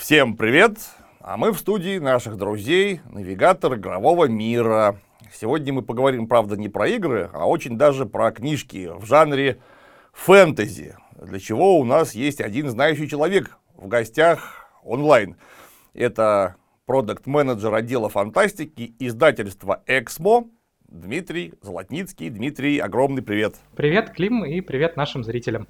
Всем 0.00 0.34
привет! 0.34 0.78
А 1.20 1.36
мы 1.36 1.52
в 1.52 1.58
студии 1.58 1.98
наших 1.98 2.38
друзей, 2.38 3.02
навигатор 3.12 3.74
игрового 3.74 4.24
мира. 4.24 4.96
Сегодня 5.30 5.74
мы 5.74 5.82
поговорим, 5.82 6.26
правда, 6.26 6.56
не 6.56 6.70
про 6.70 6.88
игры, 6.88 7.28
а 7.34 7.46
очень 7.46 7.76
даже 7.76 8.06
про 8.06 8.32
книжки 8.32 8.90
в 8.96 9.04
жанре 9.04 9.60
фэнтези, 10.14 10.96
для 11.20 11.38
чего 11.38 11.78
у 11.78 11.84
нас 11.84 12.14
есть 12.14 12.40
один 12.40 12.70
знающий 12.70 13.10
человек 13.10 13.58
в 13.76 13.88
гостях 13.88 14.70
онлайн. 14.82 15.36
Это 15.92 16.56
продукт-менеджер 16.86 17.74
отдела 17.74 18.08
фантастики 18.08 18.94
издательства 18.98 19.82
«Эксмо» 19.86 20.46
Дмитрий 20.88 21.52
Золотницкий. 21.60 22.30
Дмитрий, 22.30 22.78
огромный 22.78 23.20
привет. 23.20 23.56
Привет, 23.76 24.12
Клим, 24.12 24.46
и 24.46 24.62
привет 24.62 24.96
нашим 24.96 25.22
зрителям. 25.24 25.68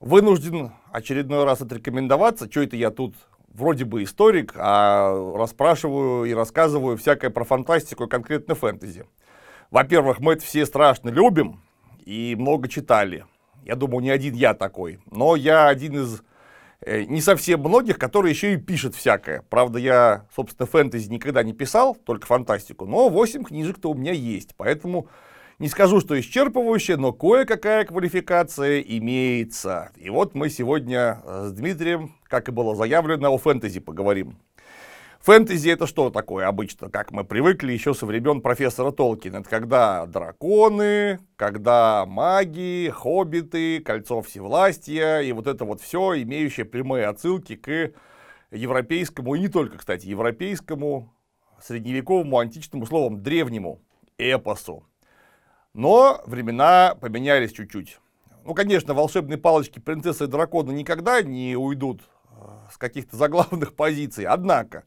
Вынужден 0.00 0.72
очередной 0.90 1.44
раз 1.44 1.60
отрекомендоваться, 1.60 2.50
что 2.50 2.62
это 2.62 2.74
я 2.74 2.90
тут 2.90 3.14
вроде 3.58 3.84
бы 3.84 4.02
историк, 4.02 4.54
а 4.56 5.34
расспрашиваю 5.36 6.24
и 6.24 6.32
рассказываю 6.32 6.96
всякое 6.96 7.30
про 7.30 7.44
фантастику 7.44 8.04
и 8.04 8.08
конкретно 8.08 8.54
фэнтези. 8.54 9.04
Во-первых, 9.70 10.20
мы 10.20 10.34
это 10.34 10.44
все 10.44 10.64
страшно 10.64 11.10
любим 11.10 11.60
и 12.04 12.34
много 12.38 12.68
читали. 12.68 13.26
Я 13.64 13.74
думаю, 13.74 14.02
не 14.02 14.10
один 14.10 14.34
я 14.34 14.54
такой. 14.54 14.98
Но 15.10 15.36
я 15.36 15.68
один 15.68 16.04
из 16.04 16.22
э, 16.80 17.02
не 17.02 17.20
совсем 17.20 17.60
многих, 17.60 17.98
которые 17.98 18.32
еще 18.32 18.54
и 18.54 18.56
пишет 18.56 18.94
всякое. 18.94 19.42
Правда, 19.50 19.78
я, 19.78 20.26
собственно, 20.34 20.66
фэнтези 20.66 21.10
никогда 21.10 21.42
не 21.42 21.52
писал, 21.52 21.94
только 21.94 22.26
фантастику. 22.26 22.86
Но 22.86 23.10
8 23.10 23.44
книжек-то 23.44 23.90
у 23.90 23.94
меня 23.94 24.12
есть. 24.12 24.54
Поэтому 24.56 25.08
не 25.58 25.68
скажу, 25.68 26.00
что 26.00 26.18
исчерпывающая, 26.18 26.96
но 26.96 27.12
кое-какая 27.12 27.84
квалификация 27.84 28.80
имеется. 28.80 29.90
И 29.96 30.08
вот 30.08 30.34
мы 30.34 30.48
сегодня 30.48 31.20
с 31.26 31.52
Дмитрием, 31.52 32.14
как 32.28 32.48
и 32.48 32.52
было 32.52 32.76
заявлено, 32.76 33.32
о 33.32 33.38
фэнтези 33.38 33.80
поговорим. 33.80 34.38
Фэнтези 35.20 35.70
это 35.70 35.86
что 35.86 36.10
такое 36.10 36.46
обычно, 36.46 36.90
как 36.90 37.10
мы 37.10 37.24
привыкли 37.24 37.72
еще 37.72 37.92
со 37.92 38.06
времен 38.06 38.40
профессора 38.40 38.92
Толкина? 38.92 39.38
Это 39.38 39.50
когда 39.50 40.06
драконы, 40.06 41.18
когда 41.36 42.06
маги, 42.06 42.92
хоббиты, 42.94 43.80
кольцо 43.80 44.22
всевластия 44.22 45.20
и 45.20 45.32
вот 45.32 45.48
это 45.48 45.64
вот 45.64 45.80
все, 45.80 46.22
имеющее 46.22 46.64
прямые 46.64 47.06
отсылки 47.06 47.56
к 47.56 47.92
европейскому, 48.52 49.34
и 49.34 49.40
не 49.40 49.48
только, 49.48 49.78
кстати, 49.78 50.06
европейскому, 50.06 51.12
средневековому, 51.60 52.38
античному 52.38 52.86
словом, 52.86 53.22
древнему 53.22 53.80
эпосу. 54.18 54.84
Но 55.74 56.22
времена 56.26 56.96
поменялись 57.00 57.52
чуть-чуть. 57.52 57.98
Ну, 58.44 58.54
конечно, 58.54 58.94
волшебные 58.94 59.36
палочки 59.36 59.78
принцессы 59.78 60.24
и 60.24 60.26
дракона 60.28 60.70
никогда 60.70 61.20
не 61.22 61.56
уйдут 61.56 62.02
с 62.70 62.76
каких-то 62.76 63.16
заглавных 63.16 63.74
позиций. 63.74 64.24
Однако, 64.24 64.84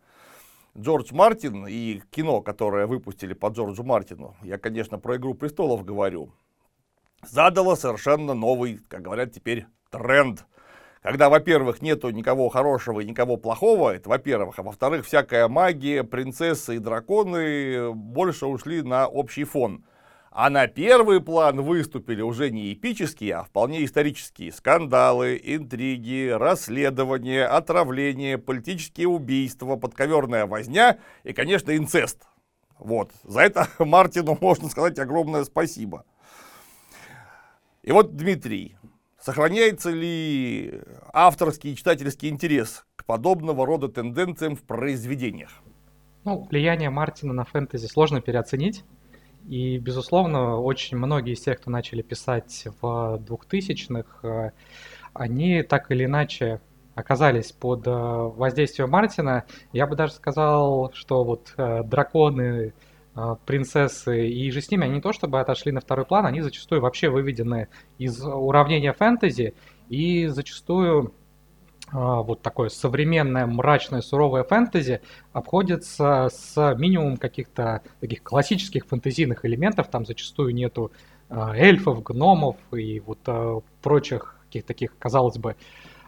Джордж 0.78 1.14
Мартин 1.14 1.68
и 1.68 2.02
кино, 2.12 2.42
которое 2.42 2.88
выпустили 2.88 3.34
по 3.34 3.48
Джорджу 3.48 3.84
Мартину, 3.84 4.36
я, 4.42 4.58
конечно, 4.58 5.00
про 5.00 5.18
«Игру 5.18 5.34
престолов» 5.34 5.84
говорю, 5.84 6.32
задало 7.24 7.76
совершенно 7.76 8.34
новый, 8.34 8.80
как 8.88 9.02
говорят 9.02 9.34
теперь, 9.34 9.66
тренд. 9.90 10.46
Когда, 11.02 11.30
во-первых, 11.30 11.82
нету 11.82 12.10
никого 12.12 12.50
хорошего 12.50 13.00
и 13.00 13.06
никого 13.06 13.36
плохого, 13.36 13.96
это 13.96 14.08
во-первых, 14.08 14.60
а 14.60 14.64
во-вторых, 14.64 15.06
всякая 15.06 15.48
магия, 15.48 16.04
принцессы 16.04 16.76
и 16.76 16.80
драконы 16.80 17.92
больше 17.92 18.46
ушли 18.46 18.84
на 18.84 19.08
общий 19.08 19.44
фон. 19.44 19.84
А 20.34 20.50
на 20.50 20.68
первый 20.68 21.20
план 21.20 21.62
выступили 21.62 22.22
уже 22.22 22.52
не 22.52 22.72
эпические, 22.72 23.36
а 23.36 23.44
вполне 23.44 23.84
исторические 23.84 24.54
скандалы, 24.54 25.38
интриги, 25.44 26.30
расследования, 26.30 27.46
отравления, 27.46 28.38
политические 28.38 29.10
убийства, 29.10 29.76
подковерная 29.76 30.46
возня 30.46 31.00
и, 31.26 31.34
конечно, 31.34 31.76
инцест. 31.76 32.26
Вот. 32.80 33.12
За 33.24 33.42
это 33.42 33.68
Мартину 33.80 34.38
можно 34.40 34.70
сказать 34.70 34.98
огромное 35.00 35.44
спасибо. 35.44 36.06
И 37.84 37.92
вот, 37.92 38.16
Дмитрий, 38.16 38.78
сохраняется 39.20 39.90
ли 39.90 40.82
авторский 41.12 41.74
и 41.74 41.76
читательский 41.76 42.30
интерес 42.30 42.86
к 42.96 43.04
подобного 43.04 43.66
рода 43.66 43.90
тенденциям 43.90 44.56
в 44.56 44.64
произведениях? 44.64 45.62
Ну, 46.24 46.48
влияние 46.50 46.90
Мартина 46.90 47.34
на 47.34 47.44
фэнтези 47.44 47.88
сложно 47.88 48.22
переоценить. 48.22 48.86
И, 49.48 49.78
безусловно, 49.78 50.58
очень 50.58 50.98
многие 50.98 51.34
из 51.34 51.42
тех, 51.42 51.60
кто 51.60 51.72
начали 51.72 52.02
писать 52.02 52.68
в 52.82 53.22
2000-х, 53.28 54.28
э, 54.28 54.52
они 55.14 55.64
так 55.64 55.92
или 55.92 56.06
иначе 56.06 56.62
оказались 56.96 57.52
под 57.52 57.88
э, 57.88 57.92
воздействием 57.92 58.90
Мартина. 58.90 59.46
Я 59.74 59.88
бы 59.88 59.96
даже 59.96 60.14
сказал, 60.14 60.92
что 60.94 61.24
вот 61.24 61.54
э, 61.58 61.84
драконы, 61.84 62.74
принцессы 63.46 64.30
и 64.30 64.50
же 64.52 64.62
с 64.62 64.72
ними, 64.72 64.86
они 64.86 64.96
не 64.96 65.02
то 65.02 65.12
чтобы 65.12 65.42
отошли 65.42 65.74
на 65.74 65.82
второй 65.82 66.06
план, 66.06 66.26
они 66.26 66.40
зачастую 66.40 66.80
вообще 66.80 67.10
выведены 67.10 67.68
из 67.98 68.24
уравнения 68.24 68.94
фэнтези 68.94 69.54
и 69.90 70.28
зачастую 70.28 71.14
вот 71.92 72.42
такое 72.42 72.70
современное 72.70 73.46
мрачное 73.46 74.02
суровое 74.02 74.44
фэнтези 74.44 75.02
обходится 75.34 76.30
с 76.32 76.76
минимумом 76.78 77.18
каких-то 77.18 77.82
таких 78.00 78.24
классических 78.24 78.86
фэнтезийных 78.86 79.46
элементов. 79.46 79.90
Там 79.90 80.06
зачастую 80.06 80.54
нету 80.54 80.92
а, 81.30 81.56
эльфов, 81.56 82.04
гномов 82.04 82.58
и 82.72 83.00
вот 83.02 83.20
а, 83.28 83.60
прочих 83.82 84.38
каких-то 84.46 84.68
таких, 84.70 84.98
казалось 84.98 85.38
бы, 85.38 85.56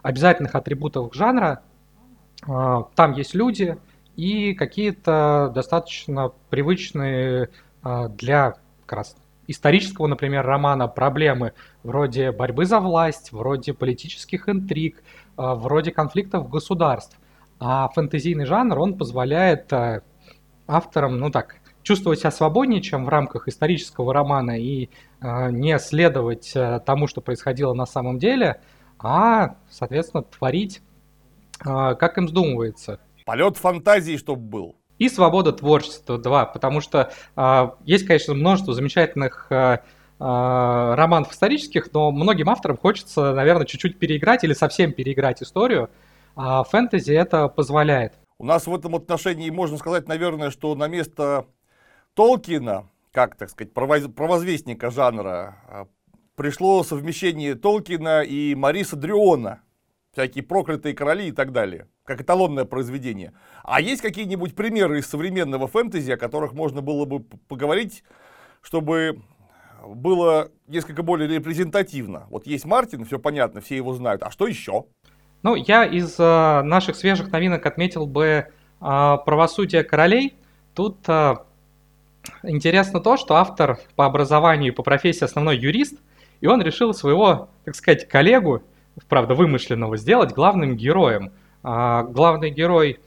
обязательных 0.02 0.56
атрибутов 0.56 1.14
жанра. 1.14 1.64
Там 2.46 3.14
есть 3.14 3.34
люди 3.34 3.78
и 4.18 4.54
какие-то 4.54 5.50
достаточно 5.56 6.34
привычные 6.50 7.50
для 7.82 8.56
как 8.86 8.98
раз 8.98 9.16
исторического, 9.54 10.08
например, 10.08 10.46
романа 10.46 10.88
проблемы 10.88 11.54
вроде 11.84 12.32
борьбы 12.32 12.66
за 12.66 12.80
власть, 12.80 13.32
вроде 13.32 13.74
политических 13.74 14.50
интриг, 14.50 15.02
а, 15.38 15.56
вроде 15.56 15.92
конфликтов 15.92 16.50
государств. 16.50 17.18
А 17.60 17.88
фэнтезийный 17.90 18.46
жанр, 18.46 18.78
он 18.78 18.98
позволяет 18.98 19.72
а, 19.72 20.02
авторам, 20.68 21.18
ну 21.18 21.30
так, 21.30 21.56
чувствовать 21.84 22.20
себя 22.20 22.32
свободнее, 22.32 22.82
чем 22.82 23.06
в 23.06 23.10
рамках 23.10 23.48
исторического 23.48 24.14
романа 24.14 24.60
и 24.60 24.90
э, 25.22 25.52
не 25.52 25.78
следовать 25.80 26.54
э, 26.56 26.80
тому, 26.86 27.08
что 27.08 27.22
происходило 27.22 27.74
на 27.74 27.86
самом 27.86 28.20
деле, 28.20 28.62
а, 29.00 29.58
соответственно, 29.70 30.24
творить, 30.24 30.82
э, 31.60 31.96
как 31.96 32.18
им 32.18 32.28
вздумывается. 32.28 33.00
Полет 33.26 33.58
фантазии, 33.58 34.18
чтобы 34.18 34.42
был 34.44 34.76
и 35.04 35.10
свобода 35.10 35.52
творчества, 35.52 36.18
два, 36.18 36.46
потому 36.46 36.80
что 36.80 37.12
э, 37.36 37.70
есть, 37.84 38.08
конечно, 38.08 38.34
множество 38.34 38.74
замечательных 38.74 39.48
э, 39.50 39.80
романов 40.20 41.34
исторических, 41.34 41.92
но 41.92 42.12
многим 42.12 42.50
авторам 42.50 42.78
хочется, 42.78 43.34
наверное, 43.34 43.66
чуть-чуть 43.66 44.00
переиграть 44.00 44.46
или 44.46 44.54
совсем 44.54 44.94
переиграть 44.94 45.44
историю, 45.44 45.90
а 46.36 46.64
фэнтези 46.64 47.12
это 47.12 47.50
позволяет. 47.50 48.14
У 48.38 48.46
нас 48.46 48.66
в 48.66 48.74
этом 48.74 48.96
отношении 48.96 49.50
можно 49.50 49.78
сказать, 49.78 50.08
наверное, 50.08 50.50
что 50.50 50.76
на 50.76 50.88
место 50.88 51.46
Толкина, 52.14 52.88
как, 53.12 53.36
так 53.36 53.50
сказать, 53.50 53.74
провозвестника 53.74 54.92
жанра, 54.92 55.90
пришло 56.36 56.84
совмещение 56.84 57.56
Толкина 57.56 58.22
и 58.22 58.56
Мариса 58.56 58.96
Дрюона, 58.96 59.62
всякие 60.14 60.44
проклятые 60.44 60.96
короли 60.96 61.28
и 61.28 61.32
так 61.32 61.52
далее 61.52 61.88
как 62.06 62.22
эталонное 62.22 62.66
произведение. 62.66 63.34
А 63.64 63.80
есть 63.82 64.02
какие-нибудь 64.02 64.56
примеры 64.56 65.00
из 65.00 65.08
современного 65.08 65.68
фэнтези, 65.68 66.12
о 66.12 66.18
которых 66.18 66.54
можно 66.54 66.82
было 66.82 67.06
бы 67.06 67.22
поговорить, 67.22 68.04
чтобы 68.62 69.22
было 69.86 70.52
несколько 70.68 71.04
более 71.04 71.28
репрезентативно? 71.30 72.28
Вот 72.30 72.46
есть 72.46 72.66
Мартин, 72.66 73.06
все 73.06 73.20
понятно, 73.20 73.62
все 73.62 73.78
его 73.78 73.94
знают. 73.94 74.24
А 74.24 74.32
что 74.32 74.48
еще? 74.48 74.86
Ну, 75.44 75.56
я 75.56 75.86
из 75.86 76.16
э, 76.20 76.62
наших 76.62 76.96
свежих 76.96 77.32
новинок 77.32 77.66
отметил 77.66 78.06
бы 78.06 78.26
э, 78.26 78.48
«Правосудие 78.80 79.84
королей». 79.84 80.36
Тут 80.74 80.98
э, 81.08 81.36
интересно 82.44 83.02
то, 83.02 83.18
что 83.18 83.36
автор 83.36 83.78
по 83.96 84.06
образованию 84.06 84.72
и 84.72 84.76
по 84.76 84.84
профессии 84.84 85.26
основной 85.26 85.58
юрист, 85.58 86.00
и 86.40 86.48
он 86.48 86.62
решил 86.62 86.94
своего, 86.94 87.50
так 87.66 87.76
сказать, 87.76 88.08
коллегу, 88.08 88.64
правда, 89.08 89.36
вымышленного, 89.36 89.98
сделать 89.98 90.34
главным 90.34 90.76
героем– 90.76 91.32
а, 91.64 92.04
главный 92.04 92.52
герой, 92.52 93.00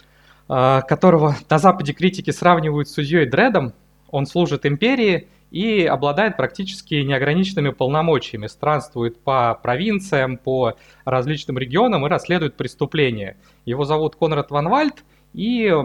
а, 0.49 0.81
которого 0.81 1.37
на 1.49 1.59
Западе 1.59 1.93
критики 1.93 2.31
сравнивают 2.31 2.89
с 2.89 2.95
судьей 2.95 3.27
Дредом, 3.27 3.75
он 4.11 4.27
служит 4.27 4.65
империи 4.65 5.29
и 5.51 5.85
обладает 5.85 6.37
практически 6.37 6.95
неограниченными 6.95 7.71
полномочиями, 7.71 8.47
странствует 8.47 9.21
по 9.21 9.59
провинциям, 9.63 10.39
по 10.39 10.75
различным 11.05 11.59
регионам 11.59 12.07
и 12.07 12.09
расследует 12.09 12.57
преступления. 12.57 13.37
Его 13.65 13.85
зовут 13.85 14.17
Конрад 14.17 14.51
Ван 14.51 14.69
Вальд, 14.69 15.05
и 15.35 15.67
э, 15.69 15.77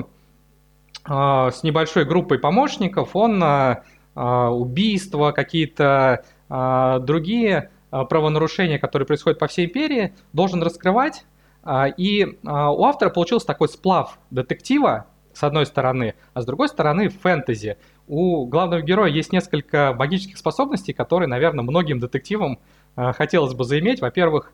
с 1.06 1.64
небольшой 1.64 2.06
группой 2.06 2.40
помощников 2.40 3.16
он 3.16 3.44
э, 3.44 3.82
убийства, 4.16 5.32
какие-то 5.32 6.24
э, 6.50 7.00
другие 7.02 7.70
правонарушения, 7.92 8.80
которые 8.80 9.06
происходят 9.06 9.38
по 9.38 9.48
всей 9.48 9.66
империи, 9.66 10.14
должен 10.34 10.64
раскрывать 10.64 11.26
А, 11.64 11.88
и 11.88 12.40
а, 12.46 12.72
у 12.72 12.84
автора 12.86 13.12
получился 13.12 13.46
такой 13.46 13.70
сплав 13.70 14.18
детектива, 14.32 15.06
с 15.34 15.44
одной 15.44 15.66
стороны, 15.66 16.16
а 16.34 16.42
с 16.42 16.46
другой 16.46 16.68
стороны 16.70 17.10
фэнтези. 17.10 17.78
У 18.08 18.46
главного 18.48 18.82
героя 18.82 19.10
есть 19.12 19.32
несколько 19.32 19.94
магических 19.98 20.38
способностей, 20.38 20.92
которые, 20.92 21.28
наверное, 21.30 21.64
многим 21.64 22.00
детективам 22.00 22.60
хотелось 22.96 23.54
бы 23.54 23.64
заиметь. 23.64 24.02
Во-первых, 24.02 24.52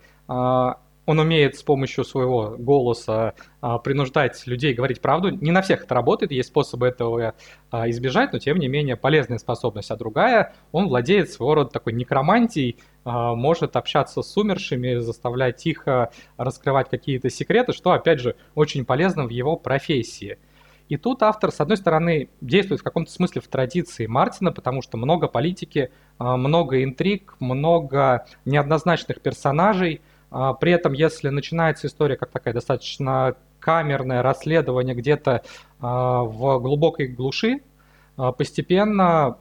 он 1.08 1.20
умеет 1.20 1.56
с 1.56 1.64
помощью 1.64 2.04
своего 2.04 2.56
голоса 2.60 3.34
а, 3.62 3.80
принуждать 3.80 4.46
людей 4.46 4.74
говорить 4.74 5.00
правду. 5.00 5.30
Не 5.30 5.52
на 5.52 5.62
всех 5.62 5.86
это 5.86 5.96
работает, 5.96 6.34
есть 6.34 6.50
способы 6.50 6.86
этого 6.86 7.34
а, 7.72 7.90
избежать, 7.90 8.34
но 8.34 8.40
тем 8.40 8.60
не 8.60 8.68
менее 8.68 8.98
полезная 8.98 9.38
способность. 9.38 9.90
А 9.90 9.96
другая, 9.96 10.54
он 10.74 10.90
владеет 10.90 11.32
своего 11.32 11.56
рода 11.56 11.70
такой 11.70 11.94
некромантией, 11.94 12.78
а, 13.06 13.36
может 13.36 13.78
общаться 13.78 14.22
с 14.22 14.36
умершими, 14.36 14.96
заставлять 14.96 15.56
тихо 15.56 16.12
раскрывать 16.36 16.90
какие-то 16.90 17.30
секреты, 17.30 17.72
что, 17.72 17.94
опять 17.94 18.20
же, 18.20 18.36
очень 18.54 18.84
полезно 18.84 19.26
в 19.26 19.30
его 19.30 19.56
профессии. 19.56 20.38
И 20.90 20.98
тут 20.98 21.24
автор, 21.24 21.54
с 21.54 21.62
одной 21.62 21.78
стороны, 21.78 22.30
действует 22.42 22.82
в 22.82 22.84
каком-то 22.84 23.12
смысле 23.12 23.42
в 23.42 23.48
традиции 23.48 24.08
Мартина, 24.08 24.52
потому 24.52 24.82
что 24.82 24.98
много 24.98 25.30
политики, 25.30 25.90
а, 26.18 26.36
много 26.36 26.84
интриг, 26.84 27.38
много 27.40 28.26
неоднозначных 28.44 29.22
персонажей– 29.22 30.02
а, 30.12 30.16
при 30.30 30.72
этом, 30.72 30.94
если 30.94 31.30
начинается 31.30 31.88
история 31.88 32.18
как 32.18 32.32
такая 32.32 32.54
достаточно 32.54 33.36
камерное 33.60 34.22
расследование 34.22 34.96
где-то 34.96 35.44
а, 35.80 36.24
в 36.24 36.60
глубокой 36.60 37.08
глуши, 37.08 37.62
а, 38.16 38.32
постепенно 38.32 39.38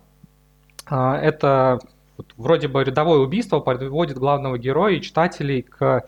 это 0.89 1.81
вот, 2.17 2.33
вроде 2.37 2.69
бы 2.69 2.85
рядовое 2.85 3.19
убийство 3.19 3.59
подводит 3.59 4.19
главного 4.19 4.57
героя 4.57 4.95
и 4.95 5.01
читателей 5.01 5.63
к 5.63 6.07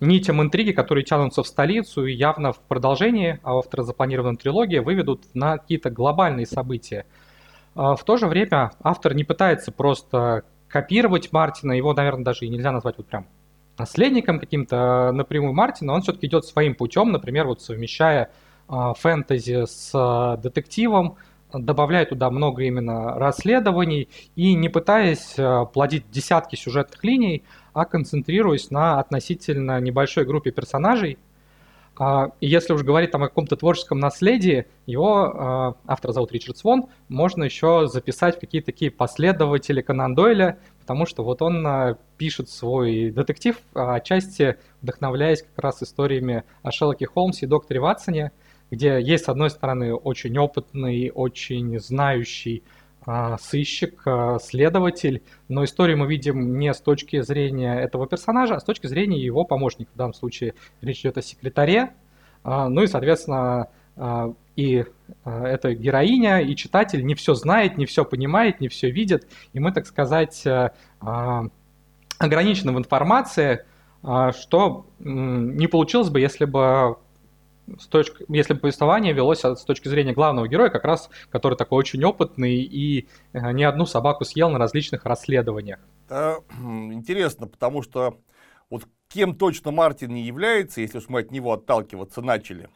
нитям 0.00 0.42
интриги, 0.42 0.72
которые 0.72 1.04
тянутся 1.04 1.44
в 1.44 1.46
столицу 1.46 2.06
и 2.06 2.12
явно 2.12 2.52
в 2.52 2.58
продолжении 2.58 3.38
автора 3.44 3.84
запланированной 3.84 4.36
трилогии 4.36 4.78
выведут 4.78 5.22
на 5.34 5.58
какие-то 5.58 5.90
глобальные 5.90 6.46
события. 6.46 7.06
В 7.76 8.00
то 8.04 8.16
же 8.16 8.26
время 8.26 8.72
автор 8.82 9.14
не 9.14 9.22
пытается 9.22 9.70
просто 9.70 10.42
копировать 10.68 11.32
Мартина, 11.32 11.72
его, 11.72 11.94
наверное, 11.94 12.24
даже 12.24 12.46
и 12.46 12.48
нельзя 12.48 12.72
назвать 12.72 12.96
вот 12.98 13.06
прям 13.06 13.26
наследником 13.78 14.40
каким-то 14.40 15.12
напрямую 15.12 15.54
Мартина, 15.54 15.94
он 15.94 16.02
все-таки 16.02 16.26
идет 16.26 16.44
своим 16.44 16.74
путем, 16.74 17.12
например, 17.12 17.46
вот 17.46 17.62
совмещая 17.62 18.30
а, 18.66 18.92
фэнтези 18.94 19.66
с 19.66 19.92
а, 19.94 20.36
детективом, 20.36 21.16
добавляя 21.52 22.04
туда 22.04 22.30
много 22.30 22.64
именно 22.64 23.14
расследований 23.14 24.08
и 24.36 24.54
не 24.54 24.68
пытаясь 24.68 25.34
а, 25.38 25.64
плодить 25.64 26.10
десятки 26.10 26.56
сюжетных 26.56 27.02
линий, 27.04 27.44
а 27.72 27.84
концентрируясь 27.84 28.70
на 28.70 28.98
относительно 28.98 29.80
небольшой 29.80 30.24
группе 30.24 30.50
персонажей, 30.50 31.14
а, 31.14 31.27
и 32.40 32.46
если 32.46 32.72
уж 32.72 32.82
говорить 32.82 33.10
там 33.10 33.24
о 33.24 33.28
каком-то 33.28 33.56
творческом 33.56 33.98
наследии, 33.98 34.66
его, 34.86 35.32
а, 35.34 35.74
автор 35.86 36.12
зовут 36.12 36.30
Ричард 36.32 36.56
Свон, 36.56 36.86
можно 37.08 37.42
еще 37.42 37.88
записать 37.88 38.36
в 38.36 38.40
какие-то 38.40 38.66
такие 38.66 38.90
последователи 38.90 39.80
Конан 39.80 40.14
Дойля, 40.14 40.58
потому 40.80 41.06
что 41.06 41.24
вот 41.24 41.42
он 41.42 41.66
а, 41.66 41.98
пишет 42.16 42.50
свой 42.50 43.10
детектив, 43.10 43.58
отчасти 43.74 44.58
вдохновляясь 44.80 45.42
как 45.42 45.58
раз 45.58 45.82
историями 45.82 46.44
о 46.62 46.70
Шерлоке 46.70 47.06
Холмсе 47.06 47.46
и 47.46 47.48
докторе 47.48 47.80
Ватсоне, 47.80 48.30
где 48.70 49.00
есть, 49.00 49.24
с 49.24 49.28
одной 49.28 49.50
стороны, 49.50 49.94
очень 49.94 50.36
опытный, 50.38 51.10
очень 51.12 51.80
знающий 51.80 52.62
а, 52.66 52.77
сыщик, 53.40 54.02
а, 54.04 54.38
следователь, 54.38 55.22
но 55.48 55.64
историю 55.64 55.96
мы 55.96 56.06
видим 56.06 56.58
не 56.58 56.74
с 56.74 56.80
точки 56.80 57.22
зрения 57.22 57.80
этого 57.80 58.06
персонажа, 58.06 58.56
а 58.56 58.60
с 58.60 58.64
точки 58.64 58.86
зрения 58.86 59.18
его 59.18 59.44
помощника. 59.44 59.90
В 59.94 59.96
данном 59.96 60.12
случае 60.12 60.54
речь 60.82 61.00
идет 61.00 61.16
о 61.16 61.22
секретаре, 61.22 61.94
а, 62.44 62.68
ну 62.68 62.82
и, 62.82 62.86
соответственно, 62.86 63.68
и 64.54 64.84
эта 65.24 65.74
героиня, 65.74 66.40
и 66.40 66.54
читатель 66.54 67.04
не 67.04 67.16
все 67.16 67.34
знает, 67.34 67.78
не 67.78 67.86
все 67.86 68.04
понимает, 68.04 68.60
не 68.60 68.68
все 68.68 68.90
видит, 68.90 69.26
и 69.52 69.58
мы, 69.58 69.72
так 69.72 69.86
сказать, 69.86 70.44
ограничены 72.18 72.72
в 72.72 72.78
информации, 72.78 73.64
что 74.00 74.86
не 75.00 75.66
получилось 75.66 76.10
бы, 76.10 76.20
если 76.20 76.44
бы 76.44 76.98
с 77.78 77.86
точки, 77.86 78.24
если 78.28 78.54
бы 78.54 78.60
повествование 78.60 79.12
велось 79.12 79.44
с 79.44 79.64
точки 79.64 79.88
зрения 79.88 80.12
главного 80.12 80.48
героя, 80.48 80.70
как 80.70 80.84
раз, 80.84 81.10
который 81.30 81.56
такой 81.56 81.78
очень 81.78 82.02
опытный 82.04 82.56
и 82.56 83.08
э, 83.32 83.52
не 83.52 83.64
одну 83.64 83.86
собаку 83.86 84.24
съел 84.24 84.50
на 84.50 84.58
различных 84.58 85.04
расследованиях. 85.04 85.80
Это 86.06 86.42
интересно, 86.60 87.46
потому 87.46 87.82
что 87.82 88.18
вот 88.70 88.84
кем 89.08 89.34
точно 89.34 89.70
Мартин 89.70 90.12
не 90.12 90.22
является, 90.22 90.80
если 90.80 90.98
уж 90.98 91.08
мы 91.08 91.20
от 91.20 91.30
него 91.30 91.52
отталкиваться 91.52 92.22
начали. 92.22 92.68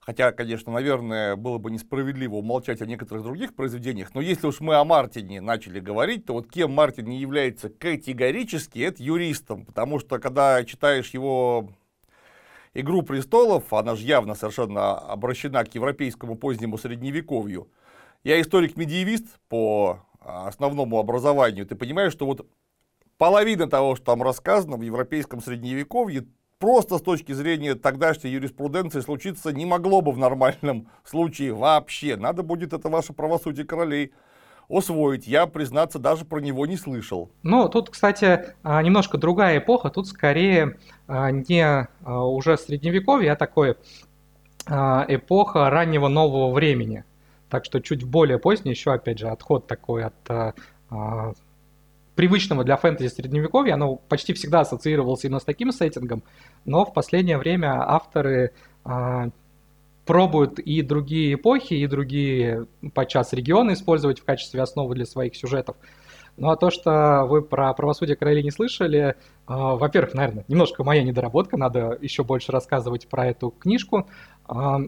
Хотя, 0.00 0.32
конечно, 0.32 0.72
наверное, 0.72 1.36
было 1.36 1.58
бы 1.58 1.70
несправедливо 1.70 2.36
умолчать 2.36 2.80
о 2.80 2.86
некоторых 2.86 3.22
других 3.22 3.54
произведениях, 3.54 4.14
но 4.14 4.22
если 4.22 4.46
уж 4.46 4.60
мы 4.60 4.76
о 4.76 4.84
Мартине 4.84 5.42
начали 5.42 5.78
говорить, 5.78 6.24
то 6.24 6.32
вот 6.32 6.50
кем 6.50 6.72
Мартин 6.72 7.04
не 7.04 7.18
является 7.18 7.68
категорически, 7.68 8.78
это 8.78 9.02
юристом, 9.02 9.66
потому 9.66 10.00
что 10.00 10.18
когда 10.18 10.64
читаешь 10.64 11.10
его 11.10 11.70
«Игру 12.74 13.02
престолов», 13.02 13.72
она 13.72 13.96
же 13.96 14.04
явно 14.04 14.34
совершенно 14.34 14.96
обращена 14.96 15.64
к 15.64 15.74
европейскому 15.74 16.36
позднему 16.36 16.78
средневековью. 16.78 17.68
Я 18.22 18.40
историк-медиевист 18.40 19.26
по 19.48 20.00
основному 20.20 20.98
образованию. 20.98 21.66
Ты 21.66 21.74
понимаешь, 21.74 22.12
что 22.12 22.26
вот 22.26 22.46
половина 23.18 23.68
того, 23.68 23.96
что 23.96 24.06
там 24.06 24.22
рассказано 24.22 24.76
в 24.76 24.82
европейском 24.82 25.40
средневековье, 25.40 26.26
просто 26.58 26.98
с 26.98 27.02
точки 27.02 27.32
зрения 27.32 27.74
тогдашней 27.74 28.30
юриспруденции 28.30 29.00
случиться 29.00 29.52
не 29.52 29.66
могло 29.66 30.00
бы 30.02 30.12
в 30.12 30.18
нормальном 30.18 30.88
случае 31.04 31.54
вообще. 31.54 32.16
Надо 32.16 32.42
будет 32.42 32.72
это 32.72 32.88
ваше 32.88 33.12
правосудие 33.12 33.66
королей 33.66 34.12
усвоить. 34.70 35.26
Я, 35.26 35.46
признаться, 35.46 35.98
даже 35.98 36.24
про 36.24 36.38
него 36.38 36.64
не 36.64 36.76
слышал. 36.76 37.30
Ну, 37.42 37.68
тут, 37.68 37.90
кстати, 37.90 38.54
а, 38.62 38.82
немножко 38.82 39.18
другая 39.18 39.58
эпоха. 39.58 39.90
Тут 39.90 40.06
скорее 40.06 40.78
а, 41.08 41.30
не 41.30 41.62
а, 41.62 42.24
уже 42.24 42.56
средневековье, 42.56 43.32
а 43.32 43.36
такое 43.36 43.76
эпоха 44.66 45.68
раннего 45.68 46.06
нового 46.06 46.52
времени. 46.52 47.04
Так 47.48 47.64
что 47.64 47.80
чуть 47.80 48.04
более 48.04 48.38
поздний 48.38 48.70
еще, 48.70 48.92
опять 48.92 49.18
же, 49.18 49.28
отход 49.28 49.66
такой 49.66 50.04
от 50.04 50.54
привычного 52.14 52.62
для 52.62 52.76
фэнтези 52.76 53.08
средневековья, 53.08 53.74
оно 53.74 53.96
почти 53.96 54.32
всегда 54.34 54.60
ассоциировалось 54.60 55.24
именно 55.24 55.40
с 55.40 55.44
таким 55.44 55.72
сеттингом, 55.72 56.22
но 56.66 56.84
в 56.84 56.92
последнее 56.92 57.38
время 57.38 57.82
авторы 57.82 58.52
пробуют 60.10 60.58
и 60.58 60.82
другие 60.82 61.34
эпохи, 61.34 61.74
и 61.74 61.86
другие 61.86 62.66
подчас 62.94 63.32
регионы 63.32 63.74
использовать 63.74 64.18
в 64.18 64.24
качестве 64.24 64.60
основы 64.60 64.96
для 64.96 65.06
своих 65.06 65.36
сюжетов. 65.36 65.76
Ну 66.36 66.50
а 66.50 66.56
то, 66.56 66.70
что 66.70 67.26
вы 67.28 67.42
про 67.42 67.72
правосудие 67.74 68.16
королей 68.16 68.42
не 68.42 68.50
слышали, 68.50 68.98
э, 69.00 69.14
во-первых, 69.46 70.14
наверное, 70.14 70.44
немножко 70.48 70.82
моя 70.82 71.04
недоработка, 71.04 71.56
надо 71.56 71.96
еще 72.00 72.24
больше 72.24 72.50
рассказывать 72.50 73.06
про 73.06 73.28
эту 73.28 73.50
книжку. 73.50 74.08
Э, 74.48 74.78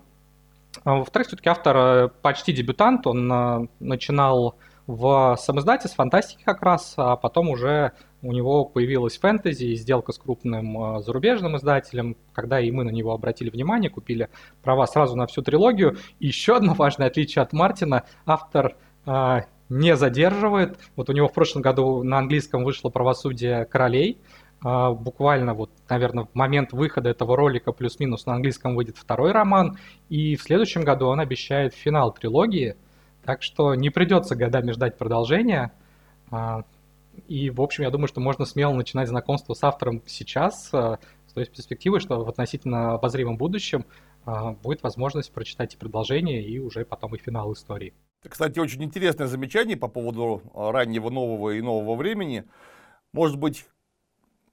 во-вторых, 0.85 1.29
все-таки 1.29 1.49
автор 1.49 1.77
э, 1.77 2.09
почти 2.21 2.53
дебютант, 2.53 3.07
он 3.07 3.33
э, 3.33 3.69
начинал 3.79 4.57
в 4.87 5.37
самоиздате 5.39 5.89
с 5.89 5.93
фантастики 5.93 6.43
как 6.45 6.63
раз, 6.63 6.95
а 6.97 7.17
потом 7.17 7.49
уже 7.49 7.93
у 8.23 8.33
него 8.33 8.65
появилась 8.65 9.19
фэнтези 9.19 9.65
и 9.65 9.77
сделка 9.77 10.13
с 10.13 10.19
крупным 10.19 10.97
э, 10.97 11.03
зарубежным 11.03 11.57
издателем, 11.57 12.17
когда 12.33 12.61
и 12.61 12.71
мы 12.71 12.85
на 12.85 12.91
него 12.91 13.13
обратили 13.13 13.51
внимание, 13.51 13.91
купили 13.91 14.29
права 14.63 14.87
сразу 14.87 15.17
на 15.17 15.27
всю 15.27 15.43
трилогию. 15.43 15.97
И 16.21 16.29
еще 16.29 16.57
одно 16.57 16.75
важное 16.75 17.09
отличие 17.09 17.43
от 17.43 17.53
Мартина, 17.53 18.05
автор 18.27 18.77
э, 19.07 19.41
не 19.69 19.97
задерживает. 19.97 20.79
Вот 20.97 21.11
у 21.11 21.13
него 21.13 21.29
в 21.29 21.33
прошлом 21.33 21.63
году 21.63 22.03
на 22.03 22.19
английском 22.19 22.65
вышло 22.65 22.91
«Правосудие 22.91 23.65
королей», 23.65 24.21
э, 24.65 24.91
буквально 24.91 25.55
вот, 25.55 25.71
наверное, 25.89 26.25
в 26.25 26.35
момент 26.35 26.73
выхода 26.73 27.11
этого 27.11 27.37
ролика 27.37 27.73
плюс-минус 27.73 28.27
на 28.27 28.35
английском 28.35 28.77
выйдет 28.77 28.99
второй 28.99 29.33
роман, 29.33 29.79
и 30.09 30.37
в 30.37 30.43
следующем 30.43 30.83
году 30.83 31.07
он 31.07 31.21
обещает 31.21 31.75
финал 31.75 32.13
трилогии, 32.13 32.77
так 33.25 33.43
что 33.43 33.75
не 33.75 33.91
придется 33.91 34.37
годами 34.37 34.73
ждать 34.73 34.99
продолжения. 34.99 35.73
И, 37.29 37.51
в 37.51 37.61
общем, 37.61 37.85
я 37.85 37.91
думаю, 37.91 38.09
что 38.09 38.21
можно 38.21 38.45
смело 38.47 38.73
начинать 38.73 39.09
знакомство 39.09 39.55
с 39.55 39.63
автором 39.63 40.03
сейчас, 40.07 40.71
э, 40.73 40.97
с 41.27 41.33
той 41.35 41.45
перспективой, 41.45 42.01
что 42.01 42.25
в 42.25 42.29
относительно 42.29 42.95
обозримом 42.95 43.37
будущем 43.37 43.85
э, 44.25 44.55
будет 44.63 44.83
возможность 44.83 45.31
прочитать 45.31 45.75
и 45.75 45.77
продолжение, 45.77 46.43
и 46.43 46.59
уже 46.59 46.87
потом 46.87 47.15
и 47.15 47.19
финал 47.19 47.53
истории. 47.53 47.93
Кстати, 48.27 48.59
очень 48.59 48.83
интересное 48.83 49.27
замечание 49.27 49.77
по 49.77 49.89
поводу 49.89 50.43
раннего 50.55 51.11
нового 51.11 51.51
и 51.51 51.61
нового 51.61 51.97
времени. 51.97 52.45
Может 53.13 53.39
быть, 53.39 53.67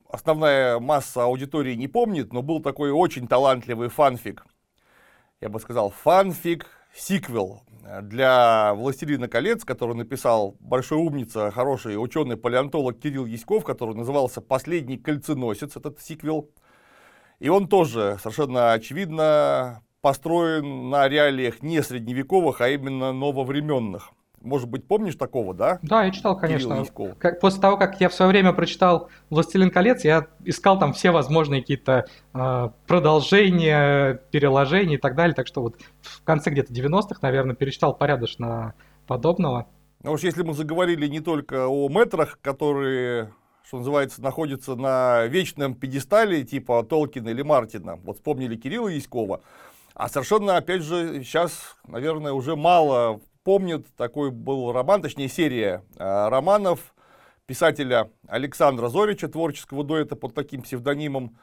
основная 0.10 0.80
масса 0.80 1.24
аудитории 1.24 1.76
не 1.76 1.88
помнит, 1.88 2.34
но 2.34 2.42
был 2.42 2.62
такой 2.62 2.92
очень 2.92 3.28
талантливый 3.28 3.88
фанфик. 3.88 4.46
Я 5.40 5.48
бы 5.48 5.60
сказал, 5.60 5.92
фанфик 5.92 6.68
сиквел 6.94 7.62
для 8.02 8.74
«Властелина 8.74 9.28
колец», 9.28 9.64
который 9.66 9.96
написал 9.96 10.56
большой 10.60 10.98
умница, 10.98 11.52
хороший 11.52 11.96
ученый-палеонтолог 11.96 13.00
Кирилл 13.00 13.26
Яськов, 13.26 13.64
который 13.64 13.96
назывался 13.96 14.42
«Последний 14.42 14.98
кольценосец», 14.98 15.76
этот 15.76 16.00
сиквел. 16.00 16.50
И 17.40 17.50
он 17.50 17.68
тоже 17.68 18.18
совершенно 18.22 18.74
очевидно 18.74 19.84
построен 20.02 20.90
на 20.90 21.08
реалиях 21.08 21.62
не 21.62 21.82
средневековых, 21.82 22.62
а 22.62 22.70
именно 22.70 23.12
нововременных. 23.14 24.12
Может 24.42 24.70
быть, 24.70 24.88
помнишь 24.88 25.16
такого, 25.16 25.54
да? 25.54 25.80
Да, 25.82 26.04
я 26.04 26.12
читал, 26.12 26.38
конечно. 26.38 26.86
Как, 27.18 27.40
после 27.40 27.62
того, 27.62 27.78
как 27.78 28.00
я 28.00 28.10
в 28.10 28.14
свое 28.14 28.32
время 28.32 28.54
прочитал 28.54 29.10
«Властелин 29.30 29.70
колец», 29.70 30.04
я 30.04 30.28
искал 30.46 30.80
там 30.80 30.94
все 30.94 31.12
возможные 31.12 31.62
какие-то 31.62 32.06
э, 32.34 32.70
продолжения, 32.88 34.22
переложения 34.32 34.96
и 34.96 35.00
так 35.00 35.16
далее. 35.16 35.36
Так 35.36 35.48
что 35.48 35.62
вот 35.62 35.76
в 36.02 36.24
конце 36.24 36.52
где-то 36.52 36.72
90-х, 36.74 37.20
наверное, 37.22 37.56
перечитал 37.56 37.94
порядочно 37.96 38.74
подобного. 39.08 39.68
Ну 40.04 40.14
уж 40.14 40.22
если 40.22 40.44
мы 40.44 40.54
заговорили 40.54 41.08
не 41.08 41.20
только 41.20 41.68
о 41.68 41.90
метрах, 41.90 42.40
которые, 42.42 43.34
что 43.64 43.80
называется, 43.80 44.22
находятся 44.22 44.76
на 44.76 45.26
вечном 45.26 45.76
пьедестале, 45.76 46.44
типа 46.44 46.84
Толкина 46.84 47.30
или 47.30 47.42
Мартина, 47.42 47.98
вот 47.98 48.16
вспомнили 48.18 48.56
Кирилла 48.56 48.88
Яськова, 48.88 49.42
а 49.96 50.08
совершенно, 50.08 50.56
опять 50.56 50.84
же, 50.84 51.22
сейчас, 51.26 51.76
наверное, 51.86 52.32
уже 52.32 52.56
мало 52.56 53.20
помнят, 53.50 53.88
такой 53.98 54.30
был 54.30 54.72
роман, 54.72 55.02
точнее 55.02 55.28
серия 55.28 55.84
э, 55.98 56.28
романов 56.30 56.94
писателя 57.48 58.12
Александра 58.28 58.90
Зорича, 58.90 59.28
творческого 59.28 59.84
дуэта 59.84 60.16
под 60.16 60.36
таким 60.36 60.62
псевдонимом, 60.62 61.36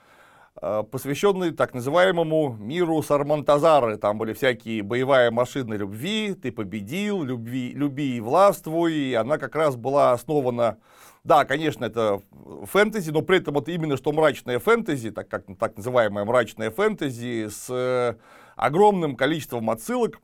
э, 0.63 0.85
посвященный 0.89 1.51
так 1.51 1.75
называемому 1.75 2.59
миру 2.61 3.03
Сармантазары. 3.03 3.97
Там 3.97 4.19
были 4.19 4.35
всякие 4.35 4.85
боевая 4.85 5.33
машина 5.33 5.75
любви, 5.75 6.35
ты 6.35 6.53
победил, 6.53 7.25
любви, 7.25 7.73
люби 7.75 8.19
и 8.19 8.21
властвуй. 8.21 8.95
И 8.95 9.15
она 9.15 9.37
как 9.37 9.57
раз 9.57 9.75
была 9.75 10.13
основана, 10.13 10.79
да, 11.25 11.45
конечно, 11.45 11.87
это 11.87 12.23
фэнтези, 12.67 13.11
но 13.11 13.23
при 13.23 13.39
этом 13.39 13.59
это 13.59 13.73
именно 13.73 13.97
что 13.97 14.13
мрачное 14.13 14.61
фэнтези, 14.61 15.11
так, 15.11 15.29
как, 15.29 15.47
так 15.59 15.77
называемое 15.77 16.25
мрачное 16.25 16.71
фэнтези 16.71 17.49
с 17.49 17.67
э, 17.69 18.15
огромным 18.55 19.17
количеством 19.17 19.71
отсылок 19.71 20.21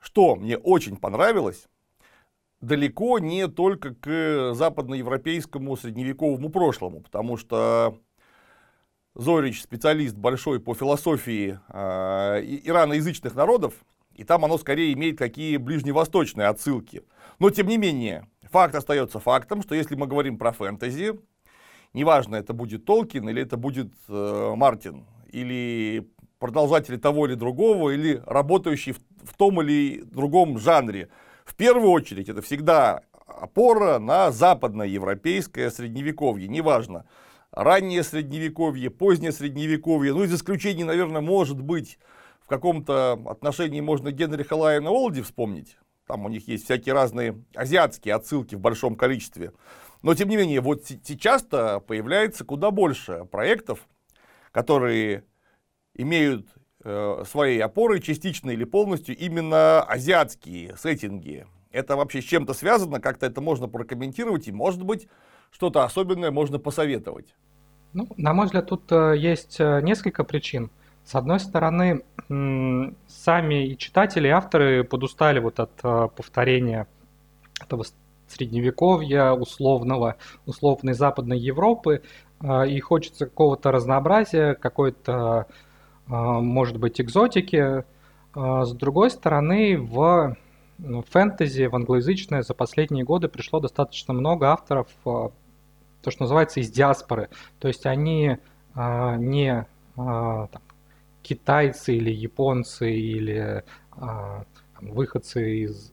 что 0.00 0.36
мне 0.36 0.56
очень 0.56 0.96
понравилось, 0.96 1.68
далеко 2.60 3.18
не 3.18 3.48
только 3.48 3.94
к 3.94 4.54
западноевропейскому 4.54 5.76
средневековому 5.76 6.50
прошлому, 6.50 7.00
потому 7.00 7.36
что 7.36 7.98
Зорич 9.14 9.62
специалист 9.62 10.16
большой 10.16 10.60
по 10.60 10.74
философии 10.74 11.58
э, 11.68 12.42
ираноязычных 12.64 13.34
народов, 13.34 13.74
и 14.14 14.24
там 14.24 14.44
оно 14.44 14.58
скорее 14.58 14.92
имеет 14.92 15.18
какие 15.18 15.56
ближневосточные 15.56 16.48
отсылки. 16.48 17.02
Но 17.38 17.50
тем 17.50 17.68
не 17.68 17.78
менее, 17.78 18.28
факт 18.50 18.74
остается 18.74 19.20
фактом, 19.20 19.62
что 19.62 19.74
если 19.74 19.94
мы 19.94 20.06
говорим 20.06 20.38
про 20.38 20.52
фэнтези, 20.52 21.18
неважно, 21.94 22.36
это 22.36 22.52
будет 22.52 22.84
Толкин 22.84 23.28
или 23.28 23.42
это 23.42 23.56
будет 23.56 23.92
э, 24.08 24.52
Мартин, 24.56 25.04
или 25.30 26.08
продолжатели 26.38 26.96
того 26.96 27.26
или 27.26 27.34
другого, 27.34 27.90
или 27.90 28.22
работающие 28.26 28.94
в, 28.94 28.98
в 29.24 29.36
том 29.36 29.60
или 29.60 30.02
другом 30.02 30.58
жанре. 30.58 31.08
В 31.44 31.54
первую 31.54 31.90
очередь 31.90 32.28
это 32.28 32.42
всегда 32.42 33.02
опора 33.26 33.98
на 33.98 34.30
западное 34.30 34.86
европейское 34.86 35.70
средневековье, 35.70 36.48
неважно, 36.48 37.06
раннее 37.50 38.02
средневековье, 38.02 38.90
позднее 38.90 39.32
средневековье, 39.32 40.12
ну 40.12 40.24
из 40.24 40.34
исключений, 40.34 40.84
наверное, 40.84 41.20
может 41.20 41.60
быть, 41.60 41.98
в 42.40 42.46
каком-то 42.46 43.20
отношении 43.26 43.80
можно 43.80 44.10
Генриха 44.10 44.54
Лайена 44.54 44.90
Олди 44.90 45.22
вспомнить, 45.22 45.76
там 46.06 46.24
у 46.24 46.28
них 46.28 46.48
есть 46.48 46.64
всякие 46.64 46.94
разные 46.94 47.42
азиатские 47.54 48.14
отсылки 48.14 48.54
в 48.54 48.60
большом 48.60 48.96
количестве, 48.96 49.52
но 50.02 50.14
тем 50.14 50.28
не 50.28 50.36
менее, 50.36 50.60
вот 50.60 50.84
сейчас-то 50.86 51.80
появляется 51.80 52.44
куда 52.44 52.70
больше 52.70 53.26
проектов, 53.30 53.86
которые 54.52 55.24
имеют 55.98 56.46
э, 56.84 57.24
своей 57.28 57.60
опорой 57.60 58.00
частично 58.00 58.50
или 58.50 58.64
полностью 58.64 59.14
именно 59.16 59.82
азиатские 59.82 60.74
сеттинги. 60.76 61.46
Это 61.70 61.96
вообще 61.96 62.22
с 62.22 62.24
чем-то 62.24 62.54
связано, 62.54 63.00
как-то 63.00 63.26
это 63.26 63.42
можно 63.42 63.68
прокомментировать, 63.68 64.48
и, 64.48 64.52
может 64.52 64.82
быть, 64.82 65.06
что-то 65.50 65.84
особенное 65.84 66.30
можно 66.30 66.58
посоветовать. 66.58 67.34
Ну, 67.92 68.08
на 68.16 68.32
мой 68.32 68.46
взгляд, 68.46 68.66
тут 68.66 68.90
э, 68.92 69.14
есть 69.16 69.60
э, 69.60 69.80
несколько 69.82 70.24
причин. 70.24 70.70
С 71.04 71.14
одной 71.14 71.40
стороны, 71.40 72.04
сами 72.28 73.66
и 73.66 73.78
читатели, 73.78 74.28
и 74.28 74.30
авторы 74.30 74.84
подустали 74.84 75.38
вот 75.38 75.58
от 75.58 75.70
э, 75.82 76.08
повторения 76.14 76.86
этого 77.60 77.84
средневековья, 78.28 79.32
условного, 79.32 80.16
условной 80.44 80.92
Западной 80.92 81.38
Европы, 81.38 82.02
и 82.42 82.78
хочется 82.78 83.24
какого-то 83.24 83.72
разнообразия, 83.72 84.54
какой-то 84.54 85.46
может 86.08 86.78
быть, 86.78 87.00
экзотики. 87.00 87.84
А, 88.34 88.64
с 88.64 88.72
другой 88.72 89.10
стороны, 89.10 89.78
в 89.78 90.36
ну, 90.78 91.02
фэнтези, 91.02 91.66
в 91.66 91.74
англоязычное 91.74 92.42
за 92.42 92.54
последние 92.54 93.04
годы 93.04 93.28
пришло 93.28 93.60
достаточно 93.60 94.14
много 94.14 94.52
авторов, 94.52 94.88
а, 95.04 95.30
то, 96.02 96.10
что 96.10 96.22
называется, 96.22 96.60
из 96.60 96.70
диаспоры. 96.70 97.28
То 97.58 97.68
есть 97.68 97.84
они 97.86 98.38
не 98.74 99.66
там, 99.96 100.48
китайцы 101.22 101.96
или 101.96 102.12
японцы 102.12 102.92
или 102.92 103.64
выходцы 104.80 105.64
из 105.64 105.92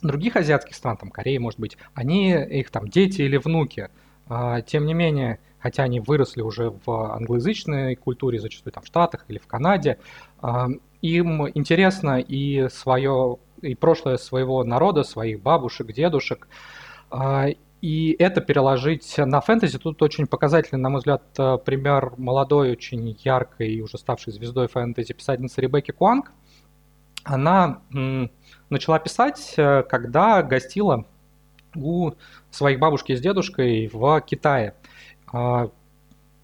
других 0.00 0.36
азиатских 0.36 0.76
стран, 0.76 0.96
там 0.96 1.10
Кореи, 1.10 1.38
может 1.38 1.58
быть, 1.58 1.76
они, 1.94 2.30
их 2.30 2.70
там 2.70 2.86
дети 2.86 3.22
или 3.22 3.36
внуки. 3.36 3.90
Тем 4.66 4.86
не 4.86 4.94
менее, 4.94 5.40
хотя 5.60 5.82
они 5.84 6.00
выросли 6.00 6.42
уже 6.42 6.70
в 6.70 7.14
англоязычной 7.14 7.96
культуре, 7.96 8.38
зачастую 8.40 8.72
там 8.72 8.82
в 8.82 8.86
Штатах 8.86 9.24
или 9.28 9.38
в 9.38 9.46
Канаде, 9.46 9.98
им 11.02 11.48
интересно 11.48 12.18
и 12.20 12.68
свое, 12.70 13.38
и 13.62 13.74
прошлое 13.74 14.16
своего 14.16 14.64
народа, 14.64 15.04
своих 15.04 15.40
бабушек, 15.40 15.92
дедушек, 15.92 16.48
а, 17.10 17.48
и 17.80 18.16
это 18.18 18.40
переложить 18.40 19.14
на 19.18 19.40
фэнтези, 19.40 19.78
тут 19.78 20.02
очень 20.02 20.26
показательный, 20.26 20.80
на 20.80 20.88
мой 20.88 20.98
взгляд, 20.98 21.22
пример 21.64 22.14
молодой, 22.16 22.72
очень 22.72 23.16
яркой 23.22 23.72
и 23.74 23.80
уже 23.80 23.98
ставшей 23.98 24.32
звездой 24.32 24.66
фэнтези 24.66 25.14
писательницы 25.14 25.60
Ребекки 25.60 25.92
Куанг. 25.92 26.32
Она 27.22 27.82
начала 28.70 28.98
писать, 28.98 29.54
э, 29.56 29.82
когда 29.82 30.42
гостила 30.42 31.04
у 31.74 32.12
своих 32.50 32.78
бабушки 32.78 33.14
с 33.14 33.20
дедушкой 33.20 33.88
в 33.92 34.20
Китае. 34.22 34.74
А, 35.32 35.70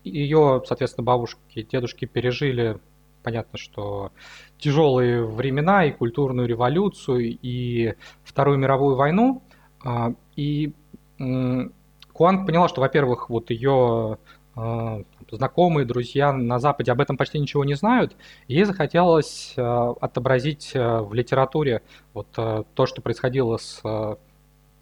Ее, 0.04 0.62
соответственно, 0.66 1.04
бабушки, 1.04 1.62
дедушки 1.62 2.04
пережили, 2.04 2.78
понятно, 3.22 3.58
что 3.58 4.12
тяжелые 4.58 5.24
времена 5.24 5.86
и 5.86 5.92
культурную 5.92 6.46
революцию, 6.46 7.38
и 7.40 7.94
Вторую 8.22 8.58
мировую 8.58 8.96
войну. 8.96 9.42
А, 9.82 10.12
и 10.36 10.72
Куанг 11.18 12.46
поняла, 12.46 12.68
что, 12.68 12.80
во-первых, 12.80 13.30
вот 13.30 13.50
ее 13.50 14.18
а, 14.56 15.02
знакомые, 15.30 15.86
друзья 15.86 16.32
на 16.32 16.58
Западе 16.58 16.92
об 16.92 17.00
этом 17.00 17.16
почти 17.16 17.38
ничего 17.38 17.64
не 17.64 17.74
знают. 17.74 18.14
И 18.46 18.54
ей 18.54 18.64
захотелось 18.64 19.54
отобразить 19.56 20.72
в 20.74 21.14
литературе 21.14 21.82
вот 22.12 22.28
то, 22.32 22.86
что 22.86 23.00
происходило 23.00 23.56
с 23.56 23.82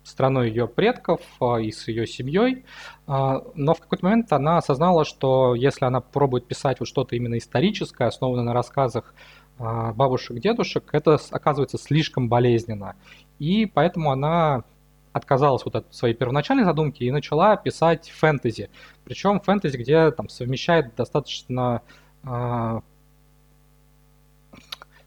страной 0.05 0.49
ее 0.49 0.67
предков 0.67 1.21
а, 1.41 1.57
и 1.57 1.71
с 1.71 1.89
ее 1.89 2.07
семьей, 2.07 2.65
а, 3.07 3.43
но 3.55 3.75
в 3.75 3.81
какой-то 3.81 4.05
момент 4.05 4.33
она 4.33 4.59
осознала, 4.59 5.05
что 5.05 5.55
если 5.55 5.85
она 5.85 6.01
пробует 6.01 6.47
писать 6.47 6.81
вот 6.81 6.89
что-то 6.89 7.17
именно 7.17 7.39
историческое, 7.39 8.09
основанное 8.09 8.45
на 8.45 8.53
рассказах 8.53 9.15
а, 9.59 9.93
бабушек, 9.93 10.39
дедушек, 10.39 10.89
это 10.93 11.19
оказывается 11.31 11.79
слишком 11.79 12.29
болезненно. 12.29 12.97
И 13.39 13.67
поэтому 13.67 14.11
она 14.11 14.65
отказалась 15.13 15.65
вот 15.65 15.77
от 15.77 15.95
своей 15.95 16.15
первоначальной 16.15 16.65
задумки 16.65 17.05
и 17.05 17.11
начала 17.11 17.57
писать 17.57 18.11
фэнтези. 18.11 18.71
Причем 19.05 19.41
фэнтези, 19.41 19.77
где 19.77 20.11
там 20.11 20.29
совмещает 20.29 20.95
достаточно 20.97 21.83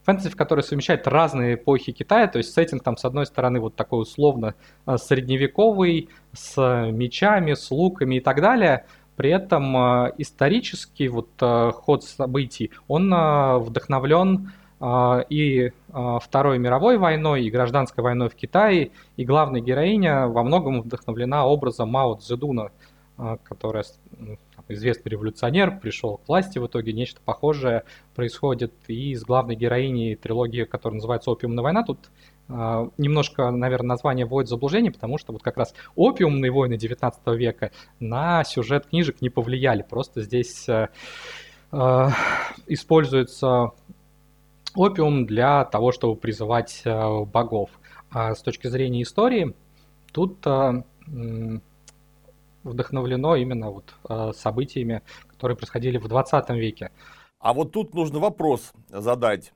фэнтези, 0.06 0.30
в 0.30 0.36
которой 0.36 0.62
совмещает 0.62 1.08
разные 1.08 1.56
эпохи 1.56 1.92
Китая, 1.92 2.28
то 2.28 2.38
есть 2.38 2.54
сеттинг 2.54 2.84
там 2.84 2.96
с 2.96 3.06
одной 3.06 3.26
стороны 3.26 3.60
вот 3.60 3.76
такой 3.76 4.04
условно 4.04 4.54
э, 4.86 4.98
средневековый, 4.98 6.10
с 6.34 6.56
мечами, 6.92 7.54
с 7.54 7.72
луками 7.72 8.16
и 8.16 8.20
так 8.20 8.42
далее, 8.42 8.86
при 9.16 9.32
этом 9.32 9.76
э, 9.76 10.14
исторический 10.20 11.08
вот 11.08 11.30
э, 11.42 11.72
ход 11.74 12.04
событий, 12.04 12.72
он 12.88 13.14
вдохновлен 13.62 14.52
и 15.30 15.72
Второй 16.22 16.60
мировой 16.60 16.98
войной, 16.98 17.46
и 17.46 17.50
гражданской 17.50 18.04
войной 18.04 18.28
в 18.28 18.36
Китае, 18.36 18.92
и 19.16 19.24
главная 19.24 19.62
героиня 19.62 20.28
во 20.28 20.44
многом 20.44 20.82
вдохновлена 20.82 21.48
образом 21.48 21.90
Мао 21.90 22.16
Цзэдуна, 22.16 22.72
которая 23.44 23.86
известный 24.68 25.10
революционер 25.10 25.80
пришел 25.80 26.18
к 26.18 26.28
власти, 26.28 26.60
в 26.60 26.68
итоге 26.68 26.94
нечто 26.94 27.22
похожее 27.24 27.84
происходит 28.16 28.74
и 28.88 29.16
с 29.16 29.24
главной 29.24 29.56
героиней 29.56 30.16
трилогии, 30.16 30.64
которая 30.64 30.96
называется 30.96 31.32
«Опиумная 31.32 31.64
война». 31.64 31.84
Тут 31.84 32.00
э, 32.50 32.90
немножко, 32.98 33.52
наверное, 33.52 33.90
название 33.90 34.26
вводит 34.26 34.48
в 34.48 34.50
заблуждение, 34.52 34.92
потому 34.92 35.18
что 35.18 35.34
вот 35.34 35.44
как 35.44 35.58
раз 35.58 35.74
опиумные 35.96 36.52
войны 36.52 36.78
19 36.78 37.20
века 37.38 37.72
на 38.00 38.44
сюжет 38.44 38.88
книжек 38.88 39.22
не 39.22 39.30
повлияли. 39.30 39.84
Просто 39.88 40.22
здесь 40.22 40.68
э, 40.68 40.90
э, 41.72 42.08
используется 42.68 43.72
опиум 44.76 45.26
для 45.26 45.66
того, 45.66 45.92
чтобы 45.92 46.16
призывать 46.16 46.82
э, 46.86 47.24
богов. 47.26 47.70
А 48.12 48.34
с 48.34 48.42
точки 48.42 48.68
зрения 48.68 49.04
истории, 49.04 49.54
тут 50.12 50.46
э, 50.46 50.84
вдохновлено 52.66 53.36
именно 53.36 53.72
вот 53.72 53.94
э, 54.10 54.32
событиями, 54.36 55.02
которые 55.28 55.56
происходили 55.56 55.98
в 55.98 56.08
20 56.08 56.50
веке. 56.50 56.92
А 57.40 57.54
вот 57.54 57.72
тут 57.72 57.94
нужно 57.94 58.20
вопрос 58.20 58.74
задать. 58.90 59.54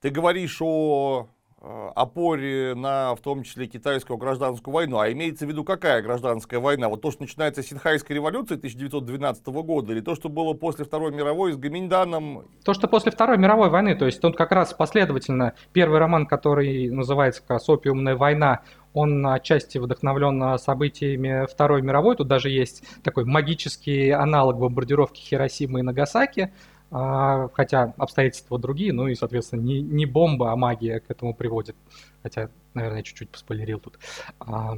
Ты 0.00 0.10
говоришь 0.10 0.58
о 0.60 1.28
э, 1.60 1.90
опоре 1.94 2.74
на, 2.74 3.14
в 3.14 3.20
том 3.20 3.42
числе, 3.42 3.66
китайскую 3.66 4.16
гражданскую 4.16 4.72
войну. 4.74 4.98
А 4.98 5.12
имеется 5.12 5.46
в 5.46 5.48
виду 5.48 5.62
какая 5.62 6.02
гражданская 6.02 6.58
война? 6.58 6.88
Вот 6.88 7.02
то, 7.02 7.10
что 7.10 7.22
начинается 7.22 7.62
с 7.62 7.66
Синхайской 7.66 8.16
революции 8.16 8.56
1912 8.56 9.46
года, 9.46 9.92
или 9.92 10.00
то, 10.00 10.14
что 10.14 10.28
было 10.28 10.54
после 10.54 10.84
Второй 10.84 11.12
мировой 11.12 11.52
с 11.52 11.56
Гаминьданом? 11.56 12.46
То, 12.64 12.72
что 12.72 12.88
после 12.88 13.12
Второй 13.12 13.36
мировой 13.36 13.68
войны, 13.68 13.94
то 13.94 14.06
есть 14.06 14.20
тут 14.20 14.36
как 14.36 14.50
раз 14.50 14.72
последовательно 14.72 15.54
первый 15.72 15.98
роман, 15.98 16.26
который 16.26 16.90
называется 16.90 17.42
«Опиумная 17.68 18.16
война», 18.16 18.62
он 18.94 19.26
отчасти 19.26 19.78
вдохновлен 19.78 20.58
событиями 20.58 21.46
Второй 21.50 21.82
мировой. 21.82 22.16
Тут 22.16 22.28
даже 22.28 22.50
есть 22.50 22.84
такой 23.02 23.24
магический 23.24 24.10
аналог 24.10 24.58
бомбардировки 24.58 25.20
Хиросимы 25.20 25.80
и 25.80 25.82
Нагасаки, 25.82 26.52
а, 26.90 27.48
хотя 27.54 27.94
обстоятельства 27.96 28.58
другие, 28.58 28.92
ну 28.92 29.08
и, 29.08 29.14
соответственно, 29.14 29.62
не, 29.62 29.80
не 29.80 30.04
бомба, 30.04 30.52
а 30.52 30.56
магия 30.56 31.00
к 31.00 31.10
этому 31.10 31.34
приводит. 31.34 31.74
Хотя, 32.22 32.50
наверное, 32.74 33.02
чуть-чуть 33.02 33.30
поспойлерил 33.30 33.80
тут. 33.80 33.98
А, 34.40 34.74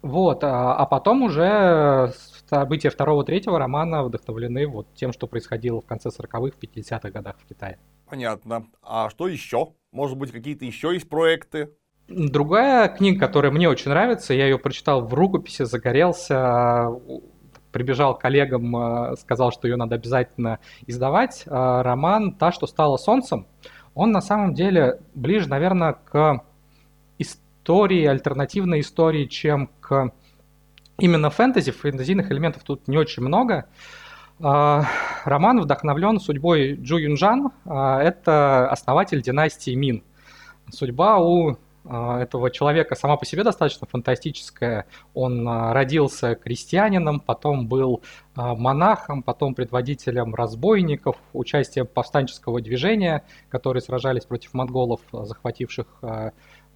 вот, 0.00 0.44
а, 0.44 0.74
а 0.74 0.86
потом 0.86 1.22
уже 1.22 2.14
события 2.48 2.88
второго-третьего 2.88 3.58
романа 3.58 4.02
вдохновлены 4.02 4.66
вот 4.66 4.86
тем, 4.94 5.12
что 5.12 5.26
происходило 5.26 5.82
в 5.82 5.86
конце 5.86 6.08
40-х, 6.08 6.56
в 6.56 6.58
50-х 6.58 7.10
годах 7.10 7.36
в 7.38 7.46
Китае. 7.46 7.78
Понятно. 8.06 8.66
А 8.82 9.10
что 9.10 9.28
еще? 9.28 9.74
Может 9.92 10.16
быть, 10.16 10.32
какие-то 10.32 10.64
еще 10.64 10.94
есть 10.94 11.08
проекты? 11.08 11.74
Другая 12.08 12.88
книга, 12.88 13.20
которая 13.20 13.52
мне 13.52 13.68
очень 13.68 13.90
нравится, 13.90 14.32
я 14.32 14.44
ее 14.46 14.58
прочитал 14.58 15.02
в 15.02 15.12
рукописи, 15.12 15.64
загорелся, 15.64 16.88
прибежал 17.70 18.16
к 18.16 18.22
коллегам, 18.22 18.74
э, 18.74 19.16
сказал, 19.16 19.52
что 19.52 19.68
ее 19.68 19.76
надо 19.76 19.96
обязательно 19.96 20.58
издавать. 20.86 21.42
Э, 21.44 21.82
роман 21.82 22.32
«Та, 22.32 22.50
что 22.50 22.66
стала 22.66 22.96
солнцем», 22.96 23.46
он 23.94 24.10
на 24.10 24.22
самом 24.22 24.54
деле 24.54 25.00
ближе, 25.14 25.50
наверное, 25.50 25.92
к 25.92 26.42
истории, 27.18 28.06
альтернативной 28.06 28.80
истории, 28.80 29.26
чем 29.26 29.68
к 29.80 30.10
именно 30.98 31.28
фэнтези. 31.28 31.72
Фэнтезийных 31.72 32.32
элементов 32.32 32.62
тут 32.62 32.88
не 32.88 32.96
очень 32.96 33.22
много. 33.22 33.66
Э, 34.40 34.80
роман 35.26 35.60
вдохновлен 35.60 36.20
судьбой 36.20 36.72
Джу 36.76 36.96
Юнжан. 36.96 37.52
Это 37.66 38.66
основатель 38.70 39.20
династии 39.20 39.74
Мин. 39.74 40.02
Судьба 40.70 41.18
у 41.18 41.58
этого 41.88 42.50
человека 42.50 42.94
сама 42.94 43.16
по 43.16 43.24
себе 43.24 43.44
достаточно 43.44 43.86
фантастическая. 43.86 44.86
Он 45.14 45.48
а, 45.48 45.72
родился 45.72 46.34
крестьянином, 46.34 47.20
потом 47.20 47.66
был 47.66 48.02
а, 48.34 48.54
монахом, 48.54 49.22
потом 49.22 49.54
предводителем 49.54 50.34
разбойников, 50.34 51.16
участием 51.32 51.86
повстанческого 51.86 52.60
движения, 52.60 53.24
которые 53.48 53.80
сражались 53.80 54.24
против 54.24 54.54
монголов, 54.54 55.00
захвативших 55.12 55.86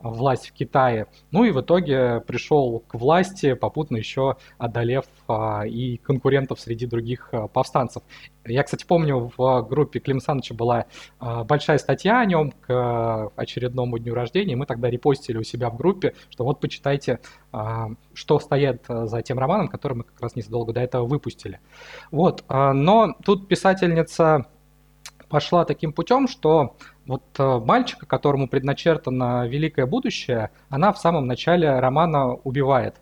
власть 0.03 0.49
в 0.49 0.53
Китае. 0.53 1.07
Ну 1.31 1.45
и 1.45 1.51
в 1.51 1.61
итоге 1.61 2.21
пришел 2.21 2.81
к 2.87 2.95
власти, 2.95 3.55
попутно 3.55 3.97
еще 3.97 4.37
одолев 4.59 5.05
а, 5.29 5.63
и 5.67 5.97
конкурентов 5.99 6.61
среди 6.61 6.87
других 6.87 7.29
а, 7.33 7.49
повстанцев. 7.49 8.03
Я, 8.45 8.65
кстати, 8.65 8.85
помню, 8.85 9.31
в 9.37 9.63
группе 9.63 10.01
Клим 10.01 10.21
Саныча 10.21 10.55
была 10.55 10.87
а, 11.21 11.45
большая 11.45 11.79
статья 11.79 12.21
о 12.21 12.25
нем 12.25 12.53
к 12.53 13.31
очередному 13.37 13.99
дню 13.99 14.15
рождения, 14.15 14.57
мы 14.57 14.67
тогда 14.67 14.91
репостили 14.91 15.39
у 15.39 15.45
себя 15.45 15.71
в 15.71 15.77
группе, 15.77 16.15
что 16.29 16.45
вот 16.45 16.61
почитайте, 16.61 17.21
а, 17.53 17.91
что 18.15 18.39
стоит 18.41 18.85
за 18.89 19.23
тем 19.23 19.39
романом, 19.39 19.69
который 19.69 19.95
мы 19.95 20.05
как 20.05 20.21
раз 20.21 20.35
незадолго 20.35 20.73
до 20.73 20.81
этого 20.81 21.07
выпустили. 21.07 21.61
Вот, 22.11 22.45
а, 22.49 22.73
но 22.73 23.15
тут 23.25 23.49
писательница 23.49 24.47
пошла 25.29 25.65
таким 25.65 25.95
путем, 25.95 26.29
что 26.29 26.77
вот 27.07 27.23
э, 27.39 27.59
мальчика, 27.59 28.07
которому 28.07 28.49
предначертано 28.49 29.47
великое 29.49 29.87
будущее, 29.87 30.51
она 30.69 30.93
в 30.93 30.99
самом 30.99 31.27
начале 31.27 31.79
романа 31.79 32.35
убивает. 32.35 32.97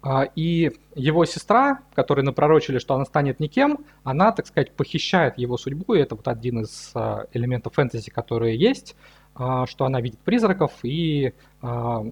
А, 0.00 0.22
и 0.22 0.72
его 0.94 1.24
сестра, 1.24 1.80
которой 1.94 2.22
напророчили, 2.22 2.78
что 2.78 2.94
она 2.94 3.04
станет 3.04 3.40
никем, 3.40 3.78
она, 4.04 4.30
так 4.32 4.46
сказать, 4.46 4.72
похищает 4.72 5.38
его 5.38 5.56
судьбу, 5.56 5.94
и 5.94 6.00
это 6.00 6.14
вот 6.14 6.28
один 6.28 6.60
из 6.60 6.92
э, 6.94 7.26
элементов 7.32 7.74
фэнтези, 7.74 8.10
которые 8.10 8.56
есть, 8.56 8.96
а, 9.34 9.66
что 9.66 9.84
она 9.84 10.00
видит 10.00 10.20
призраков 10.20 10.72
и 10.82 11.34
а, 11.62 12.04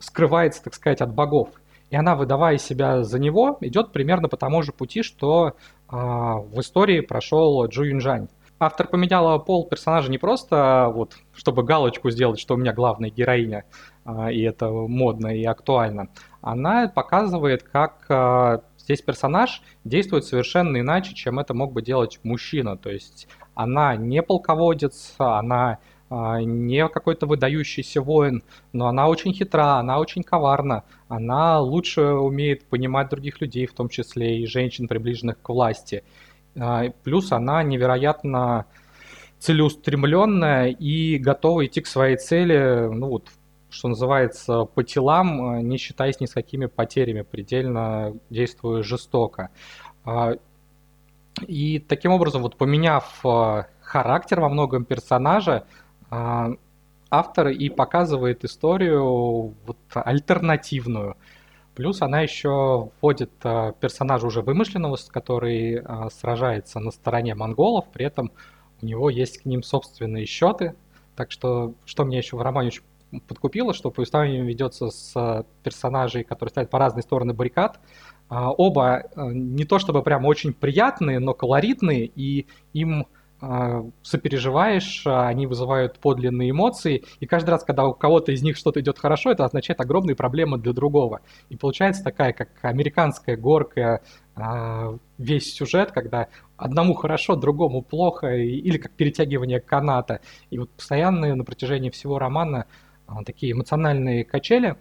скрывается, 0.00 0.62
так 0.62 0.74
сказать, 0.74 1.00
от 1.00 1.14
богов. 1.14 1.48
И 1.88 1.96
она, 1.96 2.14
выдавая 2.14 2.58
себя 2.58 3.02
за 3.02 3.18
него, 3.18 3.58
идет 3.62 3.92
примерно 3.92 4.28
по 4.28 4.36
тому 4.36 4.62
же 4.62 4.70
пути, 4.70 5.02
что 5.02 5.56
в 5.88 6.60
истории 6.60 7.00
прошел 7.00 7.66
Джу 7.66 7.82
Юнжань 7.82 8.28
автор 8.60 8.86
поменяла 8.86 9.38
пол 9.38 9.66
персонажа 9.66 10.10
не 10.10 10.18
просто 10.18 10.92
вот, 10.94 11.16
чтобы 11.34 11.64
галочку 11.64 12.10
сделать, 12.10 12.38
что 12.38 12.54
у 12.54 12.56
меня 12.58 12.72
главная 12.72 13.10
героиня, 13.10 13.64
а, 14.04 14.30
и 14.30 14.42
это 14.42 14.68
модно 14.70 15.34
и 15.34 15.44
актуально. 15.44 16.08
Она 16.42 16.86
показывает, 16.88 17.62
как 17.64 18.04
а, 18.08 18.62
здесь 18.78 19.02
персонаж 19.02 19.62
действует 19.84 20.24
совершенно 20.24 20.78
иначе, 20.78 21.14
чем 21.14 21.38
это 21.38 21.54
мог 21.54 21.72
бы 21.72 21.82
делать 21.82 22.20
мужчина. 22.22 22.76
То 22.76 22.90
есть 22.90 23.26
она 23.54 23.96
не 23.96 24.22
полководец, 24.22 25.14
она 25.18 25.78
а, 26.10 26.40
не 26.42 26.86
какой-то 26.88 27.26
выдающийся 27.26 28.02
воин, 28.02 28.42
но 28.72 28.88
она 28.88 29.08
очень 29.08 29.32
хитра, 29.32 29.78
она 29.78 29.98
очень 29.98 30.22
коварна, 30.22 30.84
она 31.08 31.60
лучше 31.60 32.02
умеет 32.02 32.66
понимать 32.66 33.08
других 33.08 33.40
людей, 33.40 33.66
в 33.66 33.72
том 33.72 33.88
числе 33.88 34.40
и 34.40 34.46
женщин, 34.46 34.86
приближенных 34.86 35.40
к 35.40 35.48
власти. 35.48 36.04
А, 36.60 36.90
плюс 37.02 37.32
она 37.32 37.62
невероятно 37.62 38.66
целеустремленная 39.38 40.68
и 40.68 41.16
готова 41.18 41.64
идти 41.66 41.80
к 41.80 41.86
своей 41.86 42.16
цели, 42.16 42.88
ну 42.92 43.08
вот, 43.08 43.28
что 43.70 43.88
называется, 43.88 44.64
по 44.64 44.84
телам, 44.84 45.42
а, 45.42 45.62
не 45.62 45.78
считаясь 45.78 46.20
ни 46.20 46.26
с 46.26 46.32
какими 46.32 46.66
потерями, 46.66 47.22
предельно 47.22 48.14
действуя 48.28 48.82
жестоко. 48.82 49.48
А, 50.04 50.34
и 51.46 51.78
таким 51.78 52.12
образом, 52.12 52.42
вот 52.42 52.56
поменяв 52.56 53.22
характер 53.80 54.40
во 54.40 54.48
многом 54.48 54.84
персонажа, 54.84 55.64
автор 56.10 57.48
и 57.48 57.68
показывает 57.70 58.44
историю 58.44 59.54
вот 59.64 59.78
альтернативную. 59.94 61.16
Плюс 61.74 62.02
она 62.02 62.20
еще 62.20 62.90
вводит 63.00 63.30
э, 63.44 63.72
персонажа 63.80 64.26
уже 64.26 64.42
вымышленного, 64.42 64.98
который 65.08 65.76
э, 65.76 66.08
сражается 66.10 66.80
на 66.80 66.90
стороне 66.90 67.34
монголов, 67.34 67.86
при 67.92 68.06
этом 68.06 68.32
у 68.82 68.86
него 68.86 69.10
есть 69.10 69.42
к 69.42 69.44
ним 69.44 69.62
собственные 69.62 70.26
счеты. 70.26 70.74
Так 71.16 71.30
что, 71.30 71.74
что 71.84 72.04
мне 72.04 72.18
еще 72.18 72.36
в 72.36 72.42
романе 72.42 72.68
очень 72.68 72.82
подкупило, 73.26 73.74
что 73.74 73.90
повествование 73.90 74.42
ведется 74.42 74.90
с 74.90 75.44
персонажей, 75.62 76.24
которые 76.24 76.50
стоят 76.50 76.70
по 76.70 76.78
разные 76.78 77.02
стороны 77.02 77.34
баррикад. 77.34 77.80
А, 78.28 78.52
оба 78.52 79.02
э, 79.02 79.30
не 79.32 79.64
то 79.64 79.78
чтобы 79.78 80.02
прям 80.02 80.24
очень 80.24 80.52
приятные, 80.52 81.18
но 81.18 81.34
колоритные, 81.34 82.06
и 82.06 82.46
им 82.72 83.06
сопереживаешь, 84.02 85.02
а, 85.06 85.28
они 85.28 85.46
вызывают 85.46 85.98
подлинные 85.98 86.50
эмоции, 86.50 87.04
и 87.20 87.26
каждый 87.26 87.50
раз, 87.50 87.64
когда 87.64 87.86
у 87.86 87.94
кого-то 87.94 88.32
из 88.32 88.42
них 88.42 88.56
что-то 88.56 88.80
идет 88.80 88.98
хорошо, 88.98 89.30
это 89.30 89.44
означает 89.44 89.80
огромные 89.80 90.14
проблемы 90.14 90.58
для 90.58 90.72
другого. 90.72 91.20
И 91.48 91.56
получается 91.56 92.04
такая, 92.04 92.32
как 92.32 92.48
американская 92.62 93.36
горка, 93.36 94.02
а, 94.34 94.96
весь 95.18 95.54
сюжет, 95.54 95.90
когда 95.92 96.28
одному 96.56 96.94
хорошо, 96.94 97.36
другому 97.36 97.82
плохо, 97.82 98.36
или 98.36 98.76
как 98.76 98.92
перетягивание 98.92 99.60
каната. 99.60 100.20
И 100.50 100.58
вот 100.58 100.70
постоянные 100.70 101.34
на 101.34 101.44
протяжении 101.44 101.90
всего 101.90 102.18
романа 102.18 102.66
такие 103.24 103.52
эмоциональные 103.52 104.24
качели. 104.24 104.76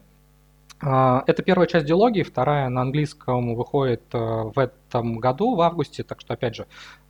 А, 0.82 1.24
Это 1.28 1.44
первая 1.44 1.68
часть 1.68 1.86
диалогии, 1.86 2.24
вторая 2.24 2.70
на 2.70 2.82
английском 2.82 3.54
выходит 3.56 4.04
э, 4.13 4.18
в 4.18 4.58
этом 4.58 5.20
году, 5.20 5.56
в 5.56 5.62
августе, 5.62 6.04
так 6.04 6.22
что, 6.22 6.34
опять 6.34 6.56
же, 6.56 6.68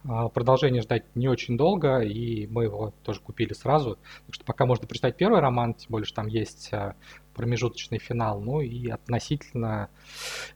а, 0.08 0.28
продолжение 0.30 0.82
ждать 0.82 1.04
не 1.16 1.28
очень 1.28 1.56
долго, 1.56 2.00
и 2.00 2.48
мы 2.48 2.64
его 2.64 2.94
тоже 3.04 3.20
купили 3.20 3.54
сразу. 3.54 4.00
Так 4.26 4.36
что 4.36 4.44
пока 4.46 4.66
можно 4.66 4.88
прочитать 4.88 5.18
первый 5.18 5.40
роман, 5.40 5.76
тем 5.76 5.92
более, 5.92 6.08
что 6.08 6.16
там 6.16 6.28
есть 6.28 6.74
а, 6.74 6.96
промежуточный 7.36 8.00
финал, 8.00 8.42
ну 8.42 8.60
и 8.62 8.90
относительно 8.90 9.90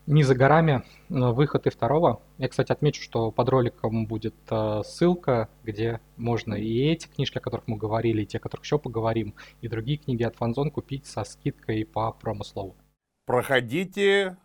не 0.08 0.24
за 0.24 0.34
горами 0.34 0.84
э, 1.10 1.14
выход 1.14 1.68
и 1.68 1.70
второго. 1.70 2.20
Я, 2.40 2.50
кстати, 2.50 2.72
отмечу, 2.72 3.04
что 3.04 3.30
под 3.32 3.48
роликом 3.50 4.08
будет 4.08 4.36
э, 4.50 4.82
ссылка, 4.86 5.50
где 5.64 6.02
можно 6.18 6.56
и 6.56 6.92
эти 6.92 7.08
книжки, 7.08 7.38
о 7.38 7.42
которых 7.42 7.68
мы 7.68 7.78
говорили, 7.78 8.24
и 8.24 8.26
те, 8.26 8.40
о 8.40 8.42
которых 8.42 8.66
еще 8.66 8.80
поговорим, 8.80 9.36
и 9.62 9.68
другие 9.68 10.00
книги 10.00 10.24
от 10.24 10.36
Фанзон 10.36 10.72
купить 10.72 11.06
со 11.06 11.24
скидкой 11.24 11.86
по 11.86 12.12
промыслову. 12.12 12.76
Проходите 13.26 14.36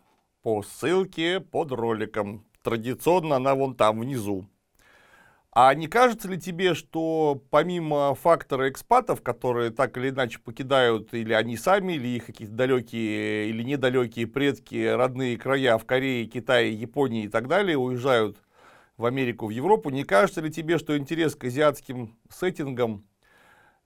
по 0.41 0.63
ссылке 0.63 1.41
под 1.41 1.73
роликом. 1.73 2.45
Традиционно 2.63 3.35
она 3.35 3.53
вон 3.53 3.75
там 3.75 3.99
внизу. 3.99 4.47
А 5.51 5.73
не 5.73 5.87
кажется 5.87 6.29
ли 6.29 6.39
тебе, 6.39 6.75
что 6.75 7.43
помимо 7.49 8.15
фактора 8.15 8.69
экспатов, 8.69 9.21
которые 9.21 9.71
так 9.71 9.97
или 9.97 10.11
иначе 10.11 10.39
покидают 10.39 11.13
или 11.13 11.33
они 11.33 11.57
сами, 11.57 11.93
или 11.93 12.07
их 12.07 12.27
какие-то 12.27 12.53
далекие 12.53 13.49
или 13.49 13.63
недалекие 13.63 14.27
предки, 14.27 14.85
родные 14.85 15.37
края 15.37 15.77
в 15.77 15.85
Корее, 15.85 16.25
Китае, 16.25 16.73
Японии 16.73 17.25
и 17.25 17.27
так 17.27 17.49
далее, 17.49 17.77
уезжают 17.77 18.37
в 18.95 19.05
Америку, 19.05 19.47
в 19.47 19.49
Европу, 19.49 19.89
не 19.89 20.05
кажется 20.05 20.39
ли 20.39 20.49
тебе, 20.49 20.77
что 20.77 20.97
интерес 20.97 21.35
к 21.35 21.43
азиатским 21.43 22.17
сеттингам 22.29 23.03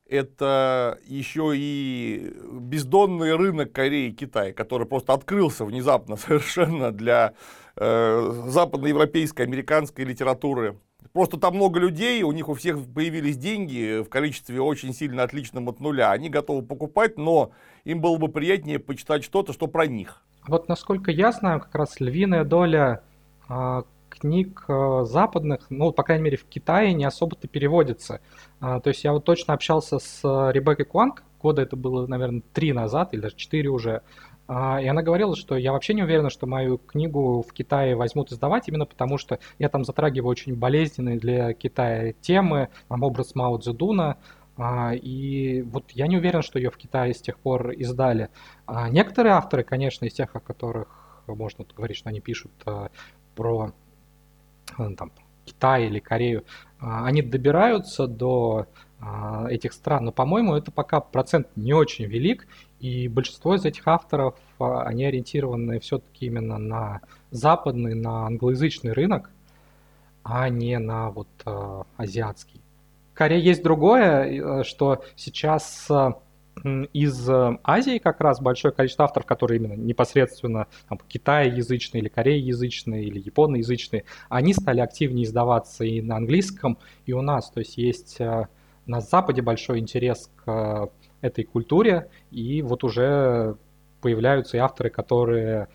это 0.08 1.00
еще 1.06 1.54
и 1.56 2.34
бездонный 2.52 3.36
рынок 3.36 3.72
Кореи 3.72 4.10
и 4.10 4.14
Китая, 4.14 4.54
который 4.54 4.88
просто 4.88 5.14
открылся 5.14 5.66
внезапно 5.66 6.16
совершенно 6.18 6.92
для 6.92 7.34
э, 7.76 8.44
западноевропейской, 8.48 9.46
американской 9.46 10.06
литературы. 10.06 10.78
Просто 11.12 11.38
там 11.38 11.56
много 11.56 11.80
людей, 11.80 12.24
у 12.24 12.32
них 12.32 12.50
у 12.50 12.54
всех 12.54 12.80
появились 12.92 13.38
деньги 13.38 14.02
в 14.02 14.10
количестве 14.10 14.60
очень 14.62 14.94
сильно 14.94 15.24
отличном 15.24 15.70
от 15.70 15.80
нуля. 15.80 16.12
Они 16.12 16.30
готовы 16.30 16.64
покупать, 16.64 17.18
но 17.18 17.52
им 17.84 18.02
было 18.02 18.18
бы 18.18 18.30
приятнее 18.30 18.80
почитать 18.80 19.24
что-то, 19.24 19.54
что 19.54 19.68
про 19.68 19.86
них. 19.86 20.24
Вот 20.48 20.68
насколько 20.68 21.12
я 21.12 21.32
знаю, 21.32 21.60
как 21.60 21.76
раз 21.76 22.00
львиная 22.00 22.44
доля 22.44 23.04
а, 23.48 23.84
книг 24.20 24.66
а, 24.68 25.04
западных, 25.04 25.68
ну, 25.70 25.92
по 25.92 26.04
крайней 26.04 26.24
мере, 26.24 26.38
в 26.38 26.46
Китае 26.46 26.94
не 26.94 27.06
особо-то 27.06 27.48
переводится. 27.48 28.22
А, 28.60 28.80
то 28.80 28.90
есть 28.90 29.04
я 29.04 29.14
вот 29.14 29.26
точно 29.26 29.54
общался 29.54 30.00
с 30.00 30.22
а, 30.24 30.52
Ребеккой 30.52 30.86
Куанг, 30.86 31.24
года 31.42 31.62
это 31.62 31.76
было, 31.76 32.08
наверное, 32.08 32.44
три 32.54 32.74
назад 32.74 33.14
или 33.14 33.22
даже 33.22 33.36
четыре 33.36 33.70
уже, 33.70 34.02
а, 34.48 34.80
и 34.82 34.88
она 34.88 35.02
говорила, 35.02 35.36
что 35.36 35.56
я 35.58 35.72
вообще 35.72 35.94
не 35.94 36.04
уверена, 36.04 36.30
что 36.30 36.48
мою 36.48 36.78
книгу 36.78 37.42
в 37.42 37.54
Китае 37.54 37.96
возьмут 37.96 38.32
издавать, 38.32 38.68
именно 38.68 38.86
потому 38.86 39.18
что 39.18 39.40
я 39.60 39.70
там 39.70 39.84
затрагиваю 39.84 40.30
очень 40.30 40.56
болезненные 40.56 41.18
для 41.18 41.54
Китая 41.54 42.14
темы, 42.22 42.70
там 42.90 43.04
образ 43.04 43.36
Мао 43.36 43.58
Цзэдуна, 43.58 44.18
а, 44.56 44.94
и 44.94 45.64
вот 45.64 45.92
я 45.92 46.08
не 46.08 46.18
уверен, 46.18 46.42
что 46.42 46.60
ее 46.60 46.70
в 46.70 46.78
Китае 46.78 47.14
с 47.14 47.22
тех 47.22 47.40
пор 47.40 47.72
издали. 47.72 48.30
Некоторые 48.90 49.34
авторы, 49.34 49.64
конечно, 49.64 50.06
из 50.06 50.14
тех, 50.14 50.36
о 50.36 50.40
которых 50.40 51.04
можно 51.28 51.66
говорить, 51.76 51.98
что 51.98 52.10
они 52.10 52.20
пишут 52.20 52.52
а, 52.66 52.90
про 53.36 53.72
там, 54.78 55.12
Китай 55.46 55.88
или 55.88 56.00
Корею, 56.00 56.44
они 56.80 57.22
добираются 57.22 58.08
до 58.08 58.68
этих 59.50 59.74
стран, 59.74 60.06
но, 60.06 60.12
по-моему, 60.14 60.56
это 60.56 60.72
пока 60.72 61.02
процент 61.02 61.48
не 61.58 61.74
очень 61.74 62.06
велик, 62.06 62.48
и 62.80 63.10
большинство 63.10 63.56
из 63.56 63.66
этих 63.66 63.86
авторов, 63.88 64.36
они 64.60 65.04
ориентированы 65.04 65.80
все-таки 65.80 66.28
именно 66.28 66.58
на 66.58 67.02
западный, 67.30 67.96
на 67.96 68.28
англоязычный 68.28 68.94
рынок, 68.94 69.30
а 70.24 70.48
не 70.48 70.80
на 70.80 71.10
вот 71.10 71.28
азиатский. 71.98 72.62
В 73.12 73.16
Корее 73.16 73.44
есть 73.44 73.62
другое, 73.62 74.64
что 74.64 75.04
сейчас 75.18 75.90
из 76.94 77.30
Азии 77.64 77.98
как 77.98 78.22
раз 78.22 78.40
большое 78.40 78.74
количество 78.74 79.06
авторов, 79.06 79.26
которые 79.26 79.60
именно 79.60 79.74
непосредственно 79.74 80.68
там, 80.88 81.00
китайязычные 81.08 82.02
или 82.02 82.10
кореяязычные 82.10 83.06
или 83.06 83.20
японоязычные, 83.20 84.06
они 84.30 84.54
стали 84.54 84.80
активнее 84.80 85.26
издаваться 85.26 85.84
и 85.84 86.02
на 86.02 86.18
английском, 86.18 86.78
и 87.06 87.14
у 87.14 87.22
нас. 87.22 87.50
То 87.50 87.60
есть 87.60 87.78
есть 87.78 88.20
на 88.20 89.02
Западе 89.02 89.42
большой 89.42 89.80
интерес 89.80 90.30
к 90.46 90.90
этой 91.22 91.44
культуре, 91.44 92.10
и 92.32 92.62
вот 92.62 92.84
уже 92.84 93.58
появляются 94.02 94.58
и 94.58 94.60
авторы, 94.60 94.90
которые 94.90 95.70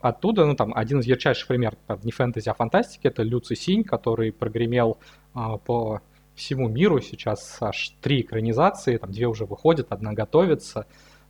оттуда, 0.00 0.44
ну 0.44 0.56
там 0.56 0.72
один 0.74 0.98
из 0.98 1.06
ярчайших 1.06 1.46
примеров, 1.46 1.78
не 2.02 2.10
фэнтези, 2.10 2.48
а 2.48 2.54
фантастики, 2.54 3.06
это 3.06 3.22
Люци 3.22 3.54
Синь, 3.54 3.84
который 3.84 4.32
прогремел 4.32 4.98
по 5.32 6.00
всему 6.34 6.68
миру 6.68 7.00
сейчас 7.00 7.58
аж 7.60 7.94
три 8.00 8.22
экранизации, 8.22 8.96
там 8.96 9.12
две 9.12 9.26
уже 9.26 9.44
выходят, 9.44 9.88
одна 9.90 10.12
готовится. 10.12 10.86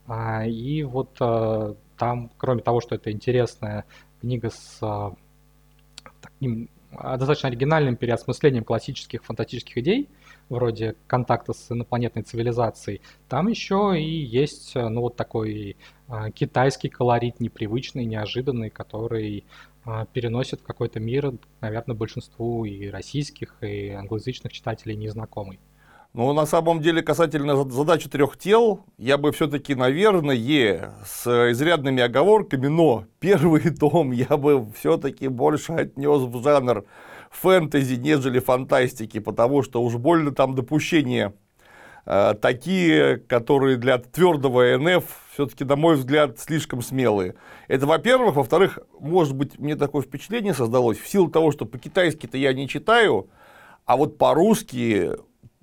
А, 0.07 0.47
и 0.47 0.83
вот 0.83 1.17
а, 1.21 1.75
там, 1.97 2.31
кроме 2.37 2.63
того, 2.63 2.81
что 2.81 2.95
это 2.95 3.11
интересная 3.13 3.85
книга 4.21 4.51
с 4.51 4.79
а, 4.81 5.15
таким 6.21 6.69
достаточно 6.93 7.49
оригинальным 7.49 7.97
переосмыслением 7.97 8.65
классических 8.65 9.25
фантастических 9.25 9.79
идей, 9.79 10.11
вроде 10.51 10.95
контакта 11.07 11.55
с 11.55 11.73
инопланетной 11.73 12.23
цивилизацией, 12.23 13.01
там 13.31 13.49
еще 13.49 13.95
и 13.99 14.23
есть 14.23 14.75
ну, 14.75 15.01
вот 15.01 15.17
такой 15.17 15.79
китайский 16.35 16.91
колорит, 16.91 17.41
непривычный, 17.41 18.05
неожиданный, 18.05 18.69
который 18.69 19.47
переносит 20.13 20.61
в 20.61 20.65
какой-то 20.65 21.01
мир, 21.01 21.33
наверное, 21.61 21.97
большинству 21.97 22.65
и 22.65 22.89
российских, 22.89 23.57
и 23.63 23.91
англоязычных 23.91 24.53
читателей 24.53 24.97
незнакомый. 24.97 25.59
Ну, 26.15 26.31
на 26.35 26.45
самом 26.45 26.83
деле, 26.83 27.01
касательно 27.01 27.57
задачи 27.71 28.07
трех 28.07 28.37
тел, 28.37 28.85
я 28.99 29.17
бы 29.17 29.33
все-таки, 29.33 29.75
наверное, 29.75 30.95
с 31.07 31.51
изрядными 31.53 32.03
оговорками, 32.03 32.67
но 32.67 33.07
первый 33.19 33.63
том 33.81 34.13
я 34.13 34.37
бы 34.37 34.71
все-таки 34.79 35.29
больше 35.29 35.73
отнес 35.73 36.21
в 36.21 36.43
жанр 36.43 36.85
фэнтези, 37.31 37.95
нежели 37.95 38.41
фантастики, 38.41 39.21
потому 39.21 39.63
что 39.63 39.83
уж 39.83 39.97
больно 39.97 40.33
там 40.33 40.55
допущения 40.55 41.29
э, 41.29 41.33
такие, 42.05 43.19
которые 43.19 43.77
для 43.77 43.99
твердого 43.99 44.77
НФ 44.77 45.05
все-таки, 45.33 45.65
на 45.65 45.77
мой 45.77 45.97
взгляд, 45.97 46.39
слишком 46.39 46.83
смелые. 46.83 47.35
Это, 47.69 47.87
во-первых. 47.87 48.37
Во-вторых, 48.37 48.79
может 48.99 49.35
быть, 49.35 49.59
мне 49.59 49.77
такое 49.77 50.03
впечатление 50.03 50.55
создалось, 50.55 50.99
в 50.99 51.09
силу 51.09 51.29
того, 51.29 51.53
что 51.53 51.65
по-китайски-то 51.65 52.37
я 52.37 52.53
не 52.53 52.69
читаю, 52.69 53.29
а 53.85 53.97
вот 53.97 54.19
по-русски 54.19 55.13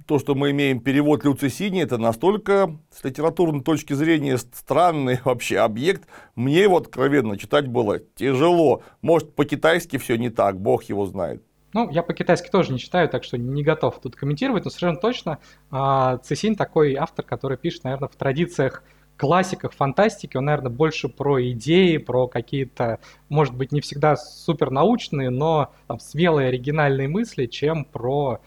то, 0.10 0.18
что 0.18 0.34
мы 0.34 0.50
имеем 0.50 0.80
перевод 0.80 1.24
Люцисини, 1.24 1.84
это 1.84 2.00
настолько 2.00 2.76
с 2.90 3.04
литературной 3.04 3.62
точки 3.62 3.94
зрения 3.94 4.40
странный 4.40 5.20
вообще 5.24 5.60
объект. 5.60 6.08
Мне 6.34 6.64
его 6.64 6.78
откровенно 6.78 7.38
читать 7.38 7.68
было 7.68 8.00
тяжело. 8.16 8.82
Может, 9.04 9.36
по-китайски 9.36 9.98
все 9.98 10.16
не 10.16 10.32
так, 10.32 10.60
бог 10.60 10.86
его 10.86 11.06
знает. 11.06 11.44
Ну, 11.74 11.90
я 11.90 12.02
по-китайски 12.02 12.50
тоже 12.50 12.72
не 12.72 12.80
читаю, 12.80 13.10
так 13.10 13.24
что 13.24 13.38
не 13.38 13.64
готов 13.64 14.00
тут 14.02 14.16
комментировать, 14.16 14.66
но 14.66 14.72
совершенно 14.72 14.98
точно 14.98 15.40
а, 15.70 16.18
Цисинь 16.18 16.56
такой 16.56 16.96
автор, 16.96 17.24
который 17.24 17.58
пишет, 17.58 17.84
наверное, 17.84 18.10
в 18.10 18.16
традициях 18.16 18.84
классиках 19.18 19.74
фантастики, 19.74 20.38
он, 20.38 20.46
наверное, 20.46 20.72
больше 20.72 21.10
про 21.10 21.46
идеи, 21.52 21.98
про 21.98 22.28
какие-то, 22.28 23.00
может 23.28 23.54
быть, 23.54 23.72
не 23.72 23.82
всегда 23.82 24.16
супер 24.16 24.72
научные, 24.72 25.30
но 25.30 25.74
там, 25.88 26.00
смелые 26.00 26.48
оригинальные 26.48 27.10
мысли, 27.10 27.46
чем 27.46 27.84
про 27.84 28.40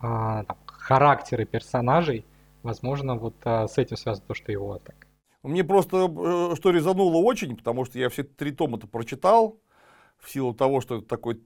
а, 0.00 0.44
там, 0.44 0.56
характеры 0.66 1.44
персонажей. 1.44 2.24
Возможно, 2.62 3.16
вот 3.16 3.34
а, 3.44 3.66
с 3.66 3.76
этим 3.76 3.96
связано 3.96 4.24
то, 4.28 4.34
что 4.34 4.52
его 4.52 4.78
так. 4.78 5.08
Мне 5.42 5.64
просто 5.64 5.96
э, 5.96 6.54
что 6.56 6.70
резануло 6.70 7.16
очень, 7.16 7.56
потому 7.56 7.84
что 7.84 7.98
я 7.98 8.08
все 8.08 8.22
три 8.22 8.52
тома-то 8.52 8.86
прочитал, 8.86 9.58
в 10.20 10.30
силу 10.30 10.54
того, 10.54 10.80
что 10.80 10.98
это 10.98 11.06
такой 11.06 11.40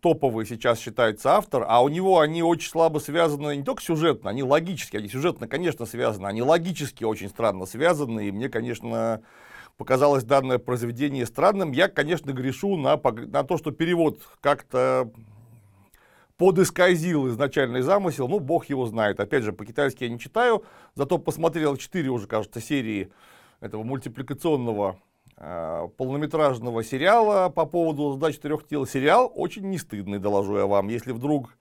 топовый 0.00 0.46
сейчас 0.46 0.78
считается 0.78 1.34
автор, 1.34 1.64
а 1.66 1.82
у 1.82 1.88
него 1.88 2.20
они 2.20 2.42
очень 2.42 2.70
слабо 2.70 2.98
связаны 2.98 3.56
не 3.56 3.62
только 3.62 3.82
сюжетно, 3.82 4.30
они 4.30 4.42
логически, 4.42 4.96
они 4.96 5.08
сюжетно, 5.08 5.48
конечно, 5.48 5.86
связаны, 5.86 6.26
они 6.26 6.42
логически 6.42 7.04
очень 7.04 7.28
странно 7.28 7.66
связаны, 7.66 8.28
и 8.28 8.32
мне, 8.32 8.48
конечно, 8.48 9.22
показалось 9.76 10.24
данное 10.24 10.58
произведение 10.58 11.26
странным. 11.26 11.72
Я, 11.72 11.88
конечно, 11.88 12.32
грешу 12.32 12.76
на, 12.76 12.96
на 12.96 13.44
то, 13.44 13.58
что 13.58 13.70
перевод 13.70 14.20
как-то 14.40 15.10
подисказил 16.36 17.28
изначальный 17.28 17.80
замысел, 17.80 18.28
ну, 18.28 18.40
бог 18.40 18.66
его 18.66 18.86
знает. 18.86 19.20
Опять 19.20 19.42
же, 19.42 19.52
по-китайски 19.52 20.04
я 20.04 20.10
не 20.10 20.18
читаю, 20.18 20.64
зато 20.94 21.18
посмотрел 21.18 21.76
четыре 21.76 22.10
уже, 22.10 22.26
кажется, 22.26 22.60
серии 22.60 23.10
этого 23.60 23.82
мультипликационного 23.82 24.98
полнометражного 25.36 26.82
сериала 26.82 27.48
по 27.50 27.66
поводу 27.66 28.12
сдачи 28.12 28.38
трех 28.38 28.66
тел. 28.66 28.86
Сериал 28.86 29.30
очень 29.34 29.68
не 29.68 29.78
стыдный, 29.78 30.18
доложу 30.18 30.56
я 30.56 30.66
вам. 30.66 30.88
Если 30.88 31.12
вдруг 31.12 31.56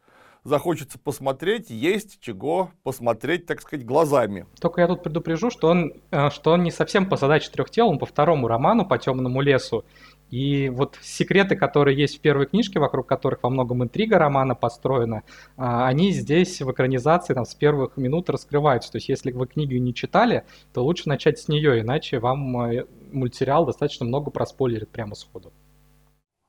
захочется 0.46 0.98
посмотреть, 0.98 1.70
есть 1.70 2.20
чего 2.22 2.70
посмотреть, 2.84 3.48
так 3.48 3.62
сказать, 3.62 3.86
глазами. 3.86 4.46
Только 4.62 4.80
я 4.80 4.88
тут 4.88 5.04
предупрежу, 5.04 5.50
что 5.50 5.68
он, 5.68 5.94
э, 6.12 6.30
что 6.30 6.52
он 6.52 6.64
не 6.64 6.72
совсем 6.72 7.10
по 7.10 7.18
задаче 7.18 7.50
трех 7.52 7.70
тел, 7.70 7.90
он 7.90 7.98
по 7.98 8.06
второму 8.06 8.48
роману, 8.48 8.86
по 8.86 8.98
темному 8.98 9.42
лесу. 9.42 9.84
И 10.32 10.70
вот 10.70 10.98
секреты, 11.02 11.56
которые 11.56 11.98
есть 11.98 12.18
в 12.18 12.22
первой 12.22 12.48
книжке, 12.48 12.80
вокруг 12.80 13.08
которых 13.08 13.44
во 13.44 13.50
многом 13.50 13.84
интрига 13.84 14.18
романа 14.18 14.56
построена, 14.56 15.24
а, 15.56 15.88
они 15.88 16.12
здесь 16.12 16.62
в 16.62 16.72
экранизации 16.72 17.34
там, 17.34 17.46
с 17.46 17.54
первых 17.54 17.96
минут 17.98 18.30
раскрываются. 18.30 18.92
То 18.92 18.98
есть 18.98 19.10
если 19.10 19.32
вы 19.32 19.48
книгу 19.48 19.74
не 19.74 19.94
читали, 19.94 20.46
то 20.74 20.84
лучше 20.84 21.08
начать 21.08 21.40
с 21.40 21.48
нее, 21.48 21.82
иначе 21.82 22.20
вам 22.20 22.58
э, 22.62 22.86
мультсериал 23.12 23.66
достаточно 23.66 24.06
много 24.06 24.32
проспойлерит 24.32 24.90
прямо 24.90 25.16
сходу. 25.16 25.54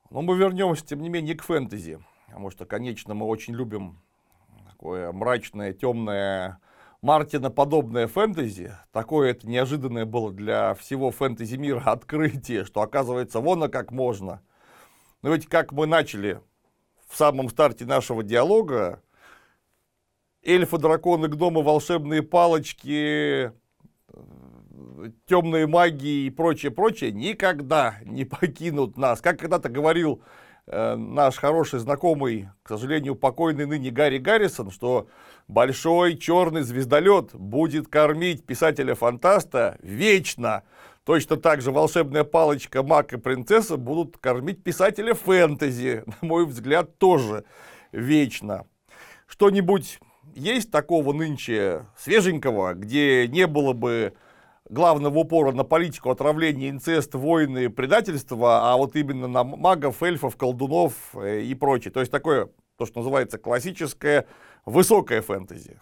Но 0.09 0.21
мы 0.21 0.37
вернемся, 0.37 0.85
тем 0.85 1.01
не 1.01 1.09
менее, 1.09 1.35
к 1.35 1.43
фэнтези. 1.43 1.99
Потому 2.27 2.49
что, 2.49 2.65
конечно, 2.65 3.13
мы 3.13 3.25
очень 3.25 3.53
любим 3.53 3.99
такое 4.69 5.11
мрачное, 5.11 5.73
темное, 5.73 6.59
Мартина 7.01 7.51
подобное 7.51 8.07
фэнтези, 8.07 8.75
такое 8.91 9.31
это 9.31 9.47
неожиданное 9.47 10.05
было 10.05 10.31
для 10.31 10.73
всего 10.73 11.11
фэнтези 11.11 11.55
мира 11.55 11.81
открытие, 11.85 12.65
что 12.65 12.81
оказывается 12.81 13.39
вон 13.39 13.63
а 13.63 13.69
как 13.69 13.91
можно. 13.91 14.41
Но 15.21 15.33
ведь 15.33 15.47
как 15.47 15.71
мы 15.71 15.85
начали 15.85 16.41
в 17.07 17.15
самом 17.15 17.49
старте 17.49 17.85
нашего 17.85 18.23
диалога, 18.23 19.01
эльфы, 20.43 20.77
драконы, 20.77 21.27
гномы, 21.27 21.61
волшебные 21.61 22.23
палочки, 22.23 23.51
темные 25.27 25.67
магии 25.67 26.25
и 26.25 26.29
прочее, 26.31 26.71
прочее 26.71 27.11
никогда 27.11 27.97
не 28.03 28.25
покинут 28.25 28.97
нас. 28.97 29.21
Как 29.21 29.39
когда-то 29.39 29.69
говорил 29.69 30.21
э, 30.23 30.46
наш 30.67 31.37
хороший 31.37 31.79
знакомый, 31.79 32.49
к 32.63 32.69
сожалению, 32.69 33.15
покойный 33.15 33.65
ныне 33.65 33.89
Гарри 33.89 34.17
Гаррисон, 34.17 34.69
что 34.69 35.07
большой 35.47 36.17
черный 36.17 36.63
звездолет 36.63 37.33
будет 37.33 37.87
кормить 37.87 38.45
писателя-фантаста 38.45 39.77
вечно. 39.81 40.63
Точно 41.05 41.37
так 41.37 41.61
же 41.61 41.71
волшебная 41.71 42.25
палочка, 42.25 42.83
маг 42.83 43.13
и 43.13 43.17
принцесса 43.17 43.77
будут 43.77 44.17
кормить 44.17 44.61
писателя 44.61 45.13
фэнтези, 45.13 46.03
на 46.21 46.27
мой 46.27 46.45
взгляд, 46.45 46.97
тоже 46.97 47.45
вечно. 47.93 48.65
Что-нибудь 49.25 49.99
есть 50.35 50.69
такого 50.69 51.13
нынче 51.13 51.85
свеженького, 51.97 52.73
где 52.73 53.25
не 53.29 53.47
было 53.47 53.71
бы 53.71 54.13
главного 54.69 55.19
упора 55.19 55.51
на 55.51 55.63
политику 55.63 56.09
отравления, 56.09 56.69
инцест, 56.69 57.15
войны, 57.15 57.69
предательства, 57.69 58.71
а 58.71 58.77
вот 58.77 58.95
именно 58.95 59.27
на 59.27 59.43
магов, 59.43 60.03
эльфов, 60.03 60.35
колдунов 60.35 60.93
э, 61.13 61.41
и 61.41 61.53
прочее. 61.55 61.91
То 61.91 61.99
есть 61.99 62.11
такое, 62.11 62.49
то, 62.77 62.85
что 62.85 62.99
называется 62.99 63.37
классическое, 63.37 64.25
высокое 64.65 65.21
фэнтези. 65.21 65.79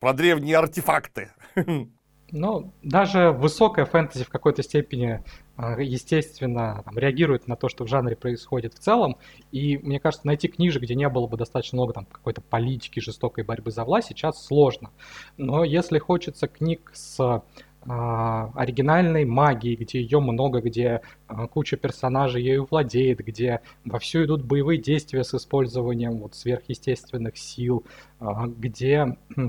Про 0.00 0.12
древние 0.12 0.56
артефакты. 0.56 1.30
Ну, 2.30 2.74
даже 2.82 3.30
высокая 3.30 3.86
фэнтези 3.86 4.22
в 4.24 4.28
какой-то 4.28 4.62
степени, 4.62 5.24
а, 5.56 5.80
естественно, 5.80 6.82
там, 6.84 6.98
реагирует 6.98 7.48
на 7.48 7.56
то, 7.56 7.70
что 7.70 7.84
в 7.84 7.88
жанре 7.88 8.16
происходит 8.16 8.74
в 8.74 8.78
целом. 8.78 9.16
И 9.50 9.78
мне 9.78 9.98
кажется, 9.98 10.26
найти 10.26 10.48
книжек, 10.48 10.82
где 10.82 10.94
не 10.94 11.08
было 11.08 11.26
бы 11.26 11.38
достаточно 11.38 11.76
много 11.76 11.94
там, 11.94 12.04
какой-то 12.04 12.42
политики, 12.42 13.00
жестокой 13.00 13.44
борьбы 13.44 13.70
за 13.70 13.84
власть, 13.84 14.08
сейчас 14.08 14.44
сложно. 14.44 14.90
Но 15.38 15.64
если 15.64 15.98
хочется 15.98 16.48
книг 16.48 16.90
с 16.92 17.42
оригинальной 17.88 19.24
магии, 19.24 19.74
где 19.74 20.00
ее 20.00 20.20
много, 20.20 20.60
где 20.60 21.00
а, 21.26 21.46
куча 21.46 21.76
персонажей 21.76 22.42
ею 22.42 22.66
владеет, 22.70 23.20
где 23.20 23.60
вовсю 23.84 24.24
идут 24.24 24.44
боевые 24.44 24.78
действия 24.78 25.24
с 25.24 25.32
использованием 25.34 26.18
вот 26.18 26.34
сверхъестественных 26.34 27.38
сил, 27.38 27.84
а, 28.20 28.46
где 28.46 29.16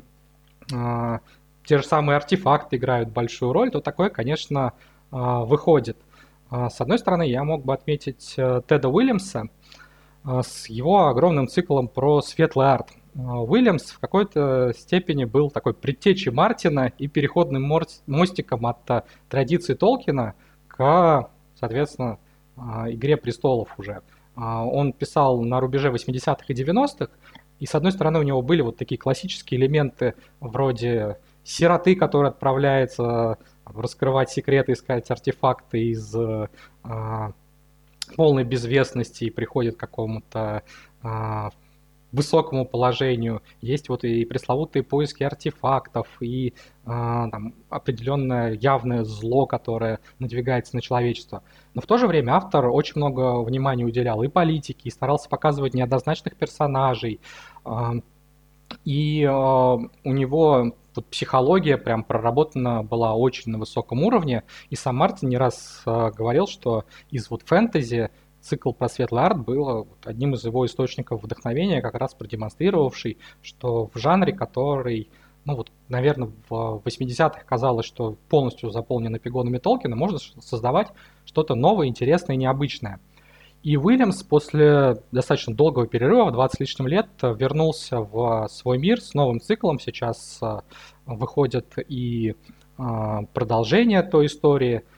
те 1.65 1.77
же 1.77 1.83
самые 1.83 2.17
артефакты 2.17 2.77
играют 2.77 3.09
большую 3.09 3.51
роль, 3.51 3.71
то 3.71 3.81
такое, 3.81 4.09
конечно, 4.09 4.73
выходит. 5.11 5.97
С 6.51 6.79
одной 6.79 6.99
стороны, 6.99 7.27
я 7.27 7.43
мог 7.43 7.65
бы 7.65 7.73
отметить 7.73 8.35
э, 8.37 8.61
Теда 8.67 8.89
Уильямса 8.89 9.49
с 10.23 10.67
его 10.67 11.07
огромным 11.07 11.47
циклом 11.47 11.87
про 11.87 12.21
светлый 12.21 12.71
арт. 12.71 12.89
А, 13.27 13.41
Уильямс 13.41 13.91
в 13.91 13.99
какой-то 13.99 14.73
степени 14.77 15.25
был 15.25 15.49
такой 15.49 15.73
предтечей 15.73 16.31
Мартина 16.31 16.91
и 16.97 17.07
переходным 17.07 17.71
мостиком 18.07 18.65
от 18.65 18.89
а, 18.89 19.03
традиции 19.29 19.73
Толкина 19.73 20.35
к, 20.67 21.29
соответственно, 21.59 22.19
а, 22.55 22.91
«Игре 22.91 23.17
престолов» 23.17 23.77
уже. 23.77 24.01
Он 24.35 24.93
писал 24.93 25.41
на 25.41 25.59
рубеже 25.59 25.89
80-х 25.89 26.45
и 26.47 26.53
90-х, 26.53 27.09
и 27.59 27.65
с 27.65 27.75
одной 27.75 27.91
стороны 27.91 28.19
у 28.19 28.23
него 28.23 28.41
были 28.41 28.61
вот 28.61 28.77
такие 28.77 28.97
классические 28.97 29.59
элементы 29.59 30.13
вроде 30.39 31.17
сироты, 31.43 31.93
который 31.97 32.29
отправляется 32.29 33.37
раскрывать 33.65 34.29
секреты, 34.29 34.73
искать 34.73 35.11
артефакты 35.11 35.89
из 35.89 36.15
полной 38.15 38.43
безвестности 38.45 39.25
и 39.25 39.29
приходит 39.29 39.75
к 39.75 39.79
какому-то 39.79 40.63
высокому 42.11 42.65
положению. 42.65 43.41
Есть 43.61 43.89
вот 43.89 44.03
и 44.03 44.25
пресловутые 44.25 44.83
поиски 44.83 45.23
артефактов, 45.23 46.07
и 46.21 46.53
а, 46.85 47.29
там, 47.29 47.53
определенное 47.69 48.53
явное 48.53 49.03
зло, 49.03 49.45
которое 49.45 49.99
надвигается 50.17 50.75
на 50.75 50.81
человечество. 50.81 51.43
Но 51.73 51.81
в 51.81 51.85
то 51.85 51.97
же 51.97 52.07
время 52.07 52.33
автор 52.33 52.67
очень 52.67 52.93
много 52.95 53.41
внимания 53.43 53.85
уделял 53.85 54.23
и 54.23 54.27
политике, 54.27 54.81
и 54.85 54.91
старался 54.91 55.29
показывать 55.29 55.73
неоднозначных 55.73 56.35
персонажей. 56.35 57.19
А, 57.63 57.93
и 58.85 59.23
а, 59.23 59.75
у 59.75 60.13
него 60.13 60.73
вот 60.95 61.05
психология 61.07 61.77
прям 61.77 62.03
проработана 62.03 62.83
была 62.83 63.15
очень 63.15 63.51
на 63.51 63.57
высоком 63.57 64.03
уровне. 64.03 64.43
И 64.69 64.75
сам 64.75 64.97
Мартин 64.97 65.29
не 65.29 65.37
раз 65.37 65.81
а, 65.85 66.11
говорил, 66.11 66.47
что 66.47 66.85
из 67.09 67.29
вот 67.29 67.43
фэнтези 67.43 68.09
цикл 68.41 68.71
про 68.71 68.89
светлый 68.89 69.23
арт 69.23 69.39
был 69.39 69.87
одним 70.03 70.33
из 70.33 70.45
его 70.45 70.65
источников 70.65 71.23
вдохновения, 71.23 71.81
как 71.81 71.95
раз 71.95 72.13
продемонстрировавший, 72.13 73.17
что 73.41 73.89
в 73.93 73.97
жанре, 73.97 74.33
который, 74.33 75.09
ну 75.45 75.55
вот, 75.55 75.71
наверное, 75.87 76.31
в 76.49 76.81
80-х 76.83 77.43
казалось, 77.45 77.85
что 77.85 78.17
полностью 78.29 78.71
заполнен 78.71 79.15
эпигонами 79.15 79.57
Толкина, 79.57 79.95
можно 79.95 80.19
создавать 80.19 80.87
что-то 81.25 81.55
новое, 81.55 81.87
интересное 81.87 82.35
и 82.35 82.39
необычное. 82.39 82.99
И 83.61 83.75
Уильямс 83.75 84.23
после 84.23 85.03
достаточно 85.11 85.53
долгого 85.53 85.85
перерыва, 85.85 86.31
20 86.31 86.55
с 86.55 86.59
лишним 86.61 86.87
лет, 86.87 87.07
вернулся 87.21 87.99
в 87.99 88.47
свой 88.49 88.77
мир 88.77 89.01
с 89.01 89.13
новым 89.13 89.41
циклом. 89.41 89.79
Сейчас 89.79 90.39
э, 90.41 90.61
выходит 91.05 91.73
и 91.89 92.35
э, 92.77 92.83
продолжение 93.33 94.01
той 94.01 94.27
истории– 94.27 94.83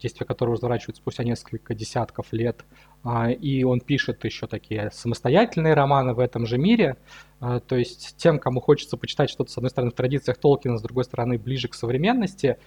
действие 0.00 0.26
которого 0.26 0.56
разворачивается 0.56 1.02
спустя 1.02 1.24
несколько 1.24 1.74
десятков 1.74 2.32
лет. 2.32 2.64
А, 3.02 3.30
и 3.30 3.64
он 3.64 3.80
пишет 3.80 4.24
еще 4.24 4.46
такие 4.46 4.90
самостоятельные 4.92 5.74
романы 5.74 6.14
в 6.14 6.20
этом 6.20 6.46
же 6.46 6.58
мире. 6.58 6.96
А, 7.40 7.60
то 7.60 7.76
есть 7.76 8.16
тем, 8.16 8.38
кому 8.38 8.60
хочется 8.60 8.96
почитать 8.96 9.30
что-то, 9.30 9.50
с 9.50 9.56
одной 9.56 9.70
стороны, 9.70 9.90
в 9.90 9.94
традициях 9.94 10.38
Толкина, 10.38 10.78
с 10.78 10.82
другой 10.82 11.04
стороны, 11.04 11.38
ближе 11.38 11.68
к 11.68 11.74
современности, 11.74 12.58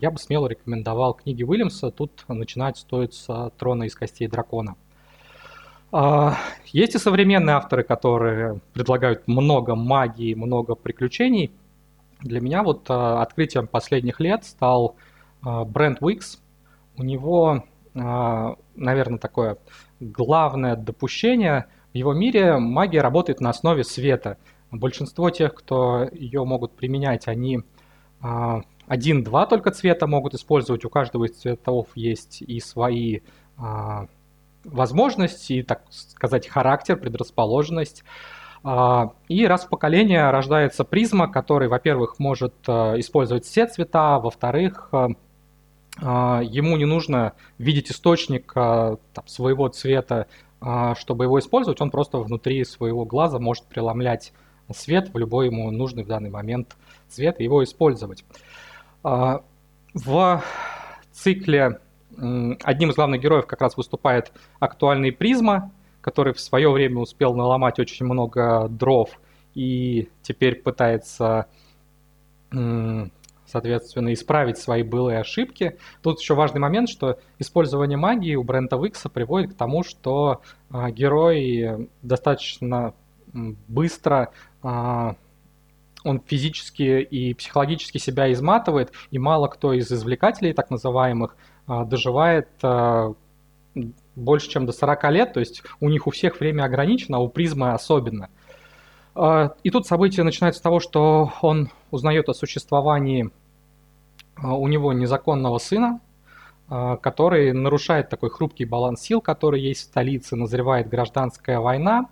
я 0.00 0.10
бы 0.10 0.18
смело 0.18 0.46
рекомендовал 0.46 1.14
книги 1.14 1.42
Уильямса. 1.42 1.90
Тут 1.90 2.24
начинать 2.28 2.78
стоит 2.78 3.14
с 3.14 3.50
«Трона 3.58 3.84
из 3.84 3.94
костей 3.94 4.28
дракона». 4.28 4.76
Есть 6.66 6.94
и 6.94 6.98
современные 6.98 7.56
авторы, 7.56 7.84
которые 7.84 8.60
предлагают 8.72 9.28
много 9.28 9.74
магии, 9.74 10.34
много 10.34 10.74
приключений. 10.74 11.52
Для 12.20 12.40
меня 12.40 12.62
вот 12.62 12.90
открытием 12.90 13.66
последних 13.66 14.18
лет 14.20 14.44
стал 14.44 14.96
а, 14.96 15.05
бренд 15.64 16.00
Wix, 16.00 16.38
у 16.98 17.02
него, 17.02 17.64
а, 17.94 18.56
наверное, 18.74 19.18
такое 19.18 19.58
главное 20.00 20.76
допущение. 20.76 21.66
В 21.92 21.96
его 21.96 22.14
мире 22.14 22.58
магия 22.58 23.00
работает 23.00 23.40
на 23.40 23.50
основе 23.50 23.84
света. 23.84 24.38
Большинство 24.70 25.30
тех, 25.30 25.54
кто 25.54 26.08
ее 26.12 26.44
могут 26.44 26.72
применять, 26.72 27.28
они 27.28 27.60
а, 28.20 28.62
один-два 28.86 29.46
только 29.46 29.70
цвета 29.70 30.06
могут 30.06 30.34
использовать. 30.34 30.84
У 30.84 30.90
каждого 30.90 31.24
из 31.24 31.36
цветов 31.36 31.88
есть 31.94 32.42
и 32.42 32.60
свои 32.60 33.20
возможности, 34.64 35.54
и, 35.54 35.62
так 35.62 35.84
сказать, 35.88 36.46
характер, 36.46 36.96
предрасположенность. 36.96 38.04
И 39.28 39.46
раз 39.46 39.64
в 39.64 39.68
поколение 39.70 40.30
рождается 40.30 40.84
призма, 40.84 41.26
который, 41.26 41.68
во-первых, 41.68 42.18
может 42.18 42.54
использовать 42.68 43.46
все 43.46 43.66
цвета, 43.66 44.18
во-вторых, 44.18 44.88
а, 44.92 45.08
ему 45.98 46.76
не 46.76 46.84
нужно 46.84 47.32
видеть 47.58 47.90
источник 47.90 48.52
а, 48.54 48.98
там, 49.14 49.26
своего 49.26 49.68
цвета, 49.68 50.26
а, 50.60 50.94
чтобы 50.94 51.24
его 51.24 51.38
использовать, 51.38 51.80
он 51.80 51.90
просто 51.90 52.18
внутри 52.18 52.64
своего 52.64 53.04
глаза 53.04 53.38
может 53.38 53.64
преломлять 53.64 54.32
свет 54.74 55.12
в 55.14 55.18
любой 55.18 55.46
ему 55.46 55.70
нужный 55.70 56.02
в 56.02 56.08
данный 56.08 56.30
момент 56.30 56.76
цвет 57.08 57.40
и 57.40 57.44
его 57.44 57.62
использовать. 57.62 58.24
В 59.02 60.42
цикле 61.12 61.80
одним 62.18 62.90
из 62.90 62.94
главных 62.96 63.20
героев 63.20 63.46
как 63.46 63.60
раз 63.60 63.76
выступает 63.76 64.32
актуальный 64.58 65.12
призма, 65.12 65.70
который 66.00 66.34
в 66.34 66.40
свое 66.40 66.70
время 66.70 66.98
успел 66.98 67.34
наломать 67.34 67.78
очень 67.78 68.06
много 68.06 68.68
дров 68.68 69.10
и 69.54 70.08
теперь 70.22 70.56
пытается, 70.56 71.46
соответственно, 73.46 74.12
исправить 74.12 74.58
свои 74.58 74.82
былые 74.82 75.20
ошибки. 75.20 75.78
Тут 76.02 76.20
еще 76.20 76.34
важный 76.34 76.60
момент, 76.60 76.88
что 76.88 77.18
использование 77.38 77.98
магии 77.98 78.34
у 78.34 78.42
Брента 78.42 78.76
Викса 78.76 79.08
приводит 79.08 79.54
к 79.54 79.56
тому, 79.56 79.82
что 79.82 80.42
а, 80.70 80.90
герой 80.90 81.88
достаточно 82.02 82.94
быстро 83.68 84.30
а, 84.62 85.16
он 86.04 86.20
физически 86.24 87.00
и 87.02 87.34
психологически 87.34 87.98
себя 87.98 88.32
изматывает, 88.32 88.92
и 89.10 89.18
мало 89.18 89.48
кто 89.48 89.72
из 89.72 89.90
извлекателей, 89.90 90.52
так 90.52 90.70
называемых, 90.70 91.36
а, 91.66 91.84
доживает 91.84 92.48
а, 92.62 93.14
больше, 94.14 94.48
чем 94.48 94.66
до 94.66 94.72
40 94.72 95.10
лет, 95.10 95.32
то 95.32 95.40
есть 95.40 95.62
у 95.80 95.88
них 95.88 96.06
у 96.06 96.10
всех 96.10 96.40
время 96.40 96.64
ограничено, 96.64 97.18
а 97.18 97.20
у 97.20 97.28
призмы 97.28 97.72
особенно. 97.72 98.30
И 99.62 99.70
тут 99.70 99.86
событие 99.86 100.24
начинается 100.24 100.58
с 100.58 100.62
того, 100.62 100.78
что 100.78 101.32
он 101.40 101.70
узнает 101.96 102.28
о 102.28 102.34
существовании 102.34 103.30
у 104.42 104.68
него 104.68 104.92
незаконного 104.92 105.58
сына, 105.58 106.00
который 106.68 107.52
нарушает 107.52 108.10
такой 108.10 108.30
хрупкий 108.30 108.64
баланс 108.64 109.00
сил, 109.00 109.20
который 109.20 109.60
есть 109.60 109.80
в 109.80 109.84
столице, 109.84 110.36
назревает 110.36 110.88
гражданская 110.88 111.58
война. 111.58 112.06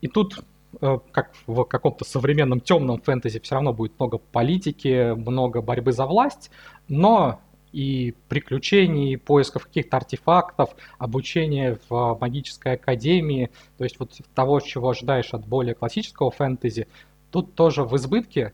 И 0.00 0.06
тут 0.06 0.44
Э, 0.80 0.98
как 1.10 1.32
в 1.46 1.64
каком-то 1.64 2.04
современном 2.04 2.60
темном 2.60 3.00
фэнтези, 3.00 3.40
все 3.40 3.56
равно 3.56 3.72
будет 3.72 3.98
много 3.98 4.18
политики, 4.18 5.14
много 5.14 5.62
борьбы 5.62 5.92
за 5.92 6.06
власть, 6.06 6.50
но 6.88 7.40
и 7.72 8.14
приключений, 8.28 9.18
поисков 9.18 9.66
каких-то 9.66 9.96
артефактов, 9.96 10.70
обучения 10.98 11.78
в 11.88 12.16
магической 12.20 12.74
академии, 12.74 13.50
то 13.78 13.84
есть 13.84 13.98
вот 13.98 14.12
того, 14.34 14.60
чего 14.60 14.90
ожидаешь 14.90 15.32
от 15.34 15.46
более 15.46 15.74
классического 15.74 16.30
фэнтези, 16.30 16.86
тут 17.30 17.54
тоже 17.54 17.84
в 17.84 17.96
избытке. 17.96 18.52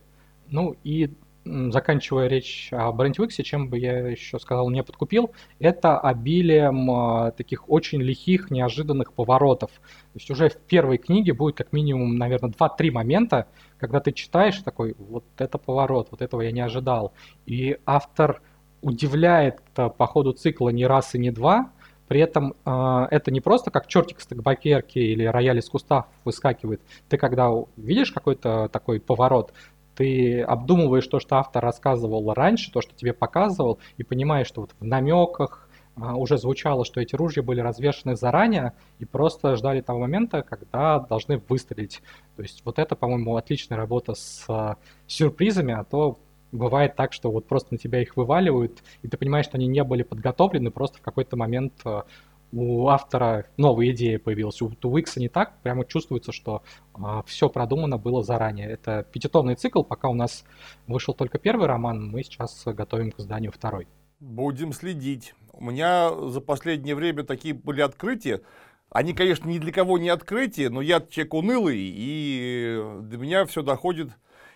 Ну 0.51 0.77
и 0.85 1.11
заканчивая 1.45 2.27
речь 2.27 2.69
о 2.73 2.91
Брентвиксе, 2.93 3.43
чем 3.43 3.69
бы 3.69 3.79
я 3.79 4.09
еще 4.09 4.39
сказал, 4.39 4.69
не 4.71 4.83
подкупил, 4.83 5.33
это 5.59 5.99
обилием 5.99 6.91
э, 6.91 7.33
таких 7.33 7.69
очень 7.71 8.03
лихих, 8.03 8.51
неожиданных 8.51 9.13
поворотов. 9.13 9.71
То 9.71 10.19
есть 10.19 10.31
уже 10.31 10.49
в 10.49 10.57
первой 10.57 10.99
книге 10.99 11.35
будет 11.35 11.57
как 11.57 11.73
минимум, 11.73 12.17
наверное, 12.17 12.51
2-3 12.51 12.91
момента, 12.91 13.47
когда 13.79 14.01
ты 14.01 14.13
читаешь 14.13 14.59
такой, 14.59 14.97
вот 14.99 15.25
это 15.39 15.59
поворот, 15.59 16.09
вот 16.11 16.21
этого 16.21 16.41
я 16.41 16.51
не 16.51 16.61
ожидал. 16.61 17.13
И 17.47 17.79
автор 17.87 18.43
удивляет 18.83 19.61
э, 19.77 19.89
по 19.89 20.07
ходу 20.07 20.33
цикла 20.33 20.71
не 20.71 20.87
раз 20.87 21.15
и 21.15 21.19
не 21.19 21.31
два, 21.31 21.71
при 22.09 22.21
этом 22.21 22.55
э, 22.65 23.07
это 23.11 23.31
не 23.31 23.41
просто 23.41 23.71
как 23.71 23.87
чертик 23.87 24.21
с 24.21 24.27
табакерки 24.27 24.99
или 24.99 25.25
рояль 25.25 25.59
из 25.59 25.69
куста 25.69 26.07
выскакивает. 26.25 26.81
Ты 27.09 27.19
когда 27.19 27.51
видишь 27.77 28.13
какой-то 28.13 28.69
такой 28.73 29.01
поворот, 29.01 29.53
ты 29.97 30.43
обдумываешь 30.43 31.07
то, 31.07 31.19
что 31.19 31.37
автор 31.37 31.65
рассказывал 31.65 32.33
раньше, 32.35 32.71
то, 32.71 32.81
что 32.81 32.95
тебе 32.95 33.13
показывал, 33.13 33.79
и 33.97 34.05
понимаешь, 34.05 34.47
что 34.47 34.61
вот 34.61 34.75
в 34.79 34.85
намеках 34.85 35.69
а, 35.99 36.15
уже 36.15 36.37
звучало, 36.37 36.85
что 36.85 37.01
эти 37.01 37.17
ружья 37.17 37.43
были 37.43 37.61
развешаны 37.61 38.17
заранее 38.17 38.75
и 38.99 39.07
просто 39.07 39.57
ждали 39.57 39.81
того 39.81 40.01
момента, 40.01 40.43
когда 40.43 41.01
должны 41.01 41.41
выстрелить. 41.49 42.03
То 42.37 42.43
есть 42.43 42.63
вот 42.65 42.79
это, 42.79 42.95
по-моему, 42.95 43.37
отличная 43.37 43.79
работа 43.79 44.15
с 44.15 44.45
а, 44.49 44.77
сюрпризами, 45.07 45.73
а 45.73 45.85
то 45.85 46.19
бывает 46.53 46.97
так, 46.97 47.13
что 47.13 47.31
вот 47.31 47.47
просто 47.47 47.75
на 47.75 47.79
тебя 47.79 48.03
их 48.03 48.17
вываливают, 48.17 48.83
и 49.03 49.09
ты 49.09 49.17
понимаешь, 49.17 49.47
что 49.47 49.57
они 49.57 49.67
не 49.67 49.83
были 49.83 50.03
подготовлены, 50.03 50.71
просто 50.71 50.99
в 50.99 51.03
какой-то 51.03 51.37
момент 51.37 51.73
а, 51.85 52.05
у 52.53 52.89
автора 52.89 53.47
новая 53.57 53.91
идея 53.91 54.19
появилась. 54.19 54.63
У 54.63 54.71
Туикса 54.71 55.21
не 55.21 55.29
так, 55.29 55.61
прямо 55.63 55.85
чувствуется, 55.85 56.33
что 56.33 56.63
а, 56.95 57.23
все 57.25 57.49
продумано 57.49 57.99
было 57.99 58.23
заранее. 58.23 58.71
Это 58.71 59.07
пятитомный 59.13 59.57
цикл, 59.57 59.83
пока 59.83 60.09
у 60.09 60.15
нас 60.15 60.45
вышел 60.87 61.15
только 61.15 61.39
первый 61.39 61.67
роман, 61.67 62.09
мы 62.09 62.23
сейчас 62.23 62.63
готовим 62.65 63.13
к 63.13 63.19
изданию 63.19 63.53
второй. 63.53 63.87
Будем 64.21 64.73
следить. 64.73 65.35
У 65.53 65.65
меня 65.65 66.11
за 66.31 66.41
последнее 66.41 66.95
время 66.95 67.25
такие 67.25 67.55
были 67.55 67.81
открытия. 67.81 68.43
Они, 68.91 69.13
конечно, 69.13 69.49
ни 69.49 69.59
для 69.59 69.73
кого 69.73 69.99
не 69.99 70.09
открытия, 70.09 70.71
но 70.71 70.81
я 70.81 71.01
человек 71.01 71.35
унылый, 71.35 71.79
и 71.79 72.81
до 73.03 73.17
меня 73.17 73.45
все 73.45 73.63
доходит 73.63 74.11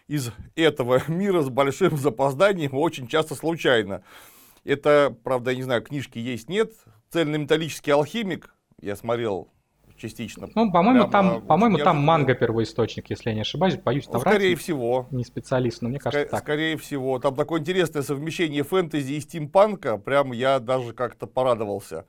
из 0.06 0.30
этого 0.56 1.02
мира 1.08 1.42
с 1.42 1.48
большим 1.48 1.96
запозданием, 1.96 2.74
очень 2.74 3.06
часто 3.06 3.34
случайно. 3.34 4.02
Это, 4.64 5.14
правда, 5.24 5.50
я 5.50 5.56
не 5.56 5.62
знаю, 5.62 5.82
книжки 5.82 6.18
есть, 6.18 6.48
нет, 6.48 6.72
цельнометаллический 7.10 7.92
алхимик, 7.92 8.54
я 8.80 8.96
смотрел 8.96 9.48
частично. 9.96 10.48
Ну, 10.54 10.72
по-моему, 10.72 11.08
там, 11.08 11.42
по-моему, 11.42 11.78
там 11.78 11.98
манга 11.98 12.34
первоисточник, 12.34 13.10
если 13.10 13.30
я 13.30 13.34
не 13.34 13.42
ошибаюсь. 13.42 13.76
Боюсь 13.76 14.08
ну, 14.10 14.20
Скорее 14.20 14.56
всего. 14.56 15.06
Не 15.10 15.24
специалист, 15.24 15.82
но 15.82 15.90
мне 15.90 15.98
кажется 15.98 16.26
Ск- 16.26 16.30
так. 16.30 16.40
Скорее 16.40 16.76
всего. 16.78 17.18
Там 17.18 17.34
такое 17.34 17.60
интересное 17.60 18.02
совмещение 18.02 18.62
фэнтези 18.62 19.12
и 19.12 19.20
стимпанка. 19.20 19.98
Прям 19.98 20.32
я 20.32 20.58
даже 20.58 20.94
как-то 20.94 21.26
порадовался. 21.26 22.06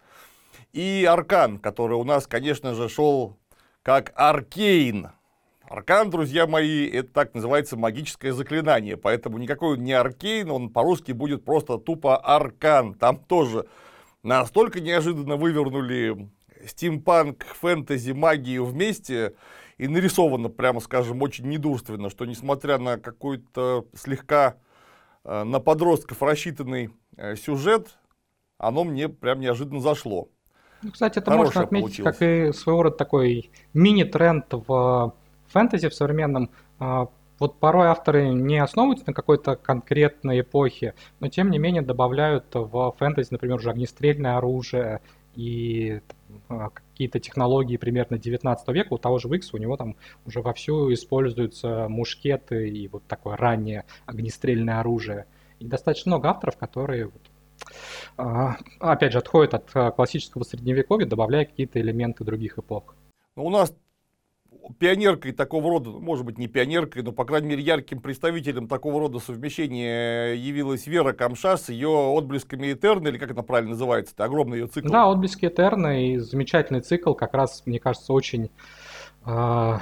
И 0.72 1.06
Аркан, 1.10 1.60
который 1.60 1.98
у 1.98 2.04
нас, 2.04 2.28
конечно 2.28 2.74
же, 2.74 2.88
шел 2.88 3.38
как 3.84 4.14
Arcane. 4.16 5.10
Аркан, 5.70 6.10
друзья 6.10 6.48
мои, 6.48 6.88
это 6.88 7.12
так 7.12 7.34
называется 7.34 7.78
магическое 7.78 8.34
заклинание. 8.34 8.98
Поэтому 8.98 9.38
никакой 9.38 9.78
не 9.78 9.94
Arcane, 9.94 10.50
он 10.50 10.70
по-русски 10.70 11.12
будет 11.12 11.44
просто 11.44 11.78
тупо 11.78 12.18
Аркан. 12.18 12.94
Там 12.94 13.20
тоже 13.20 13.68
настолько 14.24 14.80
неожиданно 14.80 15.36
вывернули 15.36 16.30
стимпанк, 16.66 17.44
фэнтези, 17.46 18.12
магию 18.12 18.66
вместе 18.66 19.36
и 19.78 19.88
нарисовано, 19.88 20.50
прямо 20.50 20.80
скажем, 20.80 21.22
очень 21.22 21.48
недурственно, 21.48 22.10
что 22.10 22.26
несмотря 22.26 22.78
на 22.78 22.98
какой-то 22.98 23.88
слегка 23.96 24.58
э, 25.24 25.44
на 25.44 25.60
подростков 25.60 26.22
рассчитанный 26.22 26.92
э, 27.18 27.36
сюжет, 27.36 27.98
оно 28.58 28.84
мне 28.84 29.10
прям 29.10 29.40
неожиданно 29.40 29.82
зашло. 29.82 30.30
Ну, 30.84 30.92
кстати, 30.92 31.20
это 31.20 31.32
Хорошее 31.32 31.46
можно 31.46 31.62
отметить 31.64 31.84
получилось. 31.84 32.18
как 32.18 32.28
и 32.28 32.54
своего 32.54 32.84
рода 32.84 32.98
такой 32.98 33.52
мини-тренд 33.74 34.46
в 34.52 35.16
фэнтези 35.48 35.90
в 35.90 35.94
современном. 35.94 36.50
А, 37.42 37.46
вот 37.46 37.60
порой 37.60 37.88
авторы 37.88 38.30
не 38.30 38.60
основываются 38.60 39.08
на 39.08 39.14
какой-то 39.14 39.56
конкретной 39.56 40.42
эпохе, 40.42 40.94
но 41.20 41.28
тем 41.28 41.50
не 41.50 41.58
менее 41.58 41.82
добавляют 41.82 42.46
в 42.54 42.96
фэнтези, 42.98 43.30
например, 43.32 43.58
уже 43.58 43.72
огнестрельное 43.72 44.38
оружие 44.38 45.02
и 45.36 46.02
а, 46.50 46.70
какие-то 46.70 47.20
технологии 47.20 47.78
примерно 47.78 48.18
19 48.18 48.68
века. 48.70 48.94
У 48.94 48.98
того 48.98 49.18
же 49.18 49.28
Викса 49.28 49.56
у 49.56 49.60
него 49.60 49.76
там 49.76 49.96
уже 50.26 50.42
вовсю 50.42 50.94
используются 50.94 51.88
мушкеты 51.90 52.70
и 52.70 52.88
вот 52.88 53.04
такое 53.08 53.36
раннее 53.38 53.86
огнестрельное 54.06 54.80
оружие. 54.80 55.26
И 55.60 55.66
достаточно 55.66 56.12
много 56.12 56.30
авторов, 56.30 56.58
которые 56.58 57.06
вот, 57.06 57.22
а, 58.18 58.58
опять 58.80 59.14
же, 59.14 59.18
отходят 59.18 59.54
от 59.54 59.96
классического 59.96 60.44
средневековья, 60.44 61.08
добавляя 61.08 61.46
какие-то 61.46 61.80
элементы 61.80 62.24
других 62.24 62.60
эпох. 62.60 62.96
Ну, 63.36 63.46
у 63.46 63.50
нас 63.50 63.74
пионеркой 64.80 65.32
такого 65.32 65.70
рода, 65.70 65.90
может 65.90 66.26
быть, 66.26 66.38
не 66.38 66.48
пионеркой, 66.48 67.04
но, 67.04 67.12
по 67.12 67.26
крайней 67.26 67.50
мере, 67.50 67.64
ярким 67.64 68.00
представителем 68.00 68.68
такого 68.68 69.00
рода 69.00 69.20
совмещения 69.20 70.34
явилась 70.34 70.88
Вера 70.88 71.14
Камша 71.14 71.58
с 71.58 71.70
ее 71.70 71.90
отблесками 71.90 72.74
Этерна, 72.74 73.10
или 73.10 73.18
как 73.18 73.32
это 73.32 73.42
правильно 73.42 73.72
называется, 73.72 74.14
это 74.14 74.26
огромный 74.26 74.60
ее 74.60 74.68
цикл. 74.68 74.90
Да, 74.90 75.08
отблески 75.08 75.46
Этерна 75.46 76.06
и 76.06 76.18
замечательный 76.18 76.82
цикл, 76.82 77.14
как 77.14 77.34
раз, 77.34 77.64
мне 77.66 77.80
кажется, 77.80 78.14
очень 78.14 78.50
э, 79.26 79.78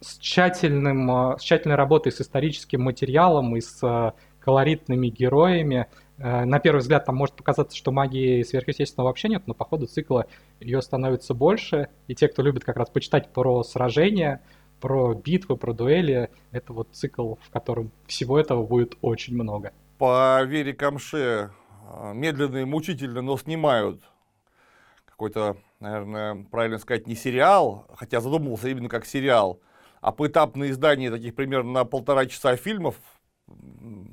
с, 0.00 0.18
тщательным, 0.18 1.10
э, 1.10 1.38
с 1.38 1.42
тщательной 1.42 1.76
работой 1.76 2.12
с 2.12 2.20
историческим 2.20 2.82
материалом 2.82 3.56
и 3.56 3.60
с 3.60 3.78
э, 3.82 4.12
колоритными 4.40 5.08
героями, 5.08 5.86
на 6.22 6.60
первый 6.60 6.78
взгляд 6.78 7.04
там 7.04 7.16
может 7.16 7.34
показаться, 7.34 7.76
что 7.76 7.90
магии 7.90 8.42
сверхъестественного 8.42 9.08
вообще 9.08 9.28
нет, 9.28 9.42
но 9.46 9.54
по 9.54 9.64
ходу 9.64 9.86
цикла 9.86 10.26
ее 10.60 10.80
становится 10.80 11.34
больше. 11.34 11.88
И 12.06 12.14
те, 12.14 12.28
кто 12.28 12.42
любит 12.42 12.64
как 12.64 12.76
раз 12.76 12.90
почитать 12.90 13.32
про 13.32 13.64
сражения, 13.64 14.40
про 14.80 15.14
битвы, 15.14 15.56
про 15.56 15.72
дуэли, 15.72 16.30
это 16.50 16.72
вот 16.72 16.88
цикл, 16.92 17.34
в 17.40 17.50
котором 17.50 17.90
всего 18.06 18.38
этого 18.38 18.64
будет 18.64 18.96
очень 19.00 19.34
много. 19.34 19.72
По 19.98 20.42
Вере 20.44 20.72
Камше 20.72 21.50
э, 21.92 22.12
медленно 22.14 22.58
и 22.58 22.64
мучительно, 22.64 23.22
но 23.22 23.36
снимают 23.38 24.02
какой-то, 25.06 25.56
наверное, 25.78 26.44
правильно 26.50 26.78
сказать, 26.78 27.06
не 27.06 27.14
сериал, 27.14 27.86
хотя 27.96 28.20
задумывался 28.20 28.68
именно 28.68 28.88
как 28.88 29.06
сериал, 29.06 29.60
а 30.00 30.10
поэтапное 30.10 30.70
издание 30.70 31.12
таких 31.12 31.36
примерно 31.36 31.70
на 31.70 31.84
полтора 31.84 32.26
часа 32.26 32.56
фильмов 32.56 32.96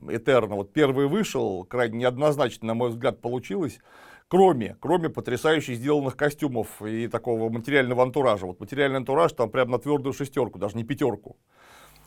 Этерна. 0.08 0.56
Вот 0.56 0.73
первый 0.73 1.08
вышел, 1.08 1.63
крайне 1.65 1.99
неоднозначно, 1.99 2.67
на 2.67 2.73
мой 2.73 2.89
взгляд, 2.89 3.21
получилось. 3.21 3.80
Кроме, 4.28 4.75
кроме 4.80 5.10
потрясающе 5.10 5.73
сделанных 5.73 6.15
костюмов 6.15 6.82
и 6.84 7.08
такого 7.08 7.49
материального 7.49 8.04
антуража. 8.04 8.45
Вот 8.45 8.60
материальный 8.60 8.97
антураж 8.97 9.34
там 9.34 9.49
прям 9.49 9.71
на 9.71 9.80
твердую 9.80 10.13
шестерку, 10.13 10.60
даже 10.60 10.78
не 10.78 10.84
пятерку. 10.84 11.36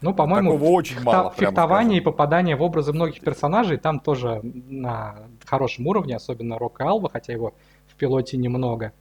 Ну, 0.03 0.15
по-моему, 0.15 0.57
очень 0.73 0.97
фехта- 0.97 1.05
мало, 1.05 1.31
фехтование 1.33 1.99
и 1.99 2.01
попадание 2.01 2.57
в 2.57 2.63
образы 2.63 2.93
многих 2.93 3.21
персонажей 3.21 3.77
там 3.77 4.01
тоже 4.01 4.41
на 4.43 5.29
хорошем 5.45 5.87
уровне, 5.87 6.17
особенно 6.17 6.59
Рок 6.59 6.81
и 6.81 6.83
Алва, 6.83 7.09
хотя 7.09 7.33
его 7.33 7.55
в 7.87 7.95
пилоте 7.97 8.37
немного. 8.37 8.93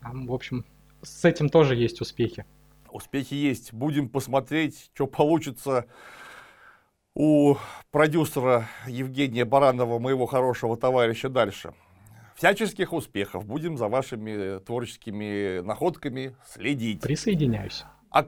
Там, 0.00 0.26
в 0.26 0.32
общем, 0.32 0.64
с 1.02 1.24
этим 1.24 1.48
тоже 1.48 1.76
есть 1.76 2.00
успехи. 2.00 2.44
Успехи 2.90 3.34
есть. 3.34 3.72
Будем 3.72 4.08
посмотреть, 4.08 4.90
что 4.94 5.06
получится 5.06 5.86
у 7.14 7.56
продюсера 7.90 8.68
Евгения 8.86 9.44
Баранова, 9.44 9.98
моего 9.98 10.26
хорошего 10.26 10.76
товарища, 10.76 11.28
дальше. 11.28 11.72
Всяческих 12.34 12.92
успехов. 12.92 13.46
Будем 13.46 13.78
за 13.78 13.88
вашими 13.88 14.58
творческими 14.58 15.60
находками 15.60 16.34
следить. 16.44 17.00
Присоединяюсь. 17.02 17.84
А, 18.10 18.26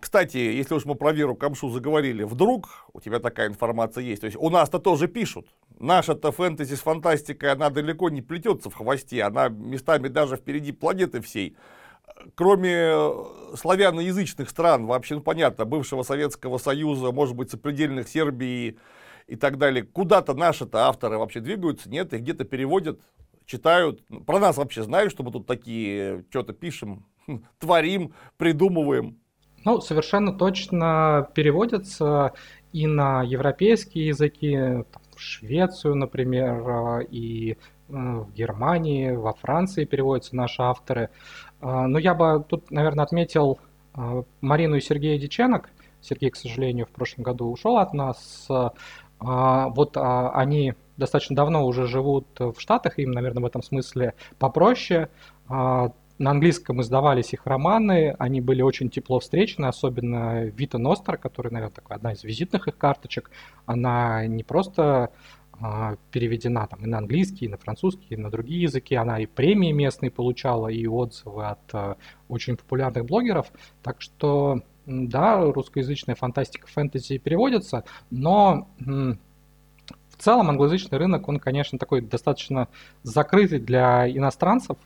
кстати, 0.00 0.38
если 0.38 0.74
уж 0.74 0.86
мы 0.86 0.94
про 0.94 1.12
Веру 1.12 1.36
Камшу 1.36 1.68
заговорили, 1.68 2.22
вдруг 2.22 2.86
у 2.94 3.00
тебя 3.00 3.20
такая 3.20 3.48
информация 3.48 4.04
есть. 4.04 4.22
То 4.22 4.26
есть 4.26 4.38
у 4.38 4.48
нас-то 4.48 4.78
тоже 4.78 5.06
пишут. 5.06 5.48
Наша-то 5.78 6.32
фэнтези 6.32 6.74
с 6.74 6.80
фантастикой, 6.80 7.52
она 7.52 7.68
далеко 7.68 8.08
не 8.08 8.22
плетется 8.22 8.70
в 8.70 8.74
хвосте. 8.74 9.22
Она 9.22 9.50
местами 9.50 10.08
даже 10.08 10.36
впереди 10.36 10.72
планеты 10.72 11.20
всей 11.20 11.58
кроме 12.34 12.72
э, 12.72 13.12
славяноязычных 13.56 14.48
стран, 14.50 14.86
вообще, 14.86 15.16
ну, 15.16 15.20
понятно, 15.20 15.64
бывшего 15.64 16.02
Советского 16.02 16.58
Союза, 16.58 17.12
может 17.12 17.36
быть, 17.36 17.50
сопредельных 17.50 18.08
Сербии 18.08 18.78
и 19.26 19.36
так 19.36 19.58
далее, 19.58 19.84
куда-то 19.84 20.34
наши-то 20.34 20.86
авторы 20.86 21.18
вообще 21.18 21.40
двигаются, 21.40 21.90
нет, 21.90 22.12
их 22.12 22.20
где-то 22.22 22.44
переводят, 22.44 23.00
читают. 23.44 24.02
Про 24.26 24.38
нас 24.38 24.56
вообще 24.56 24.82
знают, 24.82 25.12
что 25.12 25.22
мы 25.22 25.32
тут 25.32 25.46
такие 25.46 26.24
что-то 26.30 26.52
пишем, 26.52 27.06
творим, 27.58 28.12
придумываем. 28.36 29.18
Ну, 29.64 29.80
совершенно 29.80 30.32
точно 30.32 31.28
переводятся 31.34 32.32
и 32.72 32.86
на 32.86 33.22
европейские 33.22 34.08
языки, 34.08 34.84
в 35.16 35.20
Швецию, 35.20 35.94
например, 35.96 37.00
э, 37.00 37.04
и 37.10 37.52
э, 37.52 37.56
в 37.88 38.32
Германии, 38.32 39.12
во 39.12 39.32
Франции 39.32 39.84
переводятся 39.84 40.36
наши 40.36 40.62
авторы. 40.62 41.10
А, 41.60 41.86
но 41.86 41.98
я 41.98 42.14
бы 42.14 42.44
тут, 42.48 42.70
наверное, 42.70 43.04
отметил 43.04 43.58
а, 43.94 44.22
Марину 44.40 44.76
и 44.76 44.80
Сергея 44.80 45.18
Диченок. 45.18 45.70
Сергей, 46.00 46.30
к 46.30 46.36
сожалению, 46.36 46.86
в 46.86 46.90
прошлом 46.90 47.24
году 47.24 47.50
ушел 47.50 47.78
от 47.78 47.92
нас. 47.92 48.46
А, 48.48 49.68
вот 49.70 49.96
они 49.96 50.74
достаточно 50.96 51.34
давно 51.34 51.66
уже 51.66 51.86
живут 51.86 52.26
в 52.38 52.54
Штатах, 52.58 52.98
им, 52.98 53.12
наверное, 53.12 53.42
в 53.42 53.46
этом 53.46 53.62
смысле 53.62 54.14
попроще. 54.38 55.08
На 55.48 55.92
английском 56.18 56.80
издавались 56.80 57.34
их 57.34 57.46
романы, 57.46 58.14
они 58.18 58.40
были 58.40 58.62
очень 58.62 58.88
тепло 58.88 59.20
встречены, 59.20 59.66
особенно 59.66 60.44
Вита 60.44 60.78
Ностра, 60.78 61.18
которая, 61.18 61.52
наверное, 61.52 61.74
такая 61.74 61.98
одна 61.98 62.12
из 62.12 62.24
визитных 62.24 62.68
их 62.68 62.78
карточек. 62.78 63.30
Она 63.66 64.26
не 64.26 64.42
просто 64.42 65.10
переведена 66.10 66.66
там 66.66 66.84
и 66.84 66.86
на 66.86 66.98
английский, 66.98 67.46
и 67.46 67.48
на 67.48 67.56
французский, 67.56 68.06
и 68.10 68.16
на 68.16 68.30
другие 68.30 68.62
языки. 68.62 68.94
Она 68.94 69.20
и 69.20 69.26
премии 69.26 69.72
местные 69.72 70.10
получала, 70.10 70.68
и 70.68 70.86
отзывы 70.86 71.46
от 71.46 71.74
а, 71.74 71.96
очень 72.28 72.56
популярных 72.56 73.06
блогеров. 73.06 73.46
Так 73.82 74.00
что, 74.00 74.60
да, 74.86 75.40
русскоязычная 75.40 76.14
фантастика, 76.14 76.66
фэнтези 76.66 77.18
переводится, 77.18 77.84
но 78.10 78.68
в 78.78 80.22
целом 80.22 80.50
англоязычный 80.50 80.98
рынок, 80.98 81.28
он, 81.28 81.38
конечно, 81.38 81.78
такой 81.78 82.00
достаточно 82.00 82.68
закрытый 83.02 83.58
для 83.58 84.10
иностранцев, 84.10 84.76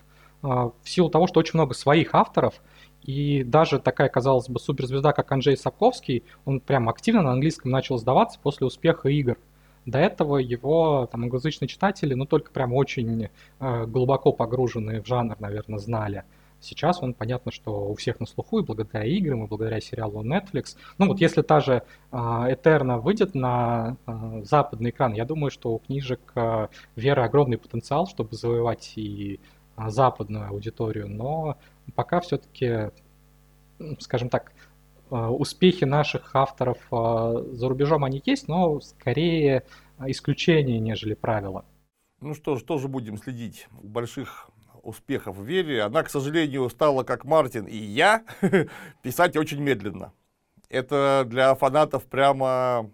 а, 0.42 0.70
в 0.82 0.88
силу 0.88 1.10
того, 1.10 1.26
что 1.26 1.40
очень 1.40 1.54
много 1.54 1.74
своих 1.74 2.14
авторов, 2.14 2.60
и 3.02 3.44
даже 3.44 3.78
такая, 3.78 4.08
казалось 4.08 4.48
бы, 4.48 4.58
суперзвезда, 4.58 5.12
как 5.12 5.32
Анджей 5.32 5.56
Сапковский, 5.56 6.24
он 6.44 6.60
прям 6.60 6.88
активно 6.88 7.22
на 7.22 7.32
английском 7.32 7.70
начал 7.70 7.98
сдаваться 7.98 8.38
после 8.42 8.66
успеха 8.66 9.08
игр. 9.08 9.38
До 9.86 9.98
этого 9.98 10.36
его 10.36 11.08
там, 11.10 11.22
англоязычные 11.22 11.68
читатели, 11.68 12.14
ну, 12.14 12.26
только 12.26 12.50
прям 12.52 12.72
очень 12.74 13.28
э, 13.60 13.86
глубоко 13.86 14.32
погруженные 14.32 15.02
в 15.02 15.06
жанр, 15.06 15.36
наверное, 15.40 15.78
знали. 15.78 16.24
Сейчас 16.60 17.02
он, 17.02 17.14
понятно, 17.14 17.50
что 17.50 17.88
у 17.88 17.94
всех 17.94 18.20
на 18.20 18.26
слуху, 18.26 18.58
и 18.58 18.62
благодаря 18.62 19.04
играм, 19.04 19.44
и 19.44 19.48
благодаря 19.48 19.80
сериалу 19.80 20.22
Netflix. 20.22 20.76
Ну 20.98 21.06
вот 21.06 21.18
если 21.20 21.40
та 21.40 21.60
же 21.60 21.82
Этерна 22.12 22.98
выйдет 22.98 23.34
на 23.34 23.96
э, 24.06 24.42
западный 24.44 24.90
экран, 24.90 25.14
я 25.14 25.24
думаю, 25.24 25.50
что 25.50 25.72
у 25.72 25.78
книжек 25.78 26.20
э, 26.34 26.68
Веры 26.96 27.22
огромный 27.22 27.56
потенциал, 27.56 28.06
чтобы 28.06 28.36
завоевать 28.36 28.92
и 28.96 29.40
э, 29.78 29.88
западную 29.88 30.48
аудиторию, 30.48 31.08
но 31.08 31.56
пока 31.94 32.20
все-таки, 32.20 32.90
скажем 33.98 34.28
так, 34.28 34.52
Э, 34.52 34.59
успехи 35.16 35.84
наших 35.84 36.34
авторов 36.34 36.78
э, 36.90 37.44
за 37.52 37.68
рубежом 37.68 38.04
они 38.04 38.22
есть, 38.24 38.48
но 38.48 38.80
скорее 38.80 39.64
исключение, 40.06 40.78
нежели 40.78 41.14
правило. 41.14 41.64
Ну 42.20 42.34
что 42.34 42.56
ж, 42.56 42.62
тоже 42.62 42.88
будем 42.88 43.16
следить 43.16 43.66
больших 43.82 44.50
успехов 44.82 45.36
в 45.36 45.42
вере. 45.42 45.82
Она, 45.82 46.02
к 46.02 46.10
сожалению, 46.10 46.68
стала, 46.68 47.02
как 47.02 47.24
Мартин 47.24 47.64
и 47.64 47.76
я, 47.76 48.24
писать 49.02 49.36
очень 49.36 49.60
медленно. 49.60 50.12
Это 50.68 51.24
для 51.26 51.54
фанатов 51.54 52.04
прямо 52.06 52.90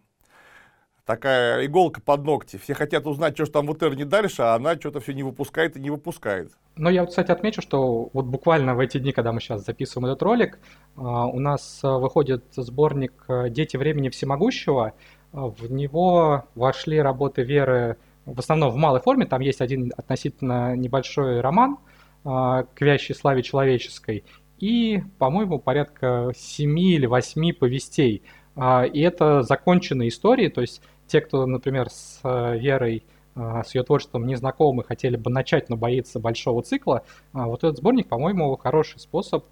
такая 1.04 1.64
иголка 1.66 2.00
под 2.00 2.24
ногти. 2.24 2.56
Все 2.56 2.74
хотят 2.74 3.06
узнать, 3.06 3.34
что 3.34 3.46
же 3.46 3.52
там 3.52 3.66
в 3.66 3.74
Этерне 3.74 4.04
дальше, 4.04 4.42
а 4.42 4.54
она 4.54 4.74
что-то 4.76 5.00
все 5.00 5.12
не 5.12 5.22
выпускает 5.22 5.76
и 5.76 5.80
не 5.80 5.90
выпускает. 5.90 6.52
Но 6.76 6.90
я, 6.90 7.06
кстати, 7.06 7.30
отмечу, 7.30 7.62
что 7.62 8.10
вот 8.12 8.26
буквально 8.26 8.74
в 8.74 8.80
эти 8.80 8.98
дни, 8.98 9.12
когда 9.12 9.32
мы 9.32 9.40
сейчас 9.40 9.64
записываем 9.64 10.12
этот 10.12 10.22
ролик, 10.22 10.58
а, 10.96 11.26
у 11.26 11.40
нас 11.40 11.80
а, 11.82 11.98
выходит 11.98 12.44
сборник 12.54 13.24
а, 13.28 13.48
«Дети 13.48 13.78
времени 13.78 14.10
всемогущего». 14.10 14.92
В 15.32 15.70
него 15.70 16.44
вошли 16.54 17.00
работы 17.00 17.42
Веры 17.42 17.96
в 18.26 18.38
основном 18.38 18.70
в 18.70 18.76
малой 18.76 19.00
форме. 19.00 19.26
Там 19.26 19.40
есть 19.40 19.60
один 19.60 19.92
относительно 19.96 20.76
небольшой 20.76 21.40
роман 21.40 21.78
к 22.24 22.74
вящей 22.80 23.14
славе 23.14 23.42
человеческой 23.42 24.24
и, 24.58 25.02
по-моему, 25.18 25.58
порядка 25.58 26.32
семи 26.34 26.94
или 26.94 27.06
восьми 27.06 27.52
повестей. 27.52 28.22
И 28.56 29.00
это 29.00 29.42
законченные 29.42 30.08
истории, 30.08 30.48
то 30.48 30.62
есть 30.62 30.80
те, 31.06 31.20
кто, 31.20 31.44
например, 31.44 31.90
с 31.90 32.20
Верой, 32.24 33.04
с 33.36 33.74
ее 33.74 33.82
творчеством 33.82 34.26
не 34.26 34.36
знакомы, 34.36 34.84
хотели 34.84 35.16
бы 35.16 35.30
начать, 35.30 35.68
но 35.68 35.76
боится 35.76 36.18
большого 36.18 36.62
цикла, 36.62 37.02
э, 37.34 37.42
вот 37.42 37.64
этот 37.64 37.78
сборник, 37.78 38.08
по-моему, 38.08 38.56
хороший 38.56 38.98
способ 38.98 39.44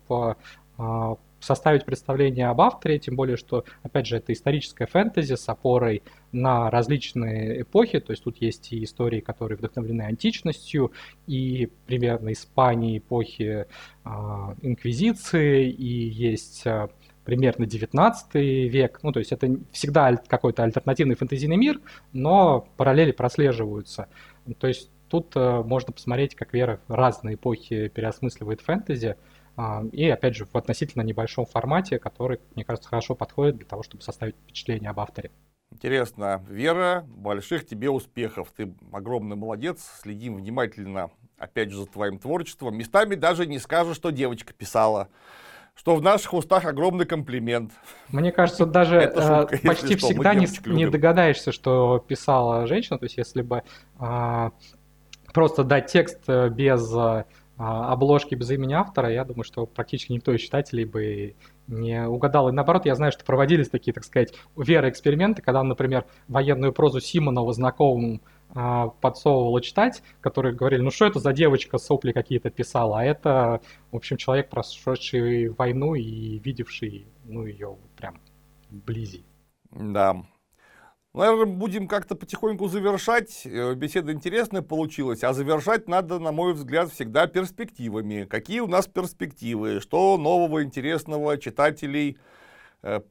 составить 1.44 1.84
представление 1.84 2.48
об 2.48 2.60
авторе, 2.60 2.98
тем 2.98 3.16
более, 3.16 3.36
что, 3.36 3.64
опять 3.82 4.06
же, 4.06 4.16
это 4.16 4.32
историческая 4.32 4.86
фэнтези 4.86 5.34
с 5.34 5.48
опорой 5.48 6.02
на 6.32 6.70
различные 6.70 7.60
эпохи, 7.60 8.00
то 8.00 8.12
есть 8.12 8.24
тут 8.24 8.38
есть 8.38 8.72
и 8.72 8.82
истории, 8.82 9.20
которые 9.20 9.58
вдохновлены 9.58 10.02
античностью, 10.02 10.92
и 11.26 11.70
примерно 11.86 12.32
Испании 12.32 12.98
эпохи 12.98 13.66
э, 14.04 14.08
Инквизиции, 14.62 15.68
и 15.68 16.08
есть 16.08 16.64
примерно 17.24 17.66
19 17.66 18.34
век. 18.34 19.00
Ну, 19.02 19.12
то 19.12 19.18
есть 19.18 19.32
это 19.32 19.56
всегда 19.72 20.16
какой-то 20.16 20.62
альтернативный 20.62 21.14
фэнтезийный 21.14 21.56
мир, 21.56 21.80
но 22.12 22.66
параллели 22.76 23.12
прослеживаются. 23.12 24.08
То 24.58 24.66
есть 24.66 24.90
тут 25.08 25.32
э, 25.36 25.62
можно 25.62 25.92
посмотреть, 25.92 26.34
как 26.34 26.52
Вера 26.52 26.80
в 26.88 26.94
разные 26.94 27.36
эпохи 27.36 27.88
переосмысливает 27.88 28.60
фэнтези, 28.60 29.16
э, 29.56 29.88
и, 29.92 30.08
опять 30.08 30.36
же, 30.36 30.44
в 30.44 30.54
относительно 30.54 31.02
небольшом 31.02 31.46
формате, 31.46 31.98
который, 31.98 32.40
мне 32.54 32.64
кажется, 32.64 32.88
хорошо 32.88 33.14
подходит 33.14 33.56
для 33.56 33.66
того, 33.66 33.82
чтобы 33.82 34.02
составить 34.02 34.36
впечатление 34.36 34.90
об 34.90 35.00
авторе. 35.00 35.30
Интересно. 35.72 36.44
Вера, 36.48 37.04
больших 37.08 37.66
тебе 37.66 37.90
успехов. 37.90 38.52
Ты 38.56 38.72
огромный 38.92 39.34
молодец. 39.34 39.84
Следим 40.02 40.36
внимательно, 40.36 41.10
опять 41.36 41.70
же, 41.70 41.78
за 41.78 41.86
твоим 41.86 42.18
творчеством. 42.18 42.76
Местами 42.76 43.16
даже 43.16 43.46
не 43.46 43.58
скажешь, 43.58 43.96
что 43.96 44.10
девочка 44.10 44.52
писала 44.52 45.08
что 45.74 45.96
в 45.96 46.02
наших 46.02 46.34
устах 46.34 46.64
огромный 46.64 47.04
комплимент. 47.04 47.72
Мне 48.10 48.32
кажется, 48.32 48.64
даже 48.64 49.02
шутка, 49.02 49.48
э, 49.50 49.58
почти 49.66 49.96
что, 49.96 50.06
всегда 50.06 50.34
не, 50.34 50.46
не 50.66 50.88
догадаешься, 50.88 51.52
что 51.52 51.98
писала 51.98 52.66
женщина. 52.66 52.98
То 52.98 53.04
есть, 53.04 53.16
если 53.16 53.42
бы 53.42 53.62
э, 53.98 54.50
просто 55.32 55.64
дать 55.64 55.90
текст 55.90 56.20
э, 56.28 56.48
без 56.48 56.90
э, 56.94 57.24
обложки, 57.56 58.34
без 58.34 58.50
имени 58.50 58.74
автора, 58.74 59.10
я 59.10 59.24
думаю, 59.24 59.44
что 59.44 59.66
практически 59.66 60.12
никто 60.12 60.32
из 60.32 60.40
читателей 60.40 60.84
бы 60.84 61.34
не 61.66 62.06
угадал. 62.06 62.48
И 62.48 62.52
наоборот, 62.52 62.86
я 62.86 62.94
знаю, 62.94 63.12
что 63.12 63.24
проводились 63.24 63.68
такие, 63.68 63.92
так 63.92 64.04
сказать, 64.04 64.34
вероэксперименты, 64.56 65.42
когда, 65.42 65.62
например, 65.62 66.04
военную 66.28 66.72
прозу 66.72 67.00
Симонова 67.00 67.52
знакомым 67.52 68.22
а, 68.22 68.33
подсовывала 68.52 69.60
читать, 69.60 70.02
которые 70.20 70.54
говорили, 70.54 70.80
ну 70.80 70.90
что 70.90 71.06
это 71.06 71.18
за 71.18 71.32
девочка, 71.32 71.78
сопли 71.78 72.12
какие-то 72.12 72.50
писала, 72.50 73.00
а 73.00 73.04
это, 73.04 73.60
в 73.90 73.96
общем, 73.96 74.16
человек, 74.16 74.50
прошедший 74.50 75.48
войну 75.48 75.94
и 75.94 76.38
видевший, 76.38 77.08
ну, 77.24 77.46
ее 77.46 77.76
прям 77.96 78.20
вблизи. 78.70 79.24
Да. 79.70 80.24
Наверное, 81.14 81.46
будем 81.46 81.86
как-то 81.86 82.16
потихоньку 82.16 82.66
завершать. 82.66 83.42
Э, 83.44 83.74
беседа 83.74 84.12
интересная 84.12 84.62
получилась, 84.62 85.22
а 85.22 85.32
завершать 85.32 85.88
надо, 85.88 86.18
на 86.18 86.32
мой 86.32 86.54
взгляд, 86.54 86.90
всегда 86.92 87.28
перспективами. 87.28 88.24
Какие 88.24 88.60
у 88.60 88.66
нас 88.66 88.88
перспективы, 88.88 89.80
что 89.80 90.18
нового 90.18 90.64
интересного 90.64 91.38
читателей– 91.38 92.18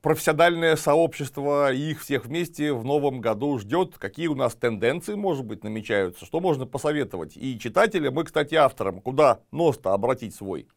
профессиональное 0.02 0.76
сообщество 0.76 1.74
и 1.74 1.92
их 1.92 2.02
всех 2.02 2.26
вместе 2.26 2.74
в 2.74 2.86
новом 2.86 3.22
году 3.22 3.58
ждет, 3.58 3.98
какие 3.98 4.28
у 4.28 4.36
нас 4.36 4.54
тенденции, 4.54 5.16
может 5.16 5.46
быть, 5.46 5.64
намечаются, 5.64 6.26
что 6.26 6.40
можно 6.40 6.66
посоветовать 6.66 7.36
и 7.36 7.58
читателям, 7.58 8.20
и, 8.20 8.24
кстати, 8.24 8.56
авторам, 8.56 9.02
куда 9.02 9.40
нос-то 9.52 9.94
обратить 9.94 10.36
свой. 10.36 10.68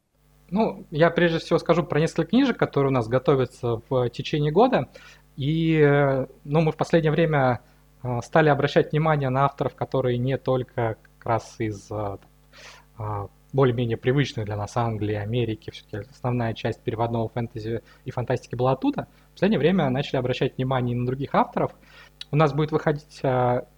Ну, 0.50 0.86
я 0.90 1.10
прежде 1.10 1.40
всего 1.40 1.58
скажу 1.58 1.82
про 1.82 2.00
несколько 2.00 2.30
книжек, 2.30 2.56
которые 2.56 2.90
у 2.90 2.94
нас 2.94 3.08
готовятся 3.08 3.82
в 3.88 4.08
течение 4.10 4.52
года. 4.52 4.88
И 5.36 5.78
ну, 6.44 6.60
мы 6.60 6.72
в 6.72 6.76
последнее 6.76 7.12
время 7.12 7.60
стали 8.22 8.48
обращать 8.48 8.92
внимание 8.92 9.28
на 9.28 9.44
авторов, 9.44 9.74
которые 9.74 10.16
не 10.18 10.38
только 10.38 10.96
как 11.02 11.26
раз 11.26 11.56
из 11.58 11.90
более-менее 13.52 13.96
привычных 13.96 14.46
для 14.46 14.56
нас 14.56 14.76
Англии, 14.76 15.14
Америки, 15.14 15.70
все-таки 15.70 16.08
основная 16.10 16.52
часть 16.54 16.82
переводного 16.82 17.28
фэнтези 17.28 17.82
и 18.04 18.10
фантастики 18.10 18.54
была 18.54 18.72
оттуда. 18.72 19.08
В 19.30 19.32
последнее 19.32 19.58
время 19.58 19.88
начали 19.90 20.16
обращать 20.16 20.56
внимание 20.56 20.96
на 20.96 21.06
других 21.06 21.34
авторов. 21.34 21.72
У 22.30 22.36
нас 22.36 22.52
будет 22.52 22.72
выходить 22.72 23.22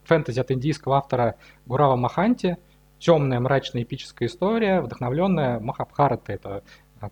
фэнтези 0.04 0.40
от 0.40 0.50
индийского 0.50 0.96
автора 0.96 1.36
Гурава 1.66 1.96
Маханти, 1.96 2.56
темная, 2.98 3.40
мрачная, 3.40 3.82
эпическая 3.82 4.28
история, 4.28 4.80
вдохновленная 4.80 5.60
Махабхарата. 5.60 6.32
Это 6.32 6.62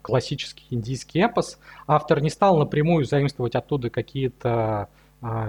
классический 0.03 0.67
индийский 0.71 1.21
эпос. 1.21 1.59
Автор 1.87 2.21
не 2.21 2.31
стал 2.31 2.59
напрямую 2.59 3.05
заимствовать 3.05 3.55
оттуда 3.55 3.91
какие-то 3.91 4.89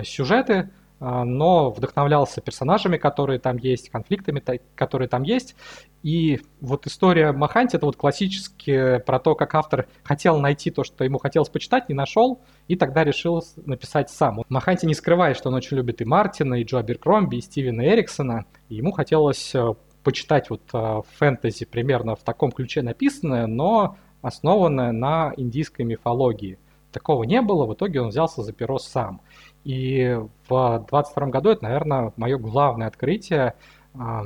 сюжеты, 0.04 0.54
а, 0.54 0.87
но 1.00 1.70
вдохновлялся 1.70 2.42
персонажами, 2.42 2.98
которые 2.98 3.40
там 3.40 3.58
есть, 3.58 3.90
конфликтами, 3.90 4.42
которые 4.76 5.08
там 5.08 5.24
есть. 5.24 5.56
И 6.04 6.40
вот 6.62 6.88
история 6.88 7.32
Маханти 7.32 7.76
это 7.76 7.86
вот 7.86 7.98
классически 7.98 9.00
про 9.00 9.20
то, 9.20 9.36
как 9.36 9.56
автор 9.56 9.88
хотел 10.04 10.40
найти 10.40 10.72
то, 10.72 10.84
что 10.84 11.04
ему 11.04 11.20
хотелось 11.20 11.50
почитать, 11.50 11.90
не 11.90 11.96
нашел, 11.96 12.42
и 12.68 12.76
тогда 12.76 13.04
решил 13.04 13.44
написать 13.66 14.10
сам. 14.10 14.42
Маханти 14.50 14.86
не 14.86 14.94
скрывает, 14.94 15.38
что 15.38 15.50
он 15.50 15.56
очень 15.56 15.78
любит 15.78 16.02
и 16.02 16.06
Мартина, 16.06 16.56
и 16.56 16.64
Джо 16.64 16.82
Беркромби, 16.82 17.38
и 17.38 17.42
Стивена 17.42 17.86
Эриксона. 17.86 18.46
И 18.70 18.76
ему 18.76 18.92
хотелось 18.92 19.54
э, 19.54 19.74
почитать 20.04 20.50
вот 20.50 20.62
э, 20.74 21.02
фэнтези 21.18 21.66
примерно 21.66 22.16
в 22.16 22.24
таком 22.24 22.52
ключе 22.52 22.82
написанное, 22.82 23.48
но 23.48 23.98
основанное 24.22 24.92
на 24.92 25.34
индийской 25.36 25.86
мифологии. 25.86 26.60
Такого 26.92 27.24
не 27.24 27.42
было, 27.42 27.66
в 27.66 27.74
итоге 27.74 28.02
он 28.02 28.10
взялся 28.10 28.42
за 28.42 28.54
перо 28.54 28.80
сам. 28.80 29.22
И 29.68 30.18
в 30.48 30.86
22 30.88 31.28
году 31.28 31.50
это, 31.50 31.66
наверное, 31.66 32.14
мое 32.16 32.38
главное 32.38 32.88
открытие. 32.88 33.54
А, 34.00 34.24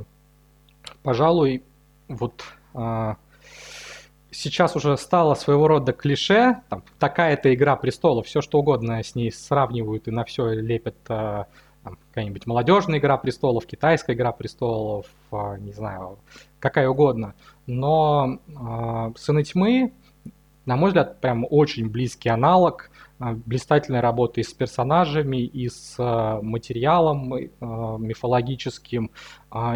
пожалуй, 1.01 1.63
вот 2.07 2.43
а, 2.75 3.17
сейчас 4.29 4.75
уже 4.75 4.95
стало 4.97 5.33
своего 5.33 5.67
рода 5.67 5.93
клише, 5.93 6.61
там, 6.69 6.83
такая-то 6.99 7.51
игра 7.55 7.75
престолов, 7.75 8.27
все 8.27 8.41
что 8.41 8.59
угодно 8.59 9.01
с 9.01 9.15
ней 9.15 9.31
сравнивают 9.31 10.07
и 10.07 10.11
на 10.11 10.25
все 10.25 10.51
лепят 10.53 10.97
а, 11.09 11.47
какая-нибудь 11.83 12.45
молодежная 12.45 12.99
игра 12.99 13.17
престолов, 13.17 13.65
китайская 13.65 14.13
игра 14.13 14.31
престолов, 14.33 15.07
не 15.31 15.73
знаю, 15.73 16.19
какая 16.59 16.87
угодно. 16.87 17.33
Но 17.65 18.37
Сыны 19.17 19.43
тьмы, 19.43 19.91
на 20.66 20.76
мой 20.76 20.89
взгляд, 20.89 21.20
прям 21.22 21.45
очень 21.49 21.89
близкий 21.89 22.30
аналог 22.30 22.91
а, 23.20 23.34
блистательной 23.34 23.99
работы 23.99 24.41
и 24.41 24.43
с 24.43 24.53
персонажами, 24.53 25.38
и 25.38 25.70
с 25.70 25.95
а, 25.97 26.41
материалом 26.41 27.34
а, 27.34 27.97
мифологическим, 27.97 29.12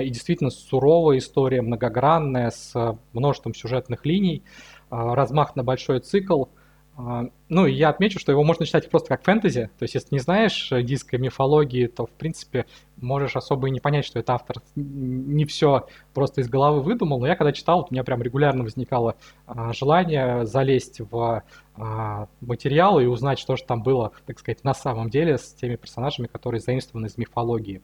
и 0.02 0.10
действительно 0.10 0.52
суровая 0.52 1.18
история, 1.18 1.62
многогранная, 1.62 2.52
с 2.52 2.98
множеством 3.14 3.54
сюжетных 3.54 4.06
линий, 4.06 4.44
размах 4.90 5.56
на 5.56 5.64
большой 5.64 6.00
цикл– 6.00 6.46
ну, 6.98 7.66
я 7.66 7.90
отмечу, 7.90 8.20
что 8.20 8.32
его 8.32 8.44
можно 8.44 8.66
читать 8.66 8.90
просто 8.90 9.10
как 9.10 9.24
фэнтези. 9.24 9.70
То 9.78 9.84
есть, 9.84 9.96
если 9.96 10.16
не 10.16 10.20
знаешь 10.20 10.72
индийской 10.72 11.20
мифологии, 11.20 11.88
то, 11.88 12.06
в 12.06 12.12
принципе, 12.12 12.66
можешь 12.96 13.36
особо 13.36 13.68
и 13.68 13.72
не 13.72 13.82
понять, 13.82 14.06
что 14.06 14.20
это 14.20 14.34
автор 14.34 14.62
не 14.76 15.44
все 15.44 15.88
просто 16.14 16.40
из 16.40 16.48
головы 16.48 16.82
выдумал. 16.82 17.20
Но 17.20 17.28
я 17.28 17.36
когда 17.36 17.52
читал, 17.52 17.82
у 17.82 17.94
меня 17.94 18.06
прям 18.06 18.22
регулярно 18.22 18.64
возникало 18.64 19.16
а, 19.46 19.74
желание 19.74 20.46
залезть 20.46 21.02
в 21.02 21.44
а, 21.76 22.28
материалы 22.40 23.04
и 23.04 23.08
узнать, 23.08 23.40
что 23.40 23.58
же 23.58 23.64
там 23.66 23.84
было, 23.84 24.14
так 24.26 24.40
сказать, 24.40 24.64
на 24.64 24.74
самом 24.74 25.10
деле 25.10 25.38
с 25.38 25.54
теми 25.54 25.76
персонажами, 25.76 26.28
которые 26.28 26.62
заимствованы 26.62 27.08
из 27.08 27.18
мифологии. 27.18 27.82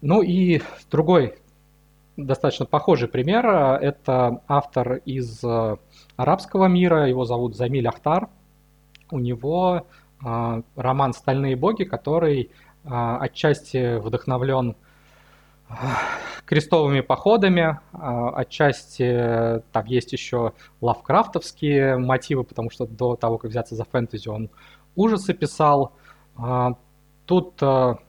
Ну 0.00 0.22
и 0.22 0.62
другой 0.90 1.34
достаточно 2.16 2.64
похожий 2.64 3.08
пример. 3.08 3.46
Это 3.46 4.40
автор 4.48 4.94
из 5.04 5.42
арабского 6.20 6.66
мира, 6.66 7.08
его 7.08 7.24
зовут 7.24 7.56
Замиль 7.56 7.88
Ахтар. 7.88 8.28
У 9.10 9.18
него 9.18 9.86
э, 10.22 10.62
роман 10.76 11.12
«Стальные 11.14 11.56
боги», 11.56 11.84
который 11.84 12.50
э, 12.84 12.88
отчасти 12.88 13.98
вдохновлен 13.98 14.76
э, 15.68 15.72
крестовыми 16.44 17.00
походами, 17.00 17.78
отчасти 17.92 19.62
там 19.72 19.86
есть 19.86 20.12
еще 20.12 20.52
лавкрафтовские 20.80 21.96
мотивы, 21.96 22.44
потому 22.44 22.70
что 22.70 22.86
до 22.86 23.16
того, 23.16 23.38
как 23.38 23.50
взяться 23.52 23.76
за 23.76 23.84
фэнтези, 23.84 24.28
он 24.28 24.50
ужасы 24.96 25.32
писал. 25.32 25.92
Тут 27.26 27.62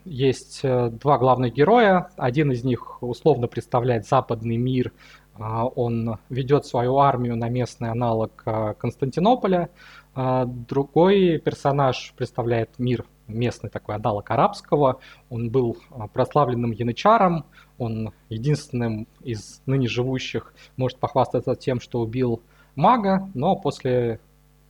есть 0.03 0.61
э, 0.63 0.89
два 0.89 1.19
главных 1.19 1.53
героя. 1.53 2.09
Один 2.17 2.51
из 2.51 2.63
них 2.63 3.03
условно 3.03 3.47
представляет 3.47 4.07
западный 4.07 4.57
мир 4.57 4.91
он 5.37 6.17
ведет 6.29 6.65
свою 6.65 6.97
армию 6.97 7.35
на 7.35 7.49
местный 7.49 7.89
аналог 7.89 8.43
а, 8.45 8.73
Константинополя. 8.73 9.69
А, 10.13 10.45
другой 10.45 11.37
персонаж 11.39 12.13
представляет 12.17 12.77
мир 12.77 13.05
местный 13.27 13.69
такой 13.69 13.95
аналог 13.95 14.29
арабского. 14.29 14.99
Он 15.29 15.49
был 15.49 15.77
прославленным 16.13 16.71
янычаром. 16.71 17.45
Он 17.77 18.13
единственным 18.29 19.07
из 19.21 19.61
ныне 19.65 19.87
живущих 19.87 20.53
может 20.77 20.97
похвастаться 20.99 21.55
тем, 21.55 21.79
что 21.79 22.01
убил 22.01 22.41
мага, 22.75 23.29
но 23.33 23.55
после 23.55 24.19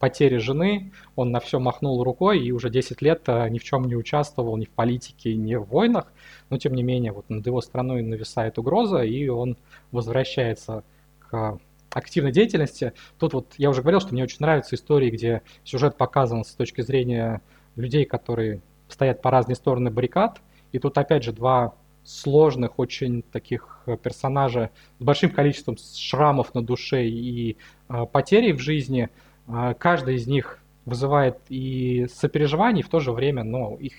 потери 0.02 0.38
жены 0.38 0.92
он 1.16 1.32
на 1.32 1.40
все 1.40 1.60
махнул 1.60 2.04
рукой 2.04 2.44
и 2.44 2.52
уже 2.52 2.70
10 2.70 3.02
лет 3.02 3.26
ни 3.28 3.58
в 3.58 3.64
чем 3.64 3.86
не 3.86 3.96
участвовал, 3.96 4.58
ни 4.58 4.66
в 4.66 4.70
политике, 4.72 5.36
ни 5.36 5.56
в 5.56 5.64
войнах 5.64 6.12
но 6.52 6.58
тем 6.58 6.76
не 6.76 6.84
менее 6.84 7.14
вот 7.14 7.30
над 7.30 7.48
его 7.48 7.62
страной 7.62 8.04
нависает 8.04 8.60
угроза, 8.60 9.02
и 9.02 9.28
он 9.30 9.58
возвращается 9.92 10.84
к 11.20 11.58
активной 11.90 12.34
деятельности. 12.34 12.94
Тут 13.18 13.34
вот 13.34 13.54
я 13.58 13.70
уже 13.70 13.82
говорил, 13.82 14.02
что 14.02 14.14
мне 14.14 14.24
очень 14.24 14.38
нравятся 14.42 14.76
истории, 14.76 15.10
где 15.10 15.42
сюжет 15.64 15.96
показан 15.96 16.44
с 16.44 16.52
точки 16.52 16.82
зрения 16.82 17.42
людей, 17.78 18.04
которые 18.04 18.62
стоят 18.90 19.22
по 19.22 19.32
разные 19.32 19.56
стороны 19.56 19.90
баррикад. 19.90 20.42
И 20.74 20.80
тут 20.80 20.98
опять 20.98 21.24
же 21.24 21.32
два 21.32 21.74
сложных, 22.04 22.80
очень 22.80 23.22
таких 23.22 23.84
персонажа 24.04 24.72
с 25.00 25.04
большим 25.04 25.30
количеством 25.30 25.78
шрамов 25.78 26.54
на 26.54 26.62
душе 26.62 27.06
и 27.08 27.56
э, 27.88 28.06
потерей 28.12 28.52
в 28.54 28.60
жизни. 28.60 29.10
Э, 29.48 29.74
каждый 29.78 30.16
из 30.16 30.28
них 30.28 30.60
вызывает 30.86 31.40
и 31.50 32.08
сопереживание, 32.14 32.82
и 32.82 32.86
в 32.86 32.90
то 32.90 33.00
же 33.00 33.12
время, 33.12 33.44
но 33.44 33.78
их 33.78 33.94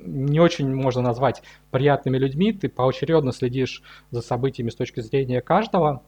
не 0.00 0.40
очень 0.40 0.72
можно 0.74 1.02
назвать 1.02 1.42
приятными 1.70 2.18
людьми. 2.18 2.52
Ты 2.52 2.68
поочередно 2.68 3.32
следишь 3.32 3.82
за 4.10 4.22
событиями 4.22 4.70
с 4.70 4.76
точки 4.76 5.00
зрения 5.00 5.40
каждого. 5.40 6.02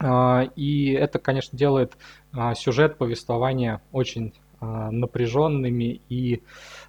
А, 0.00 0.44
и 0.56 0.92
это, 0.92 1.18
конечно, 1.18 1.56
делает 1.56 1.96
а, 2.32 2.54
сюжет 2.54 2.96
повествования 2.96 3.82
очень 3.92 4.34
а, 4.60 4.90
напряженными 4.90 6.00
и 6.08 6.42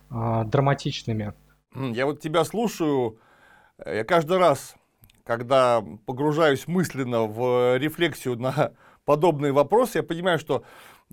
драматичными. 0.09 1.33
Я 1.73 2.05
вот 2.05 2.19
тебя 2.19 2.43
слушаю, 2.43 3.17
я 3.83 4.03
каждый 4.03 4.37
раз, 4.37 4.75
когда 5.23 5.83
погружаюсь 6.05 6.67
мысленно 6.67 7.23
в 7.23 7.77
рефлексию 7.77 8.37
на 8.37 8.73
подобные 9.05 9.51
вопросы, 9.51 9.99
я 9.99 10.03
понимаю, 10.03 10.39
что 10.39 10.63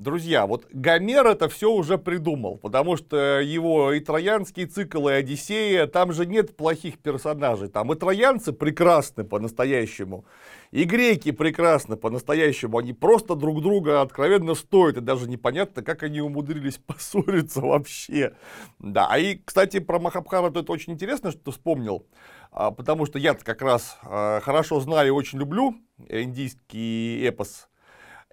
Друзья, 0.01 0.47
вот 0.47 0.67
Гомер 0.73 1.27
это 1.27 1.51
все 1.51 1.71
уже 1.71 1.99
придумал, 1.99 2.57
потому 2.57 2.97
что 2.97 3.41
его 3.41 3.93
и 3.93 4.01
Троянский 4.01 4.65
цикл, 4.65 5.11
и 5.11 5.13
Одиссея, 5.13 5.87
там 5.87 6.15
же 6.15 6.25
нет 6.25 6.57
плохих 6.57 6.99
персонажей. 6.99 7.69
Там 7.69 7.93
и 7.93 7.97
троянцы 7.97 8.55
прекрасны 8.55 9.25
по-настоящему, 9.25 10.25
и 10.71 10.85
греки 10.85 11.33
прекрасны 11.33 11.97
по-настоящему. 11.97 12.79
Они 12.79 12.95
просто 12.95 13.35
друг 13.35 13.61
друга 13.61 14.01
откровенно 14.01 14.55
стоят, 14.55 14.97
и 14.97 15.01
даже 15.03 15.29
непонятно, 15.29 15.83
как 15.83 16.03
они 16.03 16.23
умудрились 16.23 16.79
поссориться 16.87 17.61
вообще. 17.61 18.35
Да, 18.79 19.07
а 19.11 19.19
и, 19.19 19.37
кстати, 19.45 19.81
про 19.81 19.99
Махабхарату 19.99 20.61
это 20.61 20.73
очень 20.73 20.95
интересно, 20.95 21.31
что 21.31 21.41
ты 21.41 21.51
вспомнил, 21.51 22.07
а, 22.53 22.71
потому 22.71 23.05
что 23.05 23.19
я 23.19 23.35
как 23.35 23.61
раз 23.61 23.99
а, 24.03 24.41
хорошо 24.41 24.81
знаю 24.81 25.09
и 25.09 25.11
очень 25.11 25.39
люблю 25.39 25.75
индийский 26.09 27.23
эпос 27.27 27.69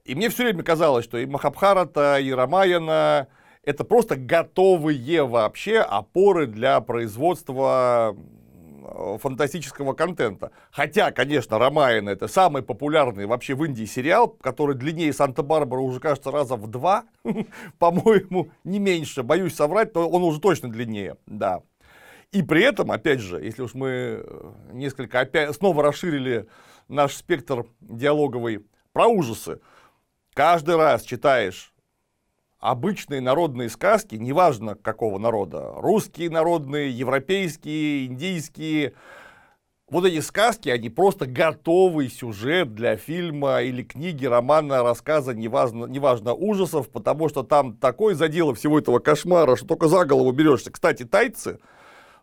и 0.08 0.16
мне 0.16 0.30
все 0.30 0.44
время 0.44 0.64
казалось, 0.64 1.04
что 1.04 1.18
и 1.18 1.26
Махабхарата, 1.26 2.20
и 2.20 2.32
Рамаяна 2.32 3.28
это 3.64 3.84
просто 3.84 4.16
готовые 4.16 5.24
вообще 5.26 5.80
опоры 5.80 6.48
для 6.48 6.80
производства 6.80 8.16
фантастического 9.22 9.94
контента. 9.94 10.52
Хотя, 10.72 11.12
конечно, 11.12 11.60
Рамаяна 11.60 12.10
это 12.10 12.30
самый 12.30 12.64
популярный 12.64 13.26
вообще 13.26 13.54
в 13.54 13.66
Индии 13.66 13.84
сериал, 13.84 14.30
который 14.30 14.76
длиннее 14.76 15.12
Санта-Барбара 15.12 15.82
уже, 15.82 16.00
кажется, 16.00 16.32
раза 16.32 16.56
в 16.56 16.68
два, 16.68 17.04
по-моему, 17.80 18.50
не 18.64 18.80
меньше. 18.80 19.24
Боюсь 19.24 19.56
соврать, 19.56 19.92
то 19.92 20.08
он 20.08 20.24
уже 20.24 20.40
точно 20.40 20.72
длиннее, 20.72 21.18
да. 21.26 21.62
И 22.32 22.42
при 22.44 22.64
этом, 22.64 22.92
опять 22.92 23.20
же, 23.20 23.42
если 23.44 23.62
уж 23.62 23.74
мы 23.74 23.88
э, 23.90 24.52
несколько 24.72 25.20
опять 25.20 25.54
снова 25.56 25.84
расширили 25.84 26.48
наш 26.88 27.16
спектр 27.16 27.66
диалоговый 27.82 28.66
про 28.92 29.08
ужасы, 29.08 29.60
каждый 30.38 30.76
раз 30.76 31.02
читаешь 31.02 31.74
обычные 32.60 33.22
народные 33.22 33.70
сказки, 33.70 34.14
неважно 34.14 34.76
какого 34.76 35.18
народа, 35.18 35.74
русские 35.78 36.30
народные, 36.30 36.92
европейские, 36.92 38.06
индийские, 38.06 38.94
вот 39.90 40.06
эти 40.06 40.20
сказки, 40.20 40.70
они 40.70 40.92
просто 40.92 41.26
готовый 41.26 42.10
сюжет 42.10 42.76
для 42.76 42.98
фильма 42.98 43.64
или 43.64 43.82
книги, 43.82 44.28
романа, 44.28 44.84
рассказа, 44.84 45.34
неважно, 45.34 45.86
неважно 45.86 46.36
ужасов, 46.36 46.92
потому 46.92 47.30
что 47.30 47.42
там 47.42 47.76
такой 47.76 48.14
задело 48.14 48.54
всего 48.54 48.78
этого 48.78 49.00
кошмара, 49.00 49.56
что 49.56 49.66
только 49.66 49.88
за 49.88 50.06
голову 50.06 50.32
берешься. 50.34 50.72
Кстати, 50.72 51.02
тайцы 51.02 51.58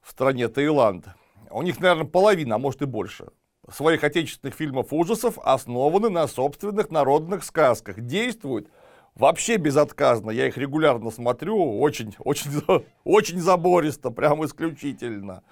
в 0.03 0.13
стране 0.13 0.47
Таиланд, 0.47 1.07
у 1.51 1.63
них, 1.63 1.81
наверное, 1.81 2.07
половина, 2.07 2.55
а 2.55 2.59
может 2.59 2.81
и 2.83 2.87
больше, 2.87 3.27
своих 3.71 4.05
отечественных 4.05 4.55
фильмов 4.55 4.93
ужасов 4.93 5.39
основаны 5.43 6.11
на 6.11 6.27
собственных 6.27 6.91
народных 6.91 7.45
сказках. 7.45 8.01
Действуют 8.01 8.69
вообще 9.15 9.57
безотказно. 9.57 10.31
Я 10.31 10.49
их 10.49 10.59
регулярно 10.59 11.11
смотрю, 11.11 11.81
очень, 11.81 12.15
очень, 12.19 12.51
очень 13.05 13.41
забористо, 13.41 14.11
прям 14.11 14.45
исключительно. 14.45 15.43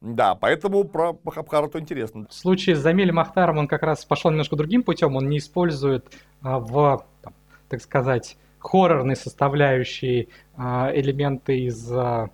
Да, 0.00 0.34
поэтому 0.34 0.82
про 0.82 1.16
Махабхарату 1.22 1.78
интересно. 1.78 2.26
В 2.28 2.34
случае 2.34 2.74
с 2.74 2.80
Замилем 2.80 3.20
Ахтаром 3.20 3.58
он 3.58 3.68
как 3.68 3.84
раз 3.84 4.04
пошел 4.04 4.32
немножко 4.32 4.56
другим 4.56 4.82
путем. 4.82 5.14
Он 5.14 5.28
не 5.28 5.38
использует 5.38 6.06
а, 6.42 6.58
в, 6.58 7.06
там, 7.22 7.34
так 7.68 7.80
сказать, 7.80 8.36
хоррорной 8.58 9.14
составляющей 9.14 10.28
а, 10.56 10.90
элементы 10.92 11.60
из 11.60 11.88
а, 11.92 12.30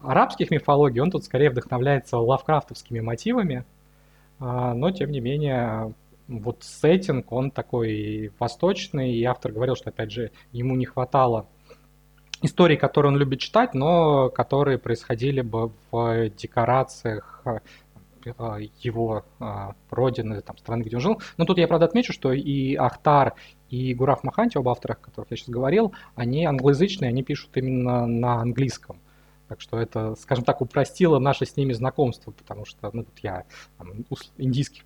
арабских 0.00 0.52
мифологий. 0.52 1.00
Он 1.00 1.10
тут 1.10 1.24
скорее 1.24 1.50
вдохновляется 1.50 2.18
лавкрафтовскими 2.18 3.00
мотивами. 3.00 3.64
А, 4.40 4.74
но, 4.74 4.90
тем 4.90 5.10
не 5.10 5.20
менее, 5.20 5.94
вот 6.28 6.62
сеттинг, 6.62 7.32
он 7.32 7.50
такой 7.50 8.32
восточный, 8.38 9.12
и 9.12 9.24
автор 9.24 9.52
говорил, 9.52 9.76
что, 9.76 9.90
опять 9.90 10.10
же, 10.10 10.30
ему 10.52 10.76
не 10.76 10.84
хватало 10.84 11.46
истории, 12.42 12.76
которые 12.76 13.12
он 13.12 13.18
любит 13.18 13.40
читать, 13.40 13.74
но 13.74 14.28
которые 14.28 14.78
происходили 14.78 15.40
бы 15.40 15.72
в 15.90 16.30
декорациях 16.30 17.44
его 18.80 19.24
а, 19.38 19.74
родины, 19.90 20.40
там, 20.42 20.58
страны, 20.58 20.82
где 20.82 20.96
он 20.96 21.02
жил. 21.02 21.22
Но 21.36 21.44
тут 21.44 21.58
я, 21.58 21.66
правда, 21.66 21.86
отмечу, 21.86 22.12
что 22.12 22.32
и 22.32 22.74
Ахтар, 22.74 23.34
и 23.70 23.94
Гураф 23.94 24.24
Маханти, 24.24 24.58
оба 24.58 24.72
автора, 24.72 24.94
о 24.94 24.96
которых 24.96 25.30
я 25.30 25.36
сейчас 25.36 25.48
говорил, 25.48 25.94
они 26.14 26.44
англоязычные, 26.44 27.08
они 27.08 27.22
пишут 27.22 27.56
именно 27.56 28.06
на 28.06 28.40
английском. 28.40 28.98
Так 29.48 29.60
что 29.60 29.78
это, 29.78 30.14
скажем 30.16 30.44
так, 30.44 30.60
упростило 30.60 31.18
наше 31.18 31.46
с 31.46 31.56
ними 31.56 31.72
знакомство, 31.72 32.30
потому 32.32 32.64
что 32.64 32.90
ну, 32.92 33.04
вот 33.04 33.18
я 33.22 33.44
там, 33.78 34.04
индийский 34.36 34.82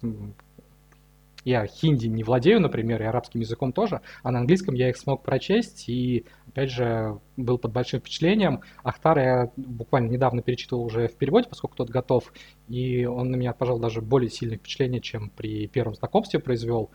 я 1.45 1.67
хинди 1.67 2.07
не 2.07 2.23
владею, 2.23 2.61
например, 2.61 3.03
и 3.03 3.07
арабским 3.07 3.41
языком 3.41 3.73
тоже, 3.73 4.01
а 4.23 4.31
на 4.31 4.41
английском 4.41 4.75
я 4.75 4.91
их 4.91 4.97
смог 4.97 5.23
прочесть, 5.23 5.89
и, 5.89 6.25
опять 6.47 6.71
же, 6.71 7.19
был 7.37 7.59
под 7.59 7.73
большим 7.73 8.01
впечатлением. 8.01 8.61
Ахтар 8.85 9.19
я 9.19 9.51
буквально 9.57 10.09
недавно 10.09 10.43
перечитывал 10.43 10.85
уже 10.85 11.09
в 11.09 11.17
переводе, 11.17 11.49
поскольку 11.49 11.77
тот 11.77 11.91
готов, 11.91 12.33
и 12.69 13.05
он 13.05 13.31
на 13.31 13.37
меня, 13.37 13.53
пожалуй, 13.53 13.83
даже 13.83 14.01
более 14.01 14.31
сильное 14.31 14.59
впечатление, 14.59 15.01
чем 15.01 15.31
при 15.31 15.67
первом 15.67 15.95
знакомстве 15.95 16.39
произвел. 16.39 16.91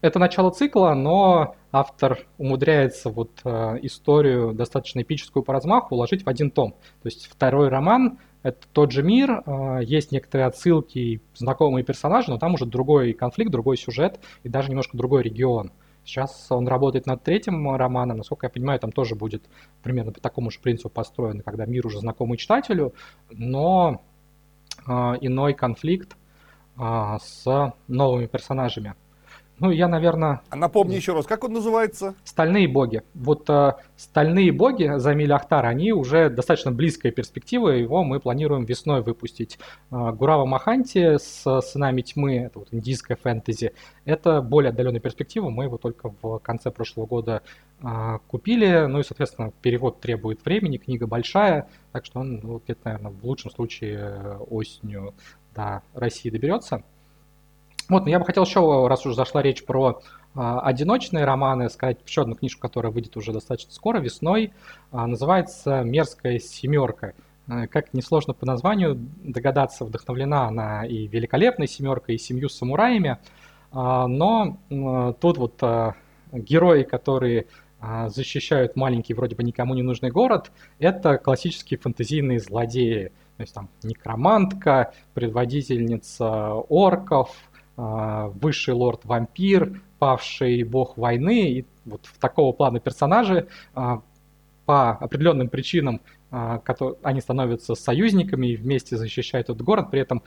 Это 0.00 0.18
начало 0.18 0.50
цикла, 0.50 0.94
но 0.94 1.56
автор 1.72 2.26
умудряется 2.38 3.10
вот 3.10 3.30
э, 3.44 3.78
историю 3.82 4.54
достаточно 4.54 5.02
эпическую 5.02 5.42
по 5.42 5.52
размаху 5.52 5.94
уложить 5.94 6.24
в 6.24 6.28
один 6.28 6.50
том. 6.50 6.72
То 6.72 7.06
есть 7.06 7.26
второй 7.26 7.68
роман 7.68 8.18
это 8.42 8.66
тот 8.72 8.90
же 8.92 9.02
мир, 9.02 9.42
а, 9.44 9.80
есть 9.80 10.12
некоторые 10.12 10.46
отсылки, 10.46 11.20
знакомые 11.34 11.84
персонажи, 11.84 12.30
но 12.30 12.38
там 12.38 12.54
уже 12.54 12.64
другой 12.64 13.12
конфликт, 13.12 13.50
другой 13.50 13.76
сюжет 13.76 14.20
и 14.42 14.48
даже 14.48 14.70
немножко 14.70 14.96
другой 14.96 15.22
регион. 15.22 15.72
Сейчас 16.04 16.46
он 16.50 16.66
работает 16.66 17.04
над 17.04 17.22
третьим 17.22 17.74
романом, 17.76 18.16
насколько 18.16 18.46
я 18.46 18.50
понимаю, 18.50 18.80
там 18.80 18.90
тоже 18.90 19.14
будет 19.14 19.44
примерно 19.82 20.12
по 20.12 20.20
такому 20.20 20.50
же 20.50 20.58
принципу 20.60 20.88
построено, 20.88 21.42
когда 21.42 21.66
мир 21.66 21.86
уже 21.86 21.98
знакомый 21.98 22.38
читателю, 22.38 22.94
но 23.30 24.00
э, 24.86 24.90
иной 25.20 25.52
конфликт 25.52 26.16
э, 26.78 27.16
с 27.22 27.74
новыми 27.86 28.26
персонажами. 28.26 28.94
Ну, 29.60 29.70
я, 29.70 29.88
наверное... 29.88 30.40
А 30.48 30.56
напомни 30.56 30.94
еще 30.94 31.12
раз, 31.12 31.26
как 31.26 31.44
он 31.44 31.52
называется? 31.52 32.14
«Стальные 32.24 32.66
боги». 32.66 33.02
Вот 33.12 33.48
э, 33.50 33.74
«Стальные 33.94 34.52
боги» 34.52 34.90
Замиль 34.96 35.32
Ахтар, 35.34 35.66
они 35.66 35.92
уже 35.92 36.30
достаточно 36.30 36.72
близкая 36.72 37.12
перспектива, 37.12 37.68
его 37.68 38.02
мы 38.02 38.20
планируем 38.20 38.64
весной 38.64 39.02
выпустить. 39.02 39.58
Э, 39.90 40.12
Гурава 40.12 40.46
Маханти 40.46 41.18
с 41.18 41.60
«Сынами 41.60 42.00
тьмы», 42.00 42.36
это 42.38 42.60
вот 42.60 42.68
индийская 42.70 43.16
фэнтези, 43.16 43.74
это 44.06 44.40
более 44.40 44.70
отдаленная 44.70 45.00
перспектива, 45.00 45.50
мы 45.50 45.64
его 45.64 45.76
только 45.76 46.10
в 46.22 46.38
конце 46.38 46.70
прошлого 46.70 47.04
года 47.04 47.42
э, 47.82 48.18
купили, 48.28 48.86
ну 48.88 49.00
и, 49.00 49.02
соответственно, 49.02 49.52
перевод 49.60 50.00
требует 50.00 50.42
времени, 50.42 50.78
книга 50.78 51.06
большая, 51.06 51.68
так 51.92 52.06
что 52.06 52.20
он 52.20 52.40
ну, 52.42 52.62
где-то, 52.64 52.80
наверное, 52.84 53.12
в 53.12 53.22
лучшем 53.26 53.50
случае 53.50 53.98
э, 53.98 54.36
осенью 54.48 55.12
до 55.54 55.82
России 55.92 56.30
доберется. 56.30 56.82
Вот, 57.90 58.04
но 58.04 58.10
я 58.10 58.20
бы 58.20 58.24
хотел 58.24 58.44
еще, 58.44 58.86
раз 58.86 59.04
уже 59.04 59.16
зашла 59.16 59.42
речь 59.42 59.64
про 59.64 60.00
а, 60.34 60.60
одиночные 60.60 61.24
романы, 61.24 61.68
сказать 61.68 61.98
еще 62.06 62.22
одну 62.22 62.36
книжку, 62.36 62.60
которая 62.60 62.92
выйдет 62.92 63.16
уже 63.16 63.32
достаточно 63.32 63.72
скоро, 63.72 63.98
весной, 63.98 64.52
а, 64.92 65.08
называется 65.08 65.82
«Мерзкая 65.82 66.38
семерка». 66.38 67.14
А, 67.48 67.66
как 67.66 67.92
несложно 67.92 68.32
по 68.32 68.46
названию 68.46 68.96
догадаться, 69.24 69.84
вдохновлена 69.84 70.46
она 70.46 70.86
и 70.86 71.08
«Великолепной 71.08 71.66
семеркой», 71.66 72.14
и 72.14 72.18
«Семью 72.18 72.48
самураями», 72.48 73.18
а, 73.72 74.06
но 74.06 74.58
а, 74.70 75.12
тут 75.14 75.38
вот 75.38 75.60
а, 75.60 75.96
герои, 76.32 76.84
которые 76.84 77.46
а, 77.80 78.08
защищают 78.08 78.76
маленький, 78.76 79.14
вроде 79.14 79.34
бы 79.34 79.42
никому 79.42 79.74
не 79.74 79.82
нужный 79.82 80.12
город, 80.12 80.52
это 80.78 81.18
классические 81.18 81.78
фэнтезийные 81.78 82.38
злодеи. 82.38 83.10
То 83.40 83.42
есть 83.42 83.54
там 83.54 83.70
некромантка, 83.82 84.92
предводительница 85.14 86.52
орков, 86.68 87.34
высший 87.80 88.74
лорд-вампир, 88.74 89.80
павший 89.98 90.62
бог 90.64 90.96
войны, 90.96 91.50
и 91.50 91.66
вот 91.84 92.06
в 92.06 92.18
такого 92.18 92.52
плана 92.52 92.80
персонажи 92.80 93.48
а, 93.74 94.02
по 94.66 94.90
определенным 94.90 95.48
причинам 95.48 96.00
а, 96.30 96.62
они 97.02 97.20
становятся 97.20 97.74
союзниками 97.74 98.48
и 98.48 98.56
вместе 98.56 98.96
защищают 98.96 99.50
этот 99.50 99.62
город, 99.62 99.90
при 99.90 100.00
этом 100.00 100.22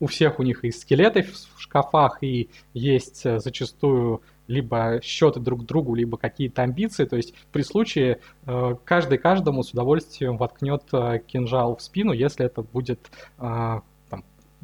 у 0.00 0.06
всех 0.06 0.38
у 0.38 0.42
них 0.42 0.64
и 0.64 0.70
скелеты 0.70 1.22
в 1.22 1.60
шкафах, 1.60 2.22
и 2.22 2.50
есть 2.72 3.26
э, 3.26 3.38
зачастую 3.40 4.22
либо 4.46 5.00
счеты 5.02 5.40
друг 5.40 5.62
к 5.62 5.66
другу, 5.66 5.94
либо 5.94 6.16
какие-то 6.16 6.62
амбиции. 6.62 7.04
То 7.04 7.16
есть 7.16 7.34
при 7.52 7.62
случае 7.62 8.20
э, 8.46 8.74
каждый 8.84 9.18
каждому 9.18 9.62
с 9.62 9.72
удовольствием 9.72 10.36
воткнет 10.36 10.84
э, 10.92 11.20
кинжал 11.26 11.76
в 11.76 11.82
спину, 11.82 12.12
если 12.12 12.46
это 12.46 12.62
будет 12.62 13.10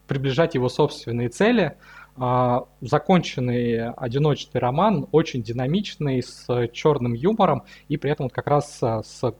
приближать 0.06 0.54
его 0.54 0.68
собственные 0.68 1.28
цели. 1.28 1.76
А, 2.16 2.66
законченный 2.80 3.90
одиночный 3.90 4.60
роман, 4.60 5.08
очень 5.10 5.42
динамичный, 5.42 6.22
с 6.22 6.68
черным 6.72 7.12
юмором 7.12 7.64
и 7.88 7.96
при 7.96 8.10
этом 8.10 8.26
вот 8.26 8.32
как 8.32 8.46
раз 8.46 8.78
а, 8.82 9.02
с 9.02 9.34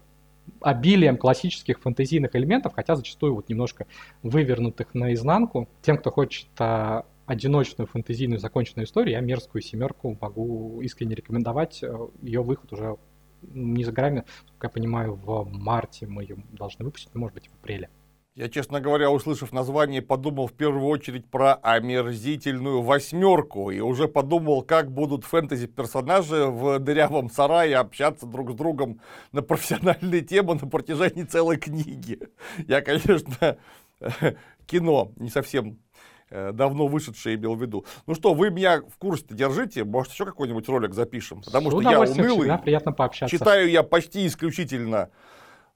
обилием 0.61 1.17
классических 1.17 1.81
фэнтезийных 1.81 2.35
элементов, 2.35 2.75
хотя 2.75 2.97
зачастую 2.97 3.35
вот 3.37 3.49
немножко 3.49 3.87
вывернутых 4.23 4.93
наизнанку. 4.93 5.69
Тем, 5.83 5.99
кто 5.99 6.11
хочет 6.11 6.49
а, 6.59 7.07
одиночную 7.27 7.87
фэнтезийную 7.87 8.41
законченную 8.41 8.87
историю, 8.87 9.15
я 9.15 9.21
«Мерзкую 9.21 9.63
семерку» 9.63 10.19
могу 10.21 10.81
искренне 10.83 11.15
рекомендовать. 11.15 11.83
Ее 12.21 12.43
выход 12.43 12.73
уже 12.73 12.97
не 13.43 13.85
за 13.85 13.93
горами, 13.93 14.25
как 14.59 14.71
я 14.71 14.75
понимаю, 14.75 15.15
в 15.15 15.47
марте 15.51 16.07
мы 16.07 16.23
ее 16.23 16.37
должны 16.53 16.85
выпустить, 16.85 17.15
может 17.15 17.35
быть, 17.35 17.49
в 17.49 17.55
апреле. 17.55 17.89
Я, 18.37 18.49
честно 18.49 18.81
говоря, 18.81 19.13
услышав 19.13 19.53
название, 19.53 20.03
подумал 20.03 20.49
в 20.49 20.55
первую 20.55 20.87
очередь 20.87 21.25
про 21.25 21.55
омерзительную 21.55 22.83
восьмерку 22.83 23.71
и 23.71 23.79
уже 23.79 24.09
подумал, 24.09 24.63
как 24.63 24.91
будут 24.91 25.25
фэнтези-персонажи 25.25 26.47
в 26.47 26.81
дырявом 26.81 27.31
сарае 27.31 27.77
общаться 27.77 28.27
друг 28.27 28.51
с 28.51 28.55
другом 28.55 29.01
на 29.31 29.41
профессиональные 29.41 30.23
темы 30.23 30.57
на 30.57 30.67
протяжении 30.67 31.23
целой 31.23 31.59
книги. 31.59 32.19
Я, 32.67 32.81
конечно, 32.81 33.57
кино 34.67 35.13
не 35.15 35.31
совсем 35.31 35.79
э, 36.29 36.51
давно 36.51 36.89
вышедшее 36.89 37.37
имел 37.37 37.55
в 37.55 37.63
виду. 37.63 37.87
Ну 38.09 38.17
что, 38.17 38.35
вы 38.35 38.51
меня 38.51 38.81
в 38.81 38.99
курсе 38.99 39.27
держите, 39.31 39.85
может 39.85 40.13
еще 40.13 40.25
какой-нибудь 40.25 40.69
ролик 40.69 40.93
запишем, 40.93 41.41
потому 41.41 41.71
что 41.71 41.83
я 41.83 42.01
унылый. 42.01 42.59
приятно 42.59 42.91
пообщаться. 42.91 43.39
Читаю 43.39 43.71
я 43.71 43.85
почти 43.85 44.27
исключительно 44.27 45.11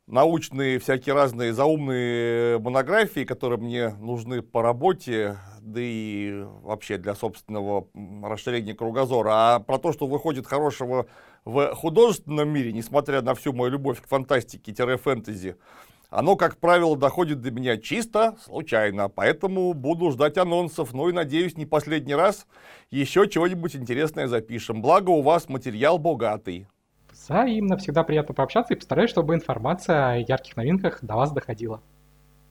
научные 0.09 0.79
всякие 0.79 1.15
разные 1.15 1.53
заумные 1.53 2.59
монографии, 2.59 3.25
которые 3.25 3.61
мне 3.61 3.91
нужны 4.01 4.43
по 4.43 4.63
работе, 4.63 5.37
да 5.61 5.81
и 5.83 6.45
вообще 6.63 6.97
для 6.97 7.15
собственного 7.15 7.87
расширения 8.23 8.75
кругозора. 8.75 9.31
А 9.33 9.61
про 9.61 9.79
то, 9.79 9.93
что 9.93 10.07
выходит 10.07 10.47
хорошего 10.47 11.07
в 11.45 11.75
художественном 11.75 12.49
мире, 12.49 12.73
несмотря 12.73 13.23
на 13.23 13.35
всю 13.35 13.53
мою 13.53 13.73
любовь 13.73 14.01
к 14.01 14.09
фантастике-фэнтези, 14.09 15.57
Оно, 16.11 16.37
как 16.37 16.57
правило, 16.57 16.97
доходит 16.97 17.43
до 17.43 17.51
меня 17.51 17.77
чисто 17.77 18.37
случайно, 18.43 19.11
поэтому 19.11 19.75
буду 19.75 20.11
ждать 20.11 20.39
анонсов, 20.39 20.95
ну 20.95 21.11
и 21.11 21.13
надеюсь, 21.13 21.57
не 21.59 21.67
последний 21.67 22.15
раз 22.15 22.47
еще 22.91 23.29
чего-нибудь 23.29 23.77
интересное 23.77 24.27
запишем. 24.27 24.81
Благо 24.81 25.11
у 25.11 25.21
вас 25.21 25.51
материал 25.51 25.99
богатый. 25.99 26.67
Взаимно, 27.27 27.77
всегда 27.77 28.05
приятно 28.05 28.35
пообщаться 28.35 28.75
и 28.75 28.77
постараюсь, 28.77 29.11
чтобы 29.11 29.35
информация 29.35 30.13
о 30.13 30.17
ярких 30.17 30.57
новинках 30.57 30.99
до 31.03 31.17
вас 31.17 31.33
доходила. 31.33 31.83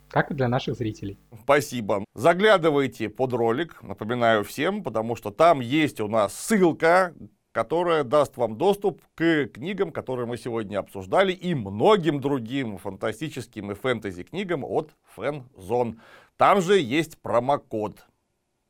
Как 0.10 0.32
и 0.32 0.34
для 0.34 0.48
наших 0.48 0.76
зрителей. 0.76 1.18
Спасибо. 1.44 2.06
Заглядывайте 2.14 3.10
под 3.10 3.34
ролик, 3.34 3.82
напоминаю 3.82 4.44
всем, 4.44 4.84
потому 4.84 5.16
что 5.16 5.32
там 5.32 5.60
есть 5.60 6.00
у 6.00 6.08
нас 6.08 6.34
ссылка, 6.34 7.14
которая 7.52 8.04
даст 8.04 8.38
вам 8.38 8.58
доступ 8.58 9.02
к 9.16 9.48
книгам, 9.48 9.92
которые 9.92 10.28
мы 10.28 10.38
сегодня 10.38 10.78
обсуждали, 10.78 11.34
и 11.34 11.56
многим 11.56 12.22
другим 12.22 12.78
фантастическим 12.78 13.72
и 13.72 13.74
фэнтези 13.74 14.24
книгам 14.24 14.64
от 14.64 14.92
Фэнзон. 15.16 16.00
Там 16.38 16.62
же 16.62 16.80
есть 16.80 17.20
промокод, 17.20 18.06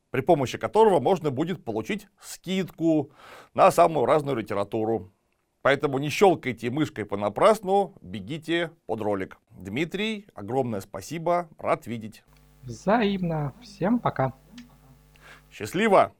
при 0.09 0.21
помощи 0.21 0.57
которого 0.57 1.01
можно 1.01 1.31
будет 1.31 1.65
получить 1.65 2.07
скидку 2.21 3.11
на 3.53 3.71
самую 3.71 4.05
разную 4.05 4.37
литературу. 4.37 5.11
Поэтому 5.67 5.99
не 5.99 6.09
щелкайте 6.09 6.71
мышкой 6.71 7.03
понапрасну, 7.03 7.93
бегите 8.01 8.71
под 8.85 9.01
ролик. 9.01 9.37
Дмитрий, 9.51 10.25
огромное 10.33 10.79
спасибо, 10.79 11.49
рад 11.57 11.87
видеть. 11.87 12.23
Взаимно. 12.63 13.53
Всем 13.61 13.99
пока. 13.99 14.31
Счастливо! 15.51 16.13